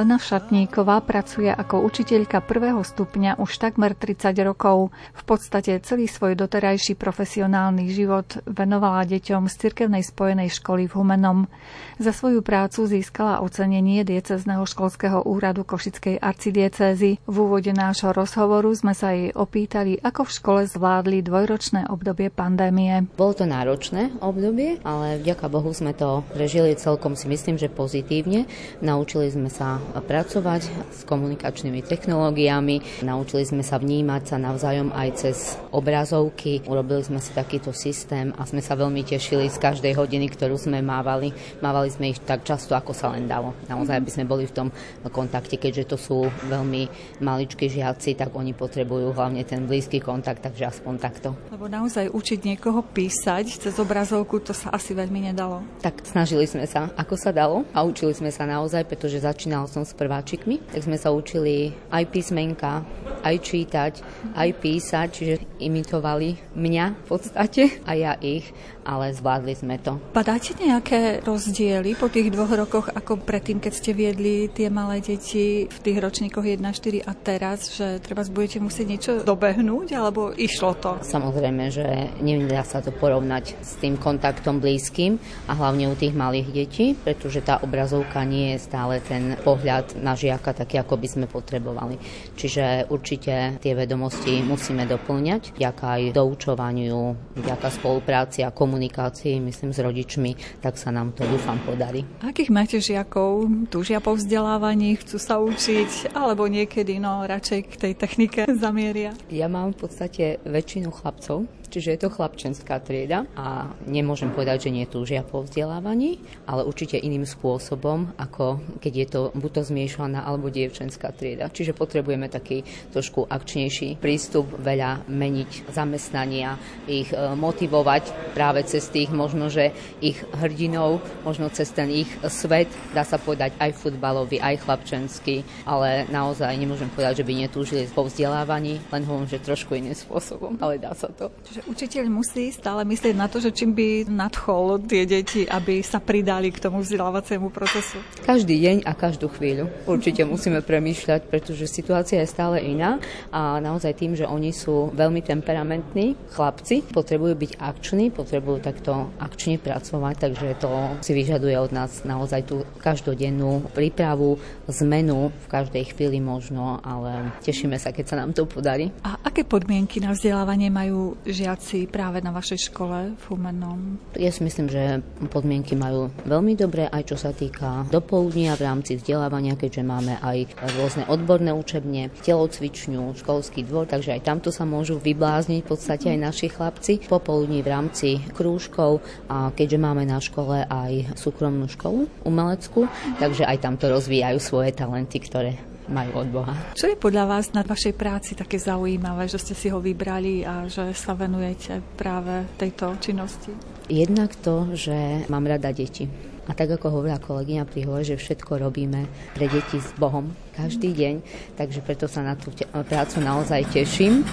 Alena 0.03 0.19
Šatníková 0.19 0.99
pracuje 1.07 1.47
ako 1.47 1.87
učiteľka 1.87 2.43
prvého 2.43 2.83
stupňa 2.83 3.39
už 3.39 3.55
takmer 3.55 3.95
30 3.95 4.35
rokov. 4.43 4.91
V 5.15 5.22
podstate 5.33 5.81
celý 5.81 6.13
svoj 6.13 6.37
doterajší 6.37 6.93
profesionálny 6.93 7.89
život 7.89 8.45
venovala 8.45 9.09
deťom 9.09 9.49
z 9.49 9.55
cirkevnej 9.65 10.05
spojenej 10.05 10.53
školy 10.53 10.85
v 10.85 10.93
Humenom. 10.93 11.49
Za 11.97 12.13
svoju 12.13 12.45
prácu 12.45 12.85
získala 12.85 13.41
ocenenie 13.41 14.05
diecezneho 14.05 14.61
školského 14.69 15.25
úradu 15.25 15.65
Košickej 15.65 16.21
arcidiecézy. 16.21 17.17
V 17.25 17.35
úvode 17.41 17.73
nášho 17.73 18.13
rozhovoru 18.13 18.77
sme 18.77 18.93
sa 18.93 19.17
jej 19.17 19.33
opýtali, 19.33 19.97
ako 20.05 20.29
v 20.29 20.35
škole 20.37 20.61
zvládli 20.69 21.25
dvojročné 21.25 21.89
obdobie 21.89 22.29
pandémie. 22.29 23.09
Bolo 23.17 23.33
to 23.33 23.49
náročné 23.49 24.13
obdobie, 24.21 24.85
ale 24.85 25.17
vďaka 25.17 25.49
Bohu 25.49 25.73
sme 25.73 25.97
to 25.97 26.21
prežili 26.37 26.77
celkom 26.77 27.17
si 27.17 27.25
myslím, 27.33 27.57
že 27.57 27.73
pozitívne. 27.73 28.45
Naučili 28.85 29.33
sme 29.33 29.49
sa 29.49 29.81
pracovať 29.97 30.93
s 30.93 31.09
komunikačnými 31.09 31.81
technológiami, 31.81 33.07
naučili 33.07 33.49
sme 33.49 33.65
sa 33.65 33.81
vnímať 33.81 34.23
sa 34.29 34.37
navzájom 34.37 34.93
aj 34.93 35.22
cez 35.23 35.55
obrazovky, 35.71 36.67
urobili 36.67 37.07
sme 37.07 37.23
si 37.23 37.31
takýto 37.31 37.71
systém 37.71 38.35
a 38.35 38.43
sme 38.43 38.59
sa 38.59 38.75
veľmi 38.75 39.07
tešili 39.07 39.47
z 39.47 39.63
každej 39.63 39.95
hodiny, 39.95 40.27
ktorú 40.27 40.59
sme 40.59 40.83
mávali. 40.83 41.31
Mávali 41.63 41.95
sme 41.95 42.11
ich 42.11 42.19
tak 42.27 42.43
často, 42.43 42.75
ako 42.75 42.91
sa 42.91 43.15
len 43.15 43.31
dalo. 43.31 43.55
Naozaj, 43.71 44.03
aby 44.03 44.11
sme 44.11 44.27
boli 44.27 44.51
v 44.51 44.57
tom 44.57 44.69
kontakte, 45.15 45.55
keďže 45.55 45.95
to 45.95 45.97
sú 45.97 46.19
veľmi 46.51 46.91
maličkí 47.23 47.71
žiaci, 47.71 48.19
tak 48.19 48.35
oni 48.35 48.51
potrebujú 48.51 49.15
hlavne 49.15 49.47
ten 49.47 49.63
blízky 49.63 50.03
kontakt, 50.03 50.43
takže 50.43 50.75
aspoň 50.75 50.95
takto. 50.99 51.39
Lebo 51.55 51.71
naozaj 51.71 52.11
učiť 52.11 52.43
niekoho 52.43 52.83
písať 52.83 53.63
cez 53.63 53.79
obrazovku, 53.79 54.43
to 54.43 54.51
sa 54.51 54.75
asi 54.75 54.91
veľmi 54.91 55.31
nedalo. 55.31 55.63
Tak 55.87 56.03
snažili 56.03 56.51
sme 56.51 56.67
sa, 56.67 56.91
ako 56.99 57.15
sa 57.15 57.31
dalo 57.31 57.63
a 57.71 57.87
učili 57.87 58.11
sme 58.11 58.35
sa 58.35 58.43
naozaj, 58.43 58.91
pretože 58.91 59.23
začínal 59.23 59.71
som 59.71 59.87
s 59.87 59.95
prváčikmi, 59.95 60.59
tak 60.75 60.83
sme 60.83 60.99
sa 60.99 61.15
učili 61.15 61.71
aj 61.95 62.11
písmenka, 62.11 62.83
aj 63.23 63.37
čítať, 63.39 63.93
aj 64.35 64.49
písať, 64.59 65.02
čiže 65.09 65.63
imitovali 65.63 66.55
mňa 66.55 66.85
v 66.95 67.05
podstate 67.07 67.63
a 67.87 67.95
ja 67.95 68.13
ich, 68.21 68.51
ale 68.85 69.15
zvládli 69.15 69.55
sme 69.55 69.79
to. 69.79 69.99
Padáte 70.13 70.55
nejaké 70.59 71.23
rozdiely 71.23 71.95
po 71.97 72.11
tých 72.11 72.31
dvoch 72.31 72.53
rokoch, 72.53 72.87
ako 72.91 73.23
predtým, 73.23 73.59
keď 73.63 73.73
ste 73.73 73.91
viedli 73.95 74.51
tie 74.51 74.69
malé 74.69 74.99
deti 74.99 75.67
v 75.67 75.79
tých 75.83 75.99
ročníkoch 75.99 76.45
1-4 76.45 77.07
a 77.07 77.13
teraz, 77.15 77.75
že 77.75 78.03
treba 78.03 78.27
budete 78.27 78.59
musieť 78.63 78.87
niečo 78.87 79.13
dobehnúť, 79.23 79.89
alebo 79.95 80.35
išlo 80.35 80.75
to? 80.79 80.99
Samozrejme, 81.03 81.71
že 81.71 81.87
nedá 82.21 82.63
sa 82.67 82.83
to 82.83 82.91
porovnať 82.91 83.59
s 83.63 83.79
tým 83.79 83.99
kontaktom 83.99 84.59
blízkym 84.59 85.19
a 85.47 85.53
hlavne 85.55 85.91
u 85.91 85.97
tých 85.99 86.15
malých 86.15 86.49
detí, 86.53 86.87
pretože 86.95 87.43
tá 87.43 87.59
obrazovka 87.63 88.23
nie 88.27 88.55
je 88.57 88.65
stále 88.65 88.99
ten 89.03 89.35
pohľad 89.41 89.99
na 89.99 90.15
žiaka 90.19 90.55
taký, 90.55 90.83
ako 90.83 90.95
by 90.99 91.09
sme 91.09 91.27
potrebovali. 91.31 91.97
Čiže 92.35 92.89
určite 92.91 93.59
tie 93.59 93.73
vedomosti 93.75 94.43
musíme 94.43 94.85
doplňať, 94.89 95.57
vďaka 95.57 95.85
aj 95.99 96.03
doučovaniu, 96.15 97.01
vďaka 97.39 97.69
spolupráci 97.71 98.43
a 98.43 98.51
komunikácii, 98.51 98.72
myslím, 98.79 99.73
s 99.73 99.79
rodičmi, 99.81 100.61
tak 100.63 100.79
sa 100.79 100.89
nám 100.89 101.13
to 101.13 101.25
dúfam 101.27 101.59
podarí. 101.67 102.05
Akých 102.23 102.53
máte 102.53 102.79
žiakov? 102.79 103.49
Túžia 103.69 103.99
po 103.99 104.15
vzdelávaní, 104.15 104.97
chcú 105.01 105.17
sa 105.19 105.41
učiť, 105.41 106.15
alebo 106.17 106.47
niekedy 106.47 107.01
no 107.01 107.25
radšej 107.25 107.61
k 107.69 107.75
tej 107.77 107.93
technike 107.97 108.41
zamieria? 108.57 109.17
Ja 109.33 109.49
mám 109.49 109.73
v 109.73 109.89
podstate 109.89 110.39
väčšinu 110.45 110.93
chlapcov, 110.93 111.49
čiže 111.73 111.97
je 111.97 112.01
to 112.05 112.13
chlapčenská 112.13 112.77
trieda 112.85 113.25
a 113.33 113.73
nemôžem 113.89 114.29
povedať, 114.29 114.69
že 114.69 114.75
nie 114.77 114.85
túžia 114.85 115.25
po 115.25 115.41
vzdelávaní, 115.41 116.21
ale 116.45 116.69
určite 116.69 117.01
iným 117.01 117.25
spôsobom, 117.25 118.13
ako 118.21 118.61
keď 118.85 118.93
je 118.93 119.07
to 119.09 119.21
buď 119.33 119.51
to 119.57 119.63
zmiešaná 119.73 120.21
alebo 120.21 120.53
dievčenská 120.53 121.17
trieda. 121.17 121.49
Čiže 121.49 121.73
potrebujeme 121.73 122.29
taký 122.29 122.61
trošku 122.93 123.25
akčnejší 123.25 123.97
prístup, 123.97 124.53
veľa 124.61 125.09
meniť 125.09 125.73
zamestnania, 125.73 126.61
ich 126.85 127.09
e, 127.09 127.17
motivovať 127.33 128.37
práve 128.37 128.69
cez 128.69 128.93
tých 128.93 129.09
možno, 129.09 129.49
že 129.49 129.73
ich 130.05 130.21
hrdinov, 130.37 131.01
možno 131.25 131.49
cez 131.49 131.73
ten 131.73 131.89
ich 131.89 132.11
svet, 132.29 132.69
dá 132.93 133.07
sa 133.07 133.17
povedať 133.17 133.57
aj 133.57 133.73
futbalový, 133.81 134.37
aj 134.43 134.61
chlapčenský, 134.69 135.65
ale 135.65 136.05
naozaj 136.13 136.53
nemôžem 136.53 136.93
povedať, 136.93 137.25
že 137.25 137.27
by 137.27 137.33
netúžili 137.47 137.89
po 137.89 138.05
vzdelávaní, 138.05 138.83
len 138.93 139.03
hovorím, 139.09 139.31
že 139.31 139.41
trošku 139.41 139.73
iným 139.73 139.97
spôsobom, 139.97 140.61
ale 140.61 140.77
dá 140.77 140.93
sa 140.93 141.09
to. 141.09 141.33
Čiže 141.47 141.62
učiteľ 141.67 142.05
musí 142.11 142.51
stále 142.51 142.83
myslieť 142.83 143.15
na 143.15 143.31
to, 143.31 143.39
že 143.39 143.55
čím 143.55 143.73
by 143.73 144.11
nadchol 144.11 144.83
tie 144.83 145.07
deti, 145.07 145.47
aby 145.47 145.81
sa 145.81 146.03
pridali 146.03 146.51
k 146.51 146.59
tomu 146.59 146.83
vzdelávaciemu 146.83 147.49
procesu. 147.55 148.03
Každý 148.27 148.59
deň 148.59 148.77
a 148.85 148.93
každú 148.93 149.31
chvíľu 149.31 149.71
určite 149.87 150.27
musíme 150.27 150.61
premýšľať, 150.61 151.31
pretože 151.31 151.71
situácia 151.71 152.21
je 152.21 152.29
stále 152.29 152.59
iná 152.61 152.99
a 153.31 153.63
naozaj 153.63 153.95
tým, 153.95 154.13
že 154.19 154.27
oni 154.27 154.51
sú 154.51 154.91
veľmi 154.93 155.23
temperamentní 155.23 156.19
chlapci, 156.35 156.83
potrebujú 156.91 157.35
byť 157.39 157.53
akční, 157.63 158.11
potrebujú 158.11 158.59
takto 158.59 159.15
akčne 159.23 159.57
pracovať, 159.63 160.15
takže 160.19 160.47
to 160.59 160.71
si 161.01 161.13
vyžaduje 161.15 161.55
od 161.57 161.71
nás 161.71 162.03
naozaj 162.03 162.43
tú 162.45 162.67
každodennú 162.83 163.71
prípravu, 163.71 164.37
zmenu 164.67 165.31
v 165.31 165.47
každej 165.47 165.95
chvíli 165.95 166.19
možno, 166.19 166.83
ale 166.83 167.31
tešíme 167.47 167.79
sa, 167.79 167.95
keď 167.95 168.05
sa 168.07 168.17
nám 168.19 168.35
to 168.35 168.49
podarí. 168.49 168.91
A 169.07 169.21
aké 169.23 169.47
podmienky 169.47 170.03
na 170.03 170.13
vzdelávanie 170.13 170.73
majú 170.73 171.15
žiaci 171.23 171.52
práve 171.89 172.21
na 172.21 172.31
vašej 172.31 172.71
škole 172.71 173.17
v 173.17 173.23
Humennom? 173.33 173.99
Ja 174.15 174.29
si 174.29 174.45
myslím, 174.45 174.69
že 174.69 175.01
podmienky 175.33 175.75
majú 175.75 176.13
veľmi 176.29 176.55
dobré, 176.55 176.87
aj 176.89 177.13
čo 177.13 177.17
sa 177.17 177.35
týka 177.35 177.89
dopoludnia 177.91 178.55
v 178.55 178.69
rámci 178.69 179.01
vzdelávania, 179.01 179.59
keďže 179.59 179.83
máme 179.83 180.21
aj 180.21 180.53
rôzne 180.79 181.05
odborné 181.09 181.51
učebne, 181.51 182.15
telocvičňu, 182.23 183.17
školský 183.19 183.65
dvor, 183.67 183.89
takže 183.89 184.15
aj 184.15 184.25
tamto 184.25 184.51
sa 184.55 184.69
môžu 184.69 185.01
vyblázniť 185.01 185.61
v 185.65 185.69
podstate 185.69 186.13
aj 186.13 186.19
naši 186.21 186.47
chlapci. 186.53 186.93
Popoludní 187.09 187.65
v 187.65 187.73
rámci 187.73 188.09
krúžkov 188.37 189.01
a 189.27 189.51
keďže 189.51 189.79
máme 189.81 190.05
na 190.05 190.21
škole 190.21 190.63
aj 190.69 191.19
súkromnú 191.19 191.67
školu 191.67 192.07
umeleckú, 192.23 192.87
takže 193.19 193.49
aj 193.49 193.65
tamto 193.65 193.89
rozvíjajú 193.91 194.39
svoje 194.39 194.71
talenty, 194.77 195.19
ktoré 195.19 195.72
majú 195.91 196.23
od 196.23 196.29
Boha. 196.31 196.55
Čo 196.79 196.93
je 196.93 196.97
podľa 196.99 197.25
vás 197.27 197.51
na 197.57 197.67
vašej 197.67 197.95
práci 197.97 198.39
také 198.39 198.59
zaujímavé, 198.61 199.27
že 199.27 199.41
ste 199.41 199.55
si 199.57 199.67
ho 199.73 199.83
vybrali 199.83 200.47
a 200.47 200.71
že 200.71 200.95
sa 200.95 201.17
venujete 201.17 201.83
práve 201.99 202.47
tejto 202.61 202.99
činnosti? 203.03 203.51
Jednak 203.91 204.39
to, 204.39 204.71
že 204.79 205.27
mám 205.27 205.47
rada 205.47 205.75
deti. 205.75 206.07
A 206.43 206.59
tak 206.59 206.75
ako 206.75 206.91
hovorila 206.91 207.23
kolegyňa 207.23 207.63
pri 207.71 207.87
že 208.03 208.19
všetko 208.19 208.59
robíme 208.67 209.07
pre 209.31 209.47
deti 209.47 209.79
s 209.79 209.95
Bohom 209.95 210.35
každý 210.59 210.91
deň, 210.91 211.15
takže 211.55 211.81
preto 211.87 212.11
sa 212.11 212.27
na 212.27 212.35
tú 212.35 212.51
prácu 212.91 213.23
naozaj 213.23 213.71
teším 213.71 214.27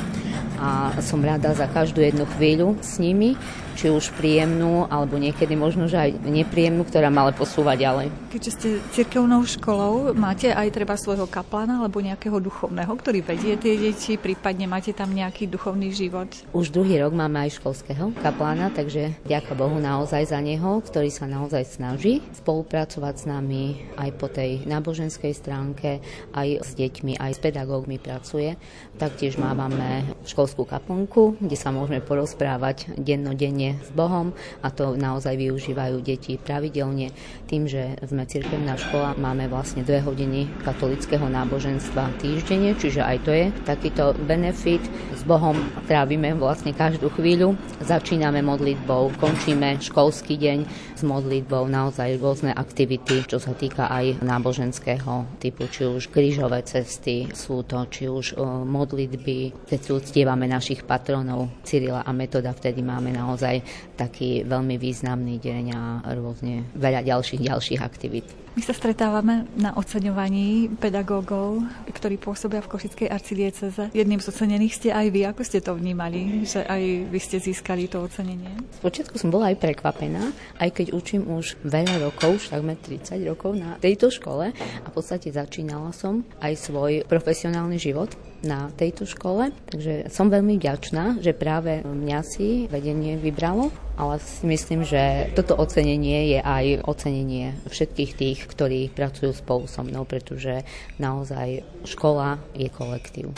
a 0.58 0.98
som 1.06 1.22
rada 1.22 1.54
za 1.54 1.70
každú 1.70 2.02
jednu 2.02 2.26
chvíľu 2.34 2.82
s 2.82 2.98
nimi 2.98 3.38
či 3.80 3.88
už 3.88 4.12
príjemnú, 4.20 4.92
alebo 4.92 5.16
niekedy 5.16 5.56
možno, 5.56 5.88
že 5.88 5.96
aj 5.96 6.20
nepríjemnú, 6.28 6.84
ktorá 6.84 7.08
má 7.08 7.24
ale 7.24 7.32
posúva 7.32 7.80
ďalej. 7.80 8.12
Keďže 8.28 8.52
ste 8.52 8.70
cirkevnou 8.92 9.48
školou, 9.48 10.12
máte 10.12 10.52
aj 10.52 10.68
treba 10.76 11.00
svojho 11.00 11.32
kaplana 11.32 11.80
alebo 11.80 12.04
nejakého 12.04 12.44
duchovného, 12.44 12.92
ktorý 12.92 13.24
vedie 13.24 13.56
tie 13.56 13.80
deti, 13.80 14.20
prípadne 14.20 14.68
máte 14.68 14.92
tam 14.92 15.16
nejaký 15.16 15.48
duchovný 15.48 15.96
život? 15.96 16.28
Už 16.52 16.76
druhý 16.76 17.00
rok 17.00 17.16
máme 17.16 17.48
aj 17.48 17.56
školského 17.56 18.12
kaplána, 18.20 18.68
takže 18.68 19.16
ďaká 19.24 19.56
Bohu 19.56 19.80
naozaj 19.80 20.28
za 20.28 20.44
neho, 20.44 20.84
ktorý 20.84 21.08
sa 21.08 21.24
naozaj 21.24 21.64
snaží 21.80 22.20
spolupracovať 22.36 23.16
s 23.16 23.26
nami 23.32 23.80
aj 23.96 24.10
po 24.20 24.28
tej 24.28 24.68
náboženskej 24.68 25.32
stránke, 25.32 26.04
aj 26.36 26.68
s 26.68 26.76
deťmi, 26.76 27.16
aj 27.16 27.32
s 27.32 27.40
pedagógmi 27.40 27.96
pracuje. 27.96 28.60
Taktiež 29.00 29.40
máme 29.40 30.04
školskú 30.28 30.68
kaplnku, 30.68 31.40
kde 31.40 31.56
sa 31.56 31.72
môžeme 31.72 32.04
porozprávať 32.04 32.92
dennodenne 33.00 33.69
s 33.78 33.90
Bohom 33.94 34.34
a 34.66 34.74
to 34.74 34.98
naozaj 34.98 35.38
využívajú 35.38 36.02
deti 36.02 36.42
pravidelne. 36.42 37.14
Tým, 37.46 37.70
že 37.70 37.98
sme 38.06 38.26
cirkevná 38.26 38.78
škola, 38.78 39.18
máme 39.18 39.50
vlastne 39.50 39.86
dve 39.86 40.02
hodiny 40.02 40.50
katolického 40.66 41.26
náboženstva 41.26 42.18
týždenne, 42.22 42.74
čiže 42.78 43.02
aj 43.02 43.18
to 43.26 43.32
je 43.34 43.46
takýto 43.66 44.14
benefit. 44.26 44.82
S 45.18 45.22
Bohom 45.26 45.58
trávime 45.90 46.34
vlastne 46.38 46.72
každú 46.72 47.10
chvíľu. 47.14 47.58
Začíname 47.82 48.46
modlitbou, 48.46 49.18
končíme 49.18 49.82
školský 49.82 50.38
deň 50.38 50.60
s 50.96 51.02
modlitbou, 51.02 51.66
naozaj 51.66 52.22
rôzne 52.22 52.54
aktivity, 52.54 53.26
čo 53.26 53.42
sa 53.42 53.58
týka 53.58 53.90
aj 53.90 54.22
náboženského 54.22 55.42
typu, 55.42 55.66
či 55.72 55.90
už 55.90 56.14
krížové 56.14 56.62
cesty, 56.62 57.32
sú 57.34 57.66
to 57.66 57.82
či 57.90 58.06
už 58.06 58.38
modlitby, 58.68 59.66
keď 59.66 59.80
si 59.80 59.90
uctievame 59.90 60.46
našich 60.46 60.86
patronov 60.86 61.50
Cyrila 61.66 62.06
a 62.06 62.12
Metoda, 62.14 62.54
vtedy 62.54 62.86
máme 62.86 63.10
naozaj 63.16 63.49
taký 63.98 64.44
veľmi 64.46 64.76
významný 64.78 65.42
deň 65.42 65.66
a 65.74 65.82
rôzne 66.16 66.68
veľa 66.78 67.06
ďalších 67.06 67.42
ďalších 67.46 67.82
aktivít. 67.82 68.28
My 68.60 68.68
sa 68.68 68.76
stretávame 68.76 69.48
na 69.56 69.72
oceňovaní 69.72 70.68
pedagógov, 70.84 71.64
ktorí 71.96 72.20
pôsobia 72.20 72.60
v 72.60 72.68
Košickej 72.68 73.08
arcidieceze. 73.08 73.88
Jedným 73.96 74.20
z 74.20 74.36
ocenených 74.36 74.76
ste 74.76 74.90
aj 74.92 75.08
vy. 75.16 75.24
Ako 75.32 75.48
ste 75.48 75.64
to 75.64 75.80
vnímali, 75.80 76.44
že 76.44 76.68
aj 76.68 77.08
vy 77.08 77.20
ste 77.24 77.40
získali 77.40 77.88
to 77.88 78.04
ocenenie? 78.04 78.52
Spočiatku 78.84 79.16
som 79.16 79.32
bola 79.32 79.56
aj 79.56 79.64
prekvapená, 79.64 80.36
aj 80.60 80.76
keď 80.76 80.92
učím 80.92 81.32
už 81.32 81.56
veľa 81.64 82.04
rokov, 82.04 82.36
už 82.36 82.52
takmer 82.52 82.76
30 82.76 83.32
rokov 83.32 83.56
na 83.56 83.80
tejto 83.80 84.12
škole 84.12 84.52
a 84.52 84.88
v 84.92 84.92
podstate 84.92 85.32
začínala 85.32 85.96
som 85.96 86.28
aj 86.44 86.60
svoj 86.60 87.08
profesionálny 87.08 87.80
život 87.80 88.12
na 88.44 88.72
tejto 88.76 89.08
škole, 89.08 89.56
takže 89.72 90.12
som 90.12 90.28
veľmi 90.28 90.60
vďačná, 90.60 91.24
že 91.24 91.32
práve 91.32 91.80
mňa 91.84 92.20
si 92.28 92.68
vedenie 92.68 93.16
vybralo, 93.16 93.72
ale 94.00 94.24
si 94.24 94.48
myslím, 94.48 94.88
že 94.88 95.36
toto 95.36 95.60
ocenenie 95.60 96.32
je 96.32 96.40
aj 96.40 96.88
ocenenie 96.88 97.60
všetkých 97.68 98.12
tých, 98.16 98.40
ktorí 98.48 98.88
pracujú 98.96 99.36
spolu 99.36 99.68
so 99.68 99.84
mnou, 99.84 100.08
pretože 100.08 100.64
naozaj 100.96 101.68
škola 101.84 102.40
je 102.56 102.72
kolektív. 102.72 103.36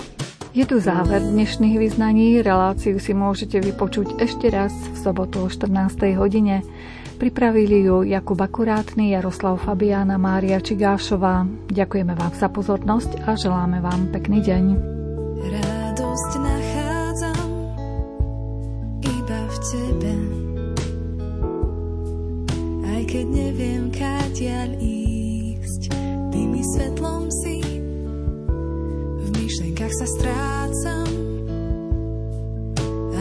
Je 0.52 0.68
tu 0.68 0.84
záver 0.84 1.24
dnešných 1.24 1.80
vyznaní. 1.80 2.44
Reláciu 2.44 3.00
si 3.00 3.16
môžete 3.16 3.64
vypočuť 3.64 4.20
ešte 4.20 4.52
raz 4.52 4.76
v 4.76 4.98
sobotu 5.00 5.48
o 5.48 5.50
14. 5.50 5.96
hodine. 6.20 6.62
Pripravili 7.16 7.88
ju 7.88 8.04
Jakub 8.04 8.36
Akurátny, 8.36 9.16
Jaroslav 9.16 9.64
Fabiána, 9.64 10.20
Mária 10.20 10.60
Čigášová. 10.60 11.48
Ďakujeme 11.72 12.14
vám 12.18 12.34
za 12.36 12.52
pozornosť 12.52 13.24
a 13.30 13.40
želáme 13.40 13.80
vám 13.80 14.12
pekný 14.12 14.44
deň. 14.44 15.01
Strácam, 30.22 31.10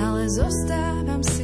ale 0.05 0.28
zostávam 0.28 1.24
silná 1.24 1.39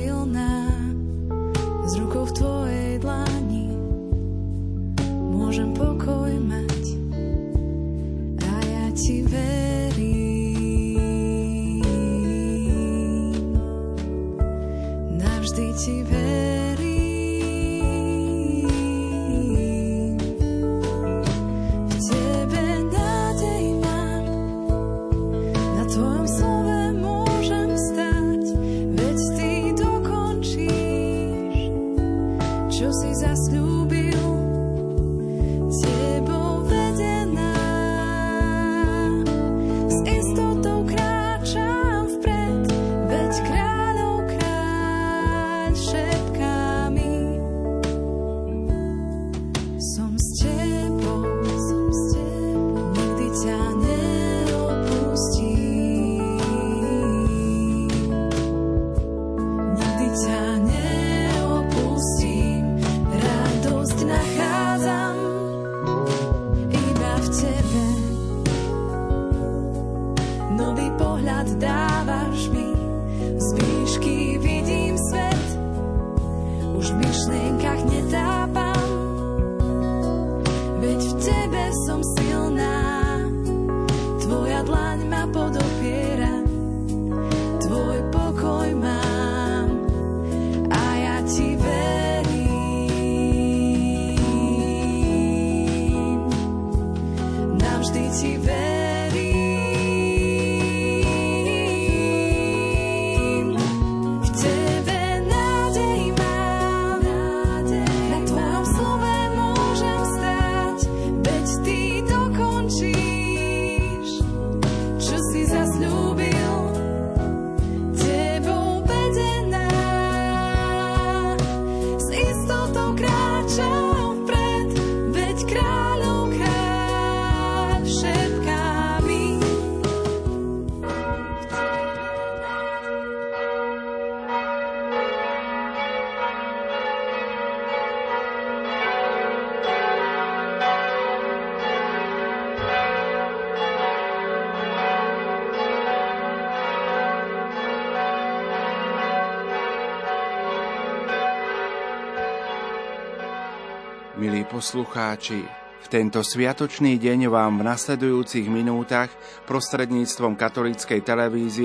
poslucháči, 154.56 155.44
v 155.84 155.86
tento 155.92 156.24
sviatočný 156.24 156.96
deň 156.96 157.28
vám 157.28 157.60
v 157.60 157.68
nasledujúcich 157.68 158.48
minútach 158.48 159.12
prostredníctvom 159.44 160.32
katolíckej 160.32 161.04
televízie 161.04 161.64